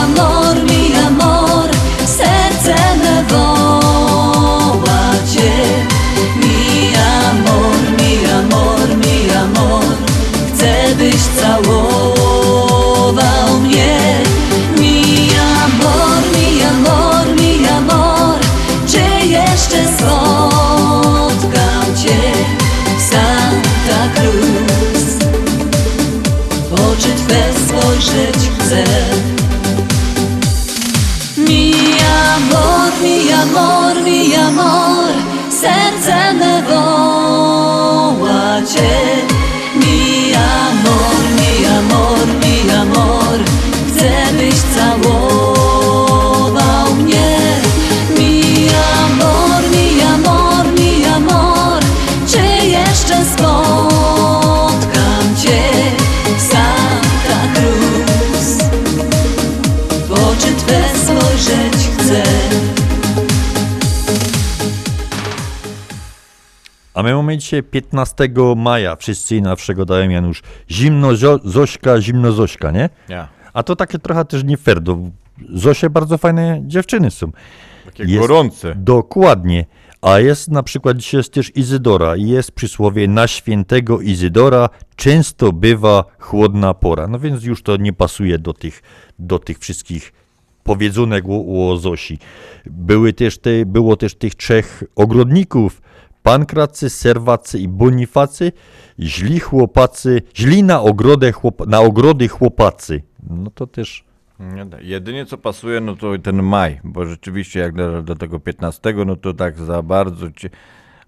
amor, 0.03 0.55
mi 0.69 0.83
amor, 1.07 1.69
Serce 2.05 2.75
me 3.01 3.15
woła 3.29 5.03
Cię. 5.33 5.53
Mi 6.41 6.93
amor, 6.95 7.81
mi 7.97 8.11
amor, 8.39 8.87
mi 8.97 9.17
amor 9.31 9.95
Chcę 10.53 10.71
byś 10.95 11.21
całował 11.41 12.79
mnie. 13.61 13.97
Mi 14.79 15.29
amor, 15.63 16.21
mi 16.35 16.47
amor, 16.63 17.25
mi 17.41 17.53
amor 17.67 18.39
Czy 18.87 19.03
jeszcze 19.27 19.79
spotkam 19.97 21.85
Cię 22.03 22.21
w 22.97 23.01
Santa 23.01 24.01
Cruz? 24.15 25.05
Oczy 26.71 27.11
Twe 27.15 27.41
spojrzeć 27.67 28.41
chcę 28.59 28.83
amor, 33.43 33.95
mi 34.03 34.35
amor 34.35 35.13
Serce 35.49 36.33
me 36.39 36.53
woła 36.67 38.43
Cię 38.71 39.02
A 67.03 67.05
my 67.05 67.15
mamy 67.15 67.37
dzisiaj 67.37 67.63
15 67.63 68.29
maja, 68.55 68.95
wszyscy 68.95 69.41
na 69.41 69.55
wszego 69.55 69.85
dają 69.85 70.09
Janusz. 70.09 70.41
Zimno 70.71 71.09
Zośka, 71.43 72.01
zimno 72.01 72.31
Zośka, 72.31 72.71
nie? 72.71 72.89
Ja. 73.09 73.27
A 73.53 73.63
to 73.63 73.75
takie 73.75 73.99
trochę 73.99 74.25
też 74.25 74.43
nie 74.43 74.57
fair, 74.57 74.81
do 74.81 74.97
Zosie 75.49 75.89
bardzo 75.89 76.17
fajne 76.17 76.61
dziewczyny 76.65 77.11
są. 77.11 77.31
Takie 77.85 78.17
gorące. 78.17 78.75
Dokładnie. 78.75 79.65
A 80.01 80.19
jest 80.19 80.51
na 80.51 80.63
przykład 80.63 80.97
dzisiaj 80.97 81.19
jest 81.19 81.33
też 81.33 81.55
Izydora 81.55 82.15
i 82.15 82.27
jest 82.27 82.51
przysłowie 82.51 83.07
na 83.07 83.27
świętego 83.27 84.01
Izydora 84.01 84.69
często 84.95 85.51
bywa 85.51 86.05
chłodna 86.19 86.73
pora. 86.73 87.07
No 87.07 87.19
więc 87.19 87.43
już 87.43 87.63
to 87.63 87.77
nie 87.77 87.93
pasuje 87.93 88.39
do 88.39 88.53
tych, 88.53 88.81
do 89.19 89.39
tych 89.39 89.59
wszystkich 89.59 90.13
powiedzonek 90.63 91.25
o, 91.29 91.69
o 91.69 91.77
Zosi. 91.77 92.19
Były 92.65 93.13
też 93.13 93.37
te, 93.37 93.65
było 93.65 93.95
też 93.97 94.15
tych 94.15 94.35
trzech 94.35 94.83
ogrodników, 94.95 95.81
Pankracy, 96.23 96.89
Serwacy 96.89 97.59
i 97.59 97.67
Bonifacy, 97.67 98.51
źli 98.99 99.39
chłopacy, 99.39 100.21
źli 100.35 100.63
na, 100.63 100.81
ogrodę 100.81 101.31
chłop, 101.31 101.67
na 101.67 101.79
ogrody 101.79 102.27
chłopacy. 102.27 103.01
No 103.29 103.51
to 103.55 103.67
też... 103.67 104.05
Nie 104.39 104.65
da. 104.65 104.81
Jedynie 104.81 105.25
co 105.25 105.37
pasuje, 105.37 105.81
no 105.81 105.95
to 105.95 106.17
ten 106.17 106.43
maj, 106.43 106.79
bo 106.83 107.05
rzeczywiście 107.05 107.59
jak 107.59 107.75
do, 107.75 108.03
do 108.03 108.15
tego 108.15 108.39
15, 108.39 108.93
no 109.05 109.15
to 109.15 109.33
tak 109.33 109.57
za 109.57 109.81
bardzo 109.81 110.31
ci, 110.31 110.47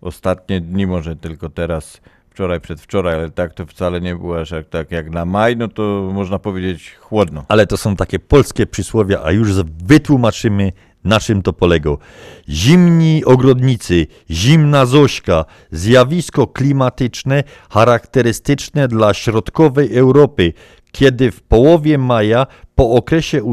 ostatnie 0.02 0.62
dni 0.62 0.88
może 0.88 1.16
tylko 1.16 1.50
teraz, 1.50 2.02
wczoraj, 2.30 2.62
przedwczoraj, 2.62 3.16
ale 3.16 3.30
tak 3.30 3.54
to 3.54 3.66
wcale 3.66 4.02
nie 4.02 4.16
było 4.16 4.40
aż 4.40 4.52
jak, 4.52 4.70
tak 4.70 4.92
jak 4.92 5.10
na 5.10 5.26
maj, 5.26 5.58
no 5.58 5.68
to 5.68 6.12
można 6.14 6.40
powiedzieć 6.40 6.96
chłodno. 7.00 7.46
Ale 7.48 7.68
to 7.68 7.78
są 7.78 7.96
takie 7.96 8.20
polskie 8.20 8.68
przysłowia, 8.68 9.22
a 9.24 9.32
już 9.32 9.54
wytłumaczymy, 9.84 10.72
na 11.06 11.20
czym 11.20 11.42
to 11.42 11.54
polega. 11.54 11.92
Zimni 12.50 13.26
ogrodnicy, 13.26 14.08
zimna 14.32 14.86
Zośka, 14.86 15.46
zjawisko 15.72 16.48
klimatyczne 16.48 17.44
charakterystyczne 17.70 18.88
dla 18.88 19.14
środkowej 19.14 19.98
Europy, 19.98 20.54
kiedy 20.92 21.32
w 21.32 21.42
połowie 21.42 21.98
maja, 21.98 22.48
po 22.76 22.92
okresie 22.92 23.44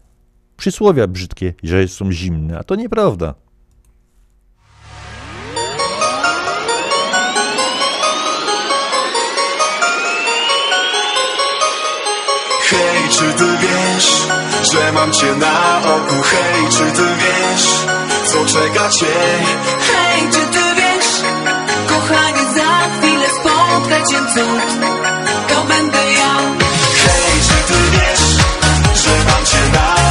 przysłowia 0.56 1.06
brzydkie, 1.06 1.54
że 1.62 1.88
są 1.88 2.12
zimne, 2.12 2.58
a 2.58 2.64
to 2.64 2.74
nieprawda. 2.74 3.34
Hej, 12.70 13.08
czy 13.10 13.38
ty 13.38 13.44
wiesz, 13.44 13.83
że 14.72 14.92
mam 14.92 15.12
cię 15.12 15.34
na 15.34 15.78
oku? 15.78 16.22
Hej, 16.22 16.68
czy 16.70 16.92
ty 16.96 17.02
wiesz, 17.02 17.66
co 18.24 18.44
czeka 18.44 18.88
cię? 18.88 19.06
Hej, 19.92 20.22
czy 20.32 20.40
ty 20.40 20.74
wiesz, 20.76 21.22
kochanie, 21.88 22.44
za 22.54 22.98
chwilę 22.98 23.28
spotka 23.28 24.06
cię 24.06 24.18
cud 24.34 24.80
To 25.48 25.64
będę 25.64 26.12
ja 26.12 26.34
Hej, 27.04 27.40
czy 27.48 27.72
ty 27.72 27.80
wiesz, 27.92 28.36
że 29.04 29.24
mam 29.24 29.44
cię 29.44 29.72
na 29.72 30.03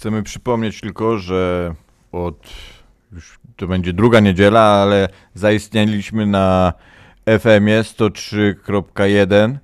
Chcemy 0.00 0.22
przypomnieć 0.22 0.80
tylko, 0.80 1.18
że 1.18 1.74
od 2.12 2.48
już 3.12 3.38
to 3.56 3.66
będzie 3.66 3.92
druga 3.92 4.20
niedziela, 4.20 4.60
ale 4.60 5.08
zaistnieliśmy 5.34 6.26
na 6.26 6.72
FM-ie 7.26 7.82
103.1. 7.82 9.56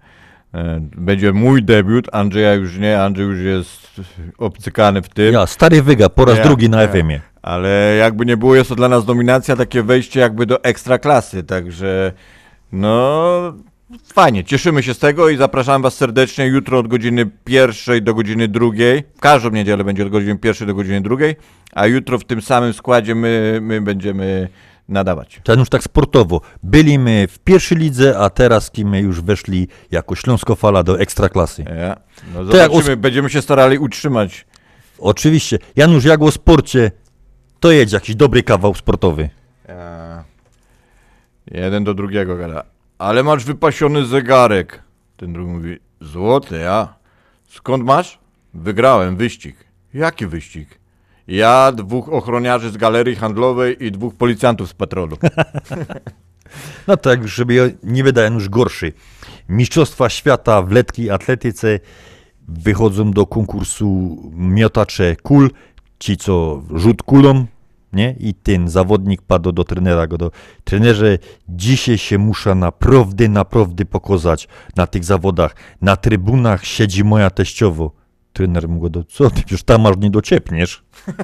E, 0.54 0.80
Będzie 0.80 1.32
mój 1.32 1.62
debiut, 1.62 2.08
Andrzeja 2.12 2.54
już 2.54 2.78
nie, 2.78 3.02
Andrzej 3.02 3.26
już 3.26 3.40
jest 3.40 4.00
obcykany 4.38 5.02
w 5.02 5.08
tym. 5.08 5.34
Ja, 5.34 5.46
stary 5.46 5.82
wyga, 5.82 6.08
po 6.08 6.24
raz 6.24 6.38
Ja, 6.38 6.44
drugi 6.44 6.70
na 6.70 6.82
ja. 6.82 6.88
FM-ie. 6.88 7.20
Ale 7.42 7.96
jakby 7.98 8.26
nie 8.26 8.36
było, 8.36 8.54
jest 8.56 8.68
to 8.68 8.76
dla 8.76 8.88
nas 8.88 9.04
dominacja, 9.04 9.56
takie 9.56 9.82
wejście 9.82 10.20
jakby 10.20 10.46
do 10.46 10.64
ekstra 10.64 10.98
klasy, 10.98 11.42
także 11.44 12.12
no 12.72 13.52
fajnie, 14.04 14.44
cieszymy 14.44 14.82
się 14.82 14.94
z 14.94 14.98
tego 14.98 15.28
i 15.28 15.36
zapraszam 15.36 15.82
was 15.82 15.96
serdecznie 15.96 16.46
jutro 16.46 16.78
od 16.78 16.88
godziny 16.88 17.30
pierwszej 17.44 18.02
do 18.02 18.14
godziny 18.14 18.48
drugiej. 18.48 19.04
W 19.16 19.20
każdą 19.20 19.50
niedzielę 19.50 19.84
będzie 19.84 20.02
od 20.02 20.08
godziny 20.08 20.38
pierwszej 20.38 20.66
do 20.66 20.74
godziny 20.74 21.00
drugiej, 21.00 21.36
a 21.72 21.86
jutro 21.86 22.18
w 22.18 22.24
tym 22.24 22.42
samym 22.42 22.72
składzie 22.72 23.14
my, 23.14 23.58
my 23.62 23.80
będziemy 23.80 24.48
nadawać. 24.88 25.40
Ten 25.44 25.58
już 25.58 25.68
tak 25.68 25.82
sportowo. 25.82 26.40
Byliśmy 26.62 27.28
w 27.28 27.38
pierwszej 27.38 27.78
lidze, 27.78 28.18
a 28.18 28.30
teraz 28.30 28.72
my 28.84 29.00
już 29.00 29.20
weszli 29.20 29.68
jako 29.90 30.14
Śląskofala 30.14 30.82
do 30.82 31.00
ekstraklasy. 31.00 31.64
Ja. 31.78 31.96
No 32.34 32.44
To 32.44 32.56
jak 32.56 32.70
zobaczymy, 32.70 32.96
będziemy 32.96 33.30
się 33.30 33.42
starali 33.42 33.78
utrzymać. 33.78 34.46
Oczywiście. 34.98 35.58
Janusz, 35.76 36.04
jak 36.04 36.22
o 36.22 36.30
sporcie, 36.30 36.90
to 37.60 37.70
jedź 37.70 37.92
jakiś 37.92 38.16
dobry 38.16 38.42
kawał 38.42 38.74
sportowy. 38.74 39.28
Ja. 39.68 40.24
Jeden 41.50 41.84
do 41.84 41.94
drugiego 41.94 42.36
gada. 42.36 42.75
Ale 42.98 43.22
masz 43.22 43.44
wypasiony 43.44 44.06
zegarek. 44.06 44.82
Ten 45.16 45.32
drugi 45.32 45.50
mówi, 45.50 45.78
złoty, 46.00 46.58
ja. 46.58 46.94
Skąd 47.48 47.84
masz? 47.84 48.18
Wygrałem 48.54 49.16
wyścig. 49.16 49.56
Jaki 49.94 50.26
wyścig? 50.26 50.78
Ja, 51.28 51.72
dwóch 51.72 52.08
ochroniarzy 52.08 52.70
z 52.70 52.76
galerii 52.76 53.16
handlowej 53.16 53.84
i 53.84 53.92
dwóch 53.92 54.14
policjantów 54.14 54.68
z 54.68 54.74
patrolu. 54.74 55.16
No 56.88 56.96
tak, 56.96 57.28
żeby 57.28 57.76
nie 57.82 58.04
wydaje 58.04 58.30
już 58.30 58.48
gorszy. 58.48 58.92
Mistrzostwa 59.48 60.08
świata 60.08 60.62
w 60.62 60.72
letkiej 60.72 61.10
atletyce 61.10 61.80
wychodzą 62.48 63.10
do 63.10 63.26
konkursu 63.26 64.18
miotacze 64.32 65.16
kul, 65.16 65.50
ci 65.98 66.16
co 66.16 66.62
rzut 66.74 67.02
kulą, 67.02 67.46
nie? 67.92 68.16
I 68.18 68.34
ten 68.34 68.68
zawodnik 68.68 69.22
padł 69.22 69.52
do 69.52 69.64
trenera, 69.64 70.06
go 70.06 70.18
do 70.18 70.30
trenerze, 70.64 71.18
dzisiaj 71.48 71.98
się 71.98 72.18
muszę 72.18 72.54
naprawdę, 72.54 73.28
naprawdę 73.28 73.84
pokazać 73.84 74.48
na 74.76 74.86
tych 74.86 75.04
zawodach. 75.04 75.56
Na 75.80 75.96
trybunach 75.96 76.64
siedzi 76.64 77.04
moja 77.04 77.30
teściowo. 77.30 77.92
Trener 78.32 78.68
mu 78.68 78.80
go 78.80 78.90
do, 78.90 79.04
co 79.04 79.30
ty, 79.30 79.42
już 79.50 79.62
tam 79.62 79.86
aż 79.86 79.96
nie 79.96 80.10
dociepniesz. 80.10 80.84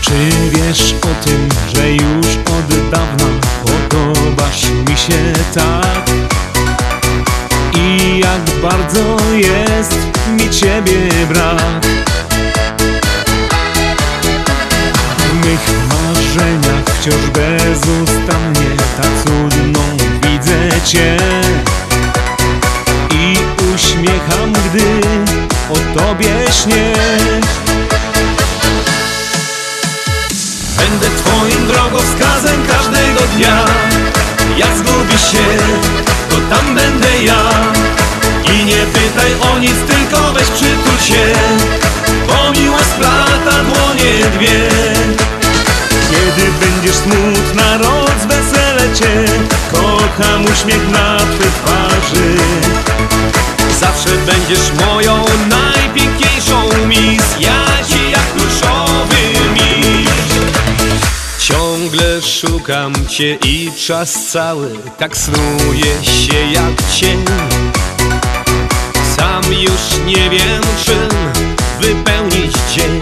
Czy 0.00 0.14
wiesz 0.50 0.94
o 1.02 1.24
tym, 1.24 1.48
że 1.74 1.90
już 1.92 2.36
od 2.36 2.90
dawna 2.90 3.26
podobasz 3.64 4.70
mi 4.88 4.96
się 4.96 5.32
tak? 5.54 6.37
Jak 8.28 8.60
bardzo 8.62 9.16
jest 9.34 9.96
mi 10.28 10.50
ciebie 10.50 11.26
brak. 11.28 11.86
W 15.18 15.46
mych 15.46 15.70
marzeniach 15.88 16.84
wciąż 16.84 17.30
bezustannie 17.30 18.70
tak 18.96 19.10
cudną 19.24 19.80
widzę 20.22 20.80
cię. 20.84 21.16
I 23.10 23.36
uśmiecham, 23.74 24.52
gdy 24.52 25.00
o 25.70 25.98
tobie 25.98 26.34
śnię. 26.62 26.92
Będę 30.76 31.06
twoim 31.16 31.66
drogowskazem 31.66 32.66
każdego 32.66 33.20
dnia. 33.36 33.64
Jak 34.56 34.76
zgubisz 34.76 35.32
się, 35.32 35.44
to 36.30 36.36
tam 36.56 36.74
będę 36.74 37.22
ja 37.22 37.77
I 38.54 38.64
nie 38.64 38.86
pytaj 38.86 39.50
o 39.52 39.58
nic, 39.58 39.76
tylko 39.88 40.32
weź 40.32 40.48
przytul 40.48 40.98
się 41.00 41.32
Bo 42.26 42.60
miłość 42.60 42.84
splata 42.84 43.64
dłonie 43.64 44.30
dwie. 44.36 44.68
Kiedy 46.10 46.50
będziesz 46.60 46.96
smutna, 46.96 47.78
rozwesele 47.78 48.94
cię 48.94 49.24
Kocham 49.72 50.44
uśmiech 50.44 50.88
na 50.90 51.16
twej 51.16 51.50
twarzy. 51.50 52.36
Zawsze 53.80 54.10
będziesz 54.10 54.72
moją 54.86 55.24
najpiękniejszą 55.48 56.86
mis 56.86 57.22
Ja 57.40 57.64
ci 57.88 58.10
jak 58.10 58.26
pluszowy 58.26 59.50
miś 59.54 60.08
Ciągle 61.38 62.22
szukam 62.22 62.92
cię 63.08 63.38
i 63.44 63.72
czas 63.86 64.26
cały 64.26 64.70
tak 64.98 65.16
snuje 65.16 66.04
się 66.04 66.52
jak 66.52 66.90
cień 66.92 67.24
Sam 69.42 69.52
już 69.52 70.06
nie 70.06 70.30
wiem 70.30 70.62
czym 70.84 71.08
wypełnić 71.80 72.52
dzień. 72.72 73.00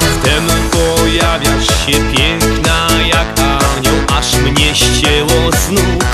Wtem 0.00 0.46
pojawiasz 0.70 1.66
się 1.66 1.92
piękna 1.92 2.88
jak 3.06 3.40
anioł 3.40 3.94
Aż 4.18 4.34
mnie 4.34 4.74
ścięło 4.74 5.50
z 5.52 5.70
nóg. 5.70 6.04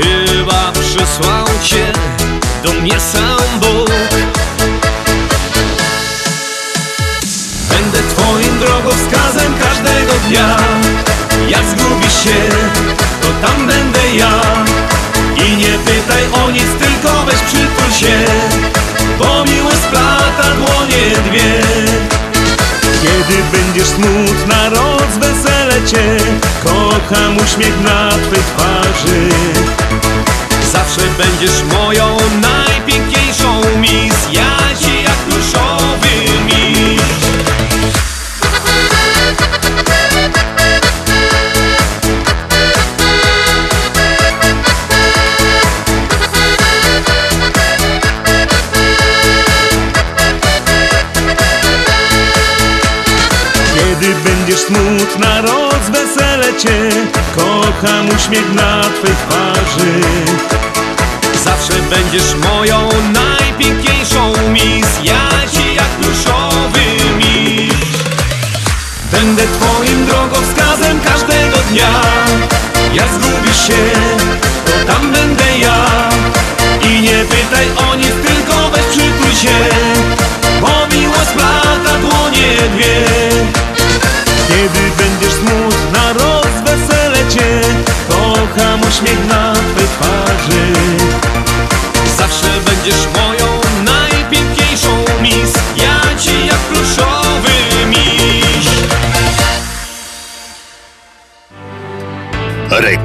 Chyba 0.00 0.72
przysłał 0.72 1.46
cię 1.62 1.92
do 2.64 2.72
mnie 2.72 3.00
sam 3.00 3.60
Bóg. 3.60 3.90
Będę 7.70 7.98
twoim 8.14 8.58
drogowskazem 8.58 9.54
każdego 9.58 10.12
dnia. 10.28 10.56
Jak 11.48 11.64
zgubisz 11.64 12.24
się, 12.24 12.48
to 13.22 13.46
tam 13.46 13.66
będę 13.66 14.16
ja 14.16 14.65
I 15.36 15.56
nie 15.56 15.78
pytaj 15.78 16.24
o 16.44 16.50
nic, 16.50 16.70
tylko 16.78 17.22
weź 17.26 17.34
przytul 17.34 17.92
się 17.92 18.24
Bo 19.18 19.44
miłość 19.44 19.76
splata 19.76 20.54
dłonie 20.54 21.30
dwie. 21.30 21.60
Kiedy 23.02 23.42
będziesz 23.52 23.86
smutna, 23.88 24.68
rozwesele 24.68 25.86
cię 25.86 26.16
Kocham 26.64 27.36
uśmiech 27.36 27.80
na 27.80 28.08
twej 28.08 28.42
twarzy. 28.42 29.28
Zawsze 30.72 31.00
będziesz 31.18 31.62
moją 31.72 32.16
uśmiech 58.26 58.54
na 58.54 58.80
twej 58.82 59.14
twarzy 59.14 59.45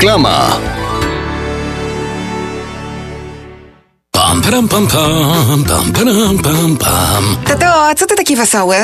Reklama. 0.01 0.57
Pam, 4.11 4.41
pam, 4.41 4.67
pam, 4.67 4.87
pam, 4.87 5.91
pam, 5.93 6.37
pam, 6.41 6.77
pam. 6.77 7.37
Tato, 7.45 7.65
a 7.65 7.95
co 7.95 8.05
ty 8.07 8.15
taki 8.15 8.35
wesoły? 8.35 8.75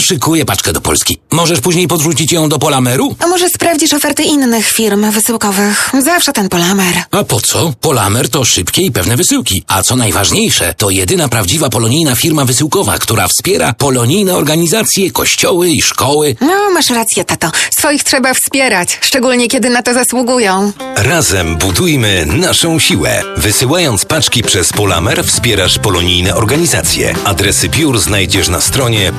Szykuję 0.00 0.44
paczkę 0.44 0.72
do 0.72 0.80
Polski. 0.80 1.18
Możesz 1.30 1.60
później 1.60 1.88
podrzucić 1.88 2.32
ją 2.32 2.48
do 2.48 2.58
Polameru? 2.58 3.16
A 3.24 3.26
może 3.26 3.48
sprawdzisz 3.48 3.92
oferty 3.92 4.22
innych 4.22 4.66
firm 4.68 5.10
wysyłkowych? 5.10 5.90
Zawsze 6.04 6.32
ten 6.32 6.48
Polamer. 6.48 6.94
A 7.10 7.24
po 7.24 7.40
co? 7.40 7.72
Polamer 7.80 8.28
to 8.28 8.44
szybkie 8.44 8.82
i 8.82 8.92
pewne 8.92 9.16
wysyłki. 9.16 9.64
A 9.68 9.82
co 9.82 9.96
najważniejsze, 9.96 10.74
to 10.74 10.90
jedyna 10.90 11.28
prawdziwa 11.28 11.68
polonijna 11.68 12.14
firma 12.16 12.44
wysyłkowa, 12.44 12.98
która 12.98 13.28
wspiera 13.28 13.72
polonijne 13.72 14.36
organizacje, 14.36 15.10
kościoły 15.10 15.70
i 15.70 15.82
szkoły. 15.82 16.36
No, 16.40 16.70
masz 16.74 16.90
rację, 16.90 17.24
tato. 17.24 17.50
Swoich 17.78 18.04
trzeba 18.04 18.34
wspierać, 18.34 18.98
szczególnie 19.02 19.48
kiedy 19.48 19.70
na 19.70 19.82
to 19.82 19.94
zasługują. 19.94 20.72
Razem 20.96 21.56
budujmy 21.56 22.26
naszą 22.26 22.78
siłę. 22.78 23.22
Wysyłając 23.36 24.04
paczki 24.04 24.42
przez 24.42 24.72
Polamer 24.72 25.24
wspierasz 25.24 25.78
polonijne 25.78 26.34
organizacje. 26.34 27.14
Adresy 27.24 27.68
biur 27.68 27.98
znajdziesz 27.98 28.48
na 28.48 28.60
stronie 28.60 29.12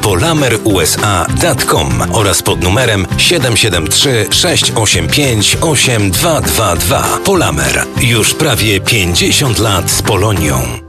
polamerusa.com 0.69 2.01
oraz 2.13 2.41
pod 2.41 2.63
numerem 2.63 3.07
773 3.17 4.27
685 4.31 5.57
8222. 5.61 7.19
Polamer. 7.25 7.85
Już 8.01 8.33
prawie 8.33 8.79
50 8.79 9.59
lat 9.59 9.91
z 9.91 10.01
Polonią. 10.01 10.88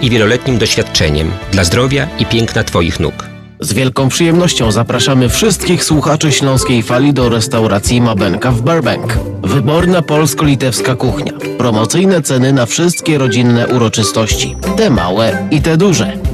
i 0.00 0.10
wieloletnim 0.10 0.58
doświadczeniem 0.58 1.30
dla 1.52 1.64
zdrowia 1.64 2.08
i 2.18 2.26
piękna 2.26 2.64
Twoich 2.64 3.00
nóg. 3.00 3.14
Z 3.60 3.72
wielką 3.72 4.08
przyjemnością 4.08 4.72
zapraszamy 4.72 5.28
wszystkich 5.28 5.84
słuchaczy 5.84 6.32
Śląskiej 6.32 6.82
Fali 6.82 7.12
do 7.12 7.28
restauracji 7.28 8.00
Mabenka 8.00 8.50
w 8.50 8.62
Burbank. 8.62 9.18
Wyborna 9.42 10.02
polsko-litewska 10.02 10.96
kuchnia. 10.96 11.32
Promocyjne 11.58 12.22
ceny 12.22 12.52
na 12.52 12.66
wszystkie 12.66 13.18
rodzinne 13.18 13.68
uroczystości. 13.68 14.56
Te 14.76 14.90
małe 14.90 15.48
i 15.50 15.62
te 15.62 15.76
duże. 15.76 16.33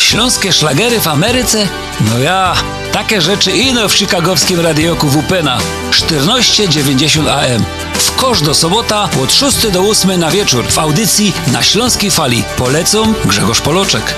Śląskie 0.00 0.52
szlagery 0.52 1.00
w 1.00 1.06
Ameryce? 1.06 1.68
No 2.00 2.18
ja, 2.18 2.54
takie 2.92 3.20
rzeczy 3.20 3.50
ino 3.50 3.88
w 3.88 3.92
chicagowskim 3.92 4.60
radioku 4.60 5.08
WPNA 5.08 5.58
1490 5.90 7.28
AM. 7.28 7.64
W 7.94 8.16
kosz 8.16 8.42
do 8.42 8.54
sobota 8.54 9.08
od 9.22 9.32
6 9.32 9.68
do 9.68 9.80
8 9.80 10.20
na 10.20 10.30
wieczór 10.30 10.64
w 10.66 10.78
audycji 10.78 11.32
na 11.52 11.62
Śląskiej 11.62 12.10
Fali. 12.10 12.44
Polecą 12.56 13.14
Grzegorz 13.24 13.60
Poloczek. 13.60 14.14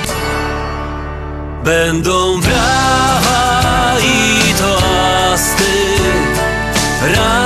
Będą 1.65 2.41
brawa 2.41 3.97
i 4.03 4.55
toasty, 4.55 5.65
radość 7.03 7.40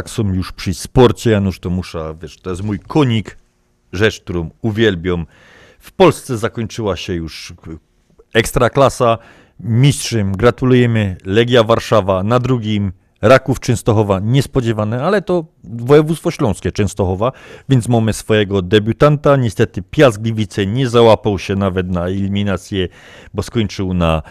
tak 0.00 0.10
są 0.10 0.34
już 0.34 0.52
przy 0.52 0.74
sporcie, 0.74 1.30
Janusz, 1.30 1.60
to 1.60 1.70
muszę, 1.70 2.14
wiesz, 2.22 2.36
to 2.36 2.50
jest 2.50 2.62
mój 2.62 2.78
konik, 2.78 3.38
rzecz, 3.92 4.20
którą 4.20 4.50
uwielbiam. 4.62 5.26
W 5.78 5.92
Polsce 5.92 6.38
zakończyła 6.38 6.96
się 6.96 7.14
już 7.14 7.52
ekstraklasa. 8.34 9.18
Mistrzem 9.60 10.32
gratulujemy 10.32 11.16
Legia 11.24 11.64
Warszawa, 11.64 12.22
na 12.22 12.38
drugim 12.38 12.92
Raków 13.22 13.60
Częstochowa, 13.60 14.20
niespodziewane, 14.20 15.04
ale 15.04 15.22
to 15.22 15.44
województwo 15.64 16.30
śląskie 16.30 16.72
Częstochowa, 16.72 17.32
więc 17.68 17.88
mamy 17.88 18.12
swojego 18.12 18.62
debiutanta. 18.62 19.36
Niestety 19.36 19.82
Piast 19.82 20.22
Gliwice 20.22 20.66
nie 20.66 20.88
załapał 20.88 21.38
się 21.38 21.56
nawet 21.56 21.88
na 21.88 22.06
eliminację, 22.06 22.88
bo 23.34 23.42
skończył 23.42 23.94
na 23.94 24.22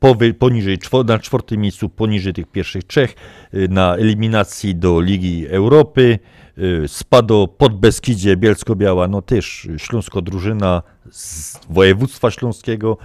powy, 0.00 0.34
poniżej, 0.34 0.78
na 1.04 1.18
czwartym 1.18 1.60
miejscu, 1.60 1.88
poniżej 1.88 2.32
tych 2.32 2.46
pierwszych 2.46 2.84
trzech, 2.84 3.14
y, 3.54 3.68
na 3.68 3.96
eliminacji 3.96 4.74
do 4.74 5.00
Ligi 5.00 5.46
Europy. 5.48 6.18
y, 6.58 6.88
Spadło 6.88 7.48
pod 7.48 7.80
Beskidzie, 7.80 8.36
Bielsko-Biała, 8.36 9.08
no 9.08 9.22
też 9.22 9.68
śląsko 9.76 10.22
drużyna 10.22 10.82
z 11.10 11.58
województwa 11.70 12.30
śląskiego. 12.30 12.98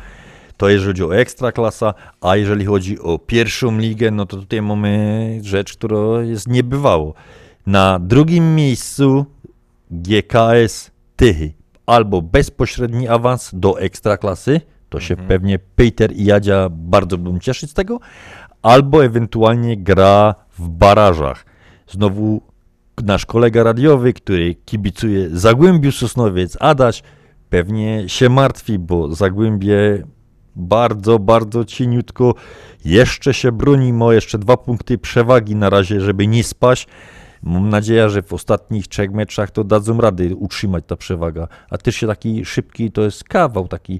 To 0.57 0.69
jeżeli 0.69 0.87
chodzi 0.87 1.03
o 1.03 1.15
ekstraklasa, 1.15 1.93
a 2.21 2.35
jeżeli 2.35 2.65
chodzi 2.65 2.99
o 2.99 3.19
pierwszą 3.19 3.77
ligę, 3.77 4.11
no 4.11 4.25
to 4.25 4.37
tutaj 4.37 4.61
mamy 4.61 5.39
rzecz, 5.43 5.73
która 5.73 6.23
jest 6.23 6.47
niebywało. 6.47 7.13
Na 7.65 7.99
drugim 7.99 8.55
miejscu 8.55 9.25
GKS 9.91 10.91
Tychy. 11.15 11.53
Albo 11.85 12.21
bezpośredni 12.21 13.07
awans 13.07 13.49
do 13.53 13.79
ekstraklasy, 13.79 14.61
to 14.91 14.99
się 14.99 15.15
pewnie 15.15 15.59
Peter 15.59 16.11
i 16.13 16.25
Jadzia 16.25 16.69
bardzo 16.69 17.17
będą 17.17 17.39
cieszyć 17.39 17.69
z 17.69 17.73
tego, 17.73 17.99
albo 18.61 19.05
ewentualnie 19.05 19.77
gra 19.77 20.35
w 20.59 20.69
barażach. 20.69 21.45
Znowu 21.87 22.41
nasz 23.03 23.25
kolega 23.25 23.63
radiowy, 23.63 24.13
który 24.13 24.55
kibicuje 24.55 25.29
Zagłębiu 25.29 25.91
Sosnowiec, 25.91 26.57
Adaś, 26.59 27.03
pewnie 27.49 28.09
się 28.09 28.29
martwi, 28.29 28.79
bo 28.79 29.15
Zagłębie 29.15 30.03
bardzo, 30.55 31.19
bardzo 31.19 31.65
cieniutko 31.65 32.35
jeszcze 32.85 33.33
się 33.33 33.51
broni, 33.51 33.93
ma 33.93 34.13
jeszcze 34.13 34.37
dwa 34.37 34.57
punkty 34.57 34.97
przewagi 34.97 35.55
na 35.55 35.69
razie, 35.69 36.01
żeby 36.01 36.27
nie 36.27 36.43
spaść. 36.43 36.87
Mam 37.43 37.69
nadzieję, 37.69 38.09
że 38.09 38.21
w 38.21 38.33
ostatnich 38.33 38.87
trzech 38.87 39.11
meczach 39.11 39.51
to 39.51 39.63
dadzą 39.63 40.01
rady 40.01 40.35
utrzymać 40.35 40.83
ta 40.87 40.95
przewaga. 40.95 41.47
A 41.69 41.77
też 41.77 41.95
się 41.95 42.07
taki 42.07 42.45
szybki, 42.45 42.91
to 42.91 43.01
jest 43.01 43.23
kawał 43.23 43.67
taki. 43.67 43.99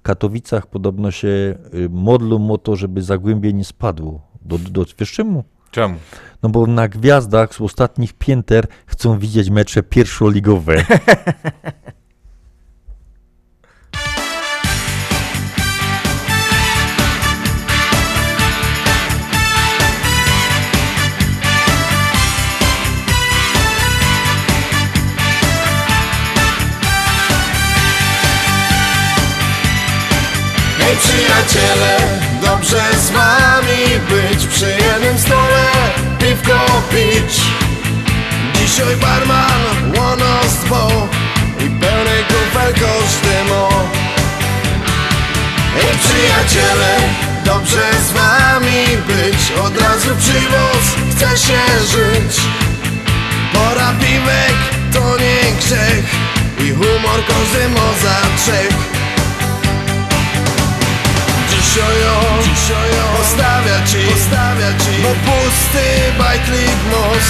W 0.00 0.02
Katowicach 0.02 0.66
podobno 0.66 1.10
się 1.10 1.28
y, 1.28 1.88
modlą 1.90 2.50
o 2.50 2.58
to, 2.58 2.76
żeby 2.76 3.02
Zagłębie 3.02 3.52
nie 3.52 3.64
spadło. 3.64 4.30
Do, 4.42 4.58
do, 4.58 4.84
wiesz 4.98 5.12
czemu? 5.12 5.44
Czemu? 5.70 5.96
No 6.42 6.48
bo 6.48 6.66
na 6.66 6.88
gwiazdach 6.88 7.54
z 7.54 7.60
ostatnich 7.60 8.12
pięter 8.12 8.66
chcą 8.86 9.18
widzieć 9.18 9.50
mecze 9.50 9.82
pierwszoligowe. 9.82 10.84
przyjaciele, 31.46 31.96
dobrze 32.42 32.82
z 32.98 33.10
wami 33.10 34.00
być 34.10 34.46
Przy 34.46 34.70
jednym 34.70 35.18
stole 35.18 35.64
piwko 36.18 36.82
pić. 36.90 37.40
Dzisiaj 38.54 38.96
barman 38.96 39.96
łonostwo 39.96 41.08
I 41.58 41.80
pełne 41.80 42.16
kufelko 42.28 42.88
sztymo 43.08 43.68
Hej 45.74 45.98
przyjaciele, 45.98 46.96
dobrze 47.44 47.90
z 48.08 48.12
wami 48.12 48.86
być 49.06 49.52
Od 49.64 49.82
razu 49.82 50.16
przywóz, 50.16 50.84
chce 51.10 51.38
się 51.38 51.60
żyć. 51.80 52.40
Pora 53.52 53.92
piwek 54.00 54.56
to 54.92 55.16
nie 55.18 55.52
grzech 55.52 56.04
I 56.58 56.70
humor 56.70 57.20
każdy 57.28 57.68
ma 57.68 57.92
za 58.02 58.20
trzech 58.36 59.00
Dzisiaj 61.80 62.02
on, 62.04 62.42
dzisiaj 62.44 62.90
on 63.00 63.16
postawia 63.16 63.78
ci, 63.86 64.04
postawia 64.12 64.70
ci. 64.84 65.02
Bo 65.02 65.12
pusty 65.24 65.86
bajtlik 66.18 66.80
nos 66.92 67.26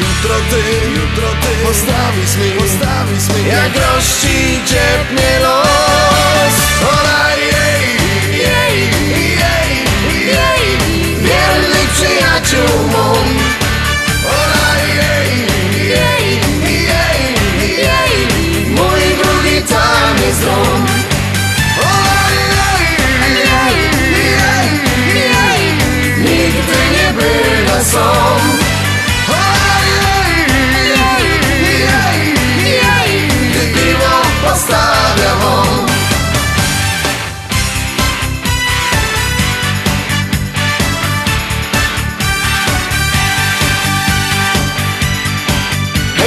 Jutro 0.00 0.34
ty, 0.50 0.62
jutro 0.96 1.28
ty. 1.42 1.52
Postawisz 1.66 2.34
mi, 2.40 2.50
postawisz 2.56 3.28
mi. 3.36 3.50
Jak 3.52 3.72
rości 3.76 4.60
ciepnie 4.64 5.32
los. 5.44 6.56
Ola 6.92 7.24
jej, 7.52 7.84
jej, 8.48 8.76
jej, 9.42 9.70
jej. 10.32 10.64
Wiernych 11.20 11.90
przyjaciół 11.94 12.88
mą 12.92 13.14
jej, 14.96 15.28
jej, 15.88 16.40
jej, 16.64 17.20
jej. 17.76 18.14
Mój 18.68 19.02
drugi 19.22 19.62
tam 19.68 20.16
jest 20.26 20.44
dom 20.44 20.89
są 27.92 28.00
Gdy 33.50 33.66
piwo 33.74 34.22
postawiam 34.44 35.80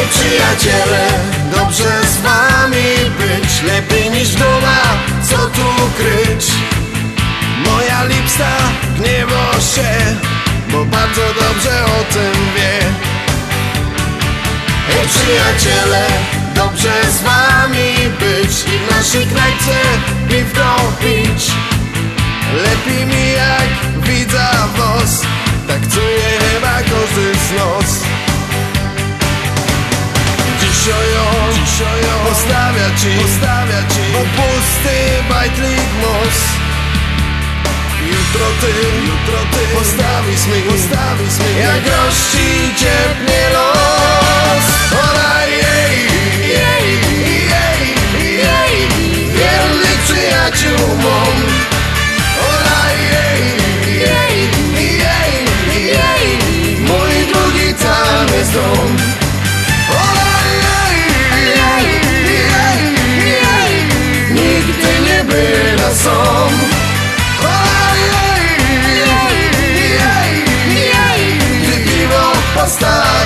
przyjaciele, 0.10 1.08
dobrze 1.52 2.02
z 2.04 2.22
wami 2.22 3.12
być. 3.18 3.64
Lepiej 3.64 4.10
niż 4.10 4.30
w 4.30 4.40
domach, 4.40 4.98
co 5.30 5.38
tu 5.38 5.90
kryć. 5.98 6.46
Moja 7.66 8.04
lipsta 8.04 8.50
gniewo 8.98 9.60
się 9.76 10.43
bo 10.74 10.86
bardzo 10.86 11.22
dobrze 11.22 11.86
o 11.86 12.14
tym 12.14 12.34
wie. 12.56 13.14
Hej 14.88 15.08
przyjaciele, 15.08 16.08
dobrze 16.56 16.94
z 17.12 17.22
wami 17.22 17.94
być 18.20 18.54
I 18.74 18.78
w 18.78 18.96
naszej 18.96 19.26
knajpce 19.26 19.78
piwko 20.30 20.92
pić 21.00 21.52
Lepiej 22.64 23.06
mi 23.06 23.32
jak 23.32 23.70
widza 24.04 24.68
was 24.78 25.22
Tak 25.68 25.82
czuje 25.94 26.40
chyba 26.40 26.76
każdy 26.78 27.36
z 27.36 27.52
nas 27.58 28.04
Dzisiojo, 30.60 31.26
dzisiojo 31.54 32.14
Postawia 32.30 32.90
ci, 32.98 33.22
postawia 33.22 33.82
ci. 33.94 34.16
O 34.18 34.24
pusty 34.36 35.24
bajtlik 35.30 35.90
most 36.02 36.63
Jutro 38.34 38.48
ty, 38.62 38.74
jutro 39.06 39.38
ty. 39.52 39.78
Postawisz 39.78 40.46
mi, 40.48 40.62
postawisz 40.62 41.38
mi 41.40 41.60
Jak 41.62 41.84
gości 41.84 42.74
ciepnie 42.76 43.50
los. 43.54 44.66
Ora 44.92 45.46
jej, 45.46 45.98
jej, 46.42 46.88
jej, 47.54 47.82
jej 48.38 48.88
Wiernych 49.34 50.00
przyjaciół 50.06 50.88
mam 51.04 51.38
Ora 52.50 52.84
jej, 53.14 53.42
jej, 54.00 54.50
jej, 54.78 55.46
jej 55.86 56.38
Mój 56.80 57.34
drugi 57.34 57.74
tam 57.74 58.38
jest 58.38 58.54
dom 58.54 59.23
piwo 72.80 73.23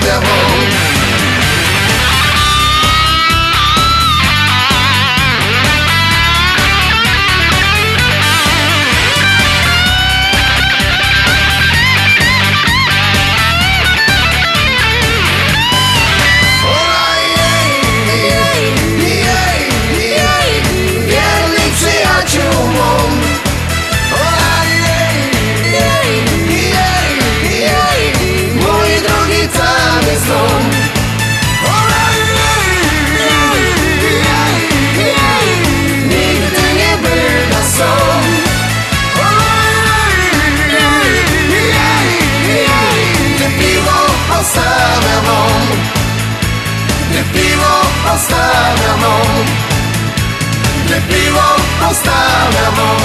Postawia 51.79 52.71
wam 52.71 52.97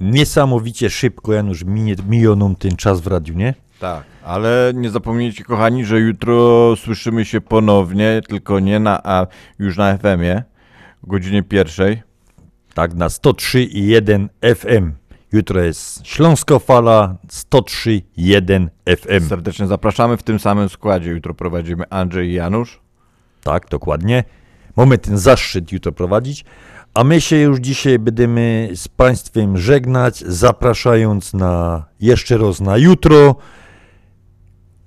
Niesamowicie 0.00 0.90
szybko, 0.90 1.32
Janusz, 1.32 1.64
minie, 1.64 1.96
nam 2.36 2.56
ten 2.56 2.76
czas 2.76 3.00
w 3.00 3.06
radiu, 3.06 3.34
nie? 3.34 3.54
Tak, 3.80 4.04
ale 4.24 4.72
nie 4.74 4.90
zapomnijcie, 4.90 5.44
kochani, 5.44 5.84
że 5.84 6.00
jutro 6.00 6.76
słyszymy 6.76 7.24
się 7.24 7.40
ponownie, 7.40 8.20
tylko 8.28 8.60
nie 8.60 8.80
na, 8.80 9.00
a 9.04 9.26
już 9.58 9.76
na 9.76 9.98
FM-ie, 9.98 10.42
o 11.04 11.06
godzinie 11.06 11.42
pierwszej. 11.42 12.02
Tak, 12.74 12.94
na 12.94 13.08
103,1 13.08 14.28
FM. 14.56 14.92
Jutro 15.32 15.60
jest 15.60 16.06
Śląsko 16.06 16.58
Fala 16.58 17.16
103,1 17.28 18.68
FM. 18.96 19.28
Serdecznie 19.28 19.66
zapraszamy 19.66 20.16
w 20.16 20.22
tym 20.22 20.38
samym 20.38 20.68
składzie. 20.68 21.10
Jutro 21.10 21.34
prowadzimy 21.34 21.84
Andrzej 21.90 22.28
i 22.28 22.32
Janusz. 22.32 22.80
Tak, 23.42 23.68
dokładnie. 23.68 24.24
Mamy 24.76 24.98
ten 24.98 25.18
zaszczyt 25.18 25.72
jutro 25.72 25.92
prowadzić. 25.92 26.44
A 26.94 27.04
my 27.04 27.20
się 27.20 27.36
już 27.36 27.58
dzisiaj 27.58 27.98
będziemy 27.98 28.70
z 28.74 28.88
Państwem 28.88 29.58
żegnać, 29.58 30.18
zapraszając 30.18 31.34
na 31.34 31.84
jeszcze 32.00 32.38
raz 32.38 32.60
na 32.60 32.76
jutro. 32.76 33.36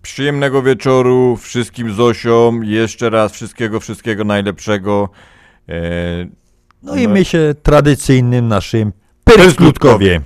Przyjemnego 0.02 0.64
wieczoru 0.64 1.38
wszystkim 1.38 1.94
Zosiom. 1.94 2.64
Jeszcze 2.64 3.10
raz 3.10 3.32
wszystkiego, 3.32 3.80
wszystkiego 3.80 4.24
najlepszego. 4.24 5.10
E, 5.70 5.74
No 6.84 6.96
i 6.96 7.08
my 7.08 7.26
się 7.26 7.56
tradycyjnym 7.64 8.48
naszym 8.48 8.94
Persklutkowie. 9.24 10.22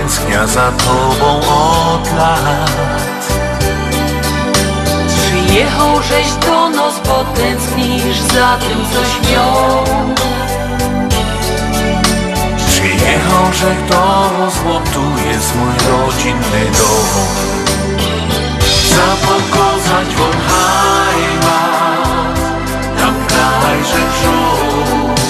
Tęsknia 0.00 0.46
za 0.46 0.72
tobą 0.72 1.40
od 1.40 2.16
lat. 2.16 2.70
Przyjechał 5.08 6.02
żeś 6.02 6.32
do 6.32 6.68
nos, 6.70 6.94
bo 7.06 7.24
tęsknisz 7.24 8.20
za 8.20 8.58
tym, 8.58 8.78
coś 8.92 9.30
miał. 9.30 9.84
Przyjechał, 12.68 13.52
że 13.52 13.74
to 13.88 14.30
bo 14.64 14.80
tu 14.80 15.04
jest 15.28 15.54
mój 15.56 15.74
rodzinny 15.90 16.64
dom. 16.78 17.08
Zapokazać 18.88 20.08
wam 20.16 20.36
heimat 20.48 22.40
Tam 22.98 23.14
kraj, 23.26 23.78
że 23.84 24.00
wrzód 24.10 25.20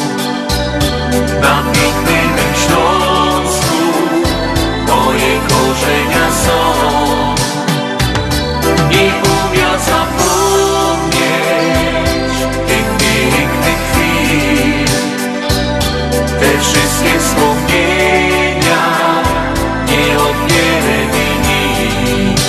Na 1.40 1.54
pięknym 1.72 2.19
Śląsku 2.19 2.19
Moje 5.10 5.40
korzenia 5.48 6.26
są 6.44 6.58
Nie 8.90 9.06
umia 9.22 9.78
zapomnieć 9.78 11.26
Tych 12.66 12.88
pięknych 12.98 13.80
chwil 13.92 14.86
te 16.40 16.50
wszystkie 16.60 17.12
wspomnienia 17.20 18.82
nie 19.86 20.18
odbierę 20.18 20.98
mi 21.12 21.28
nic. 21.48 22.42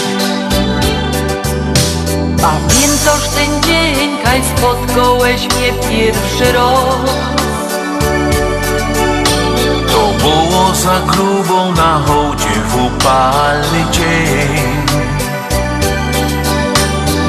Pamiętasz 2.42 3.28
ten 3.36 3.52
dzień, 3.64 4.10
kaj 4.24 4.42
spotkałeś 4.58 5.42
mnie 5.42 5.72
pierwszy 5.90 6.52
rok? 6.52 7.41
Za 10.82 11.00
grubą 11.00 11.72
na 11.72 12.00
hołdzie 12.08 12.56
w 12.68 12.76
upalny 12.76 13.86
dzień. 13.92 14.86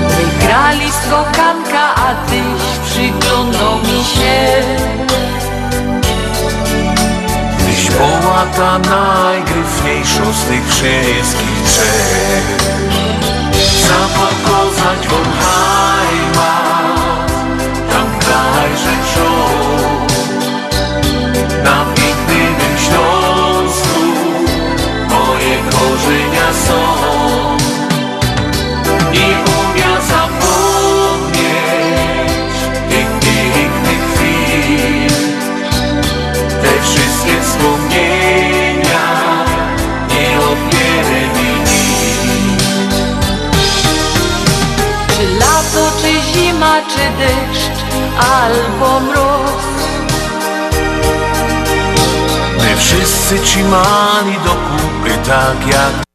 Wygrali 0.08 0.92
skokanka, 0.92 1.94
a 1.94 2.14
tyś 2.14 2.62
przyglądał 2.86 3.78
mi 3.78 4.04
się. 4.04 4.62
Tyś 7.58 7.90
była 7.90 8.44
ta 8.56 8.78
najgryfniejsza 8.78 10.32
z 10.32 10.44
tych 10.44 10.68
wszystkich 10.68 11.62
trzech. 11.66 12.44
Zapokazać 13.88 15.08
wam 15.08 15.32
heimat, 15.42 17.32
tam 17.90 18.18
kraj 18.20 18.70
rzeczą. 18.76 19.62
Korzenia 26.12 26.52
są. 26.66 26.78
Nie 29.12 29.28
umia 29.28 30.00
zapomnieć 30.00 31.42
tych 32.88 33.10
pięknych 33.20 34.02
chwil. 34.14 35.12
Te 36.62 36.72
wszystkie 36.82 37.34
wspomnienia 37.42 39.06
nie 40.08 40.28
odbierę 40.40 41.20
mi 41.34 41.50
nic. 41.60 42.62
Czy 45.16 45.24
lato, 45.38 45.82
czy 46.00 46.10
zima, 46.32 46.74
czy 46.88 47.04
deszcz, 47.18 47.78
albo 48.18 49.00
mróz. 49.00 49.62
My 52.58 52.76
wszyscy 52.76 53.38
trzymani 53.38 54.36
do 54.44 54.50
kupy 54.50 55.01
tak 55.26 55.66
jak 55.66 56.11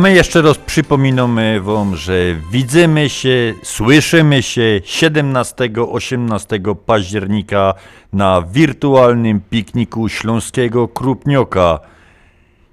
My 0.00 0.14
jeszcze 0.14 0.42
raz 0.42 0.58
przypominamy 0.58 1.60
Wam, 1.60 1.96
że 1.96 2.12
widzimy 2.52 3.08
się, 3.08 3.54
słyszymy 3.62 4.42
się 4.42 4.80
17-18 4.84 6.74
października 6.74 7.74
na 8.12 8.42
wirtualnym 8.42 9.40
pikniku 9.40 10.08
Śląskiego 10.08 10.88
Krupnioka. 10.88 11.80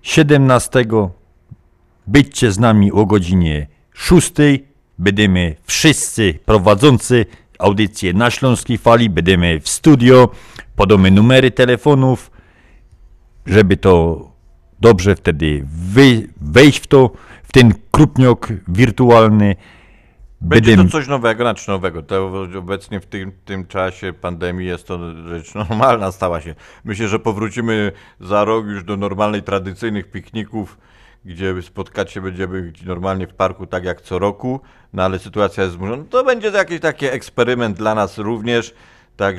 17 0.01 0.85
byćcie 2.07 2.51
z 2.51 2.59
nami 2.59 2.91
o 2.91 3.05
godzinie 3.05 3.67
6. 3.93 4.31
Będziemy 4.99 5.55
wszyscy 5.63 6.39
prowadzący 6.45 7.25
audycję 7.59 8.13
na 8.13 8.31
Śląskiej 8.31 8.77
Fali, 8.77 9.09
będziemy 9.09 9.59
w 9.59 9.69
studio, 9.69 10.29
podamy 10.75 11.11
numery 11.11 11.51
telefonów, 11.51 12.31
żeby 13.45 13.77
to 13.77 14.34
dobrze 14.79 15.15
wtedy 15.15 15.65
wejść 16.41 16.79
w 16.79 16.87
to, 16.87 17.11
w 17.43 17.51
ten 17.51 17.73
krupniok 17.91 18.47
wirtualny. 18.67 19.55
Będzie 20.41 20.75
Będę- 20.75 20.91
to 20.91 20.97
coś 20.97 21.07
nowego, 21.07 21.43
znaczy 21.43 21.69
nowego. 21.71 22.03
To 22.03 22.31
obecnie 22.57 22.99
w 22.99 23.05
tym, 23.05 23.31
tym 23.45 23.67
czasie 23.67 24.13
pandemii 24.13 24.67
jest 24.67 24.87
to 24.87 24.99
rzecz 25.27 25.55
normalna, 25.55 26.11
stała 26.11 26.41
się. 26.41 26.55
Myślę, 26.83 27.07
że 27.07 27.19
powrócimy 27.19 27.91
za 28.19 28.43
rok 28.43 28.65
już 28.65 28.83
do 28.83 28.97
normalnej, 28.97 29.43
tradycyjnych 29.43 30.11
pikników, 30.11 30.77
gdzie 31.25 31.61
spotkać 31.61 32.11
się 32.11 32.21
będziemy 32.21 32.73
normalnie 32.85 33.27
w 33.27 33.33
parku, 33.33 33.67
tak 33.67 33.83
jak 33.85 34.01
co 34.01 34.19
roku, 34.19 34.59
no 34.93 35.03
ale 35.03 35.19
sytuacja 35.19 35.63
jest 35.63 35.75
zmuszona. 35.75 36.03
To 36.09 36.23
będzie 36.23 36.47
jakiś 36.47 36.79
taki 36.79 37.05
eksperyment 37.05 37.77
dla 37.77 37.95
nas 37.95 38.17
również, 38.17 38.73
także 39.17 39.33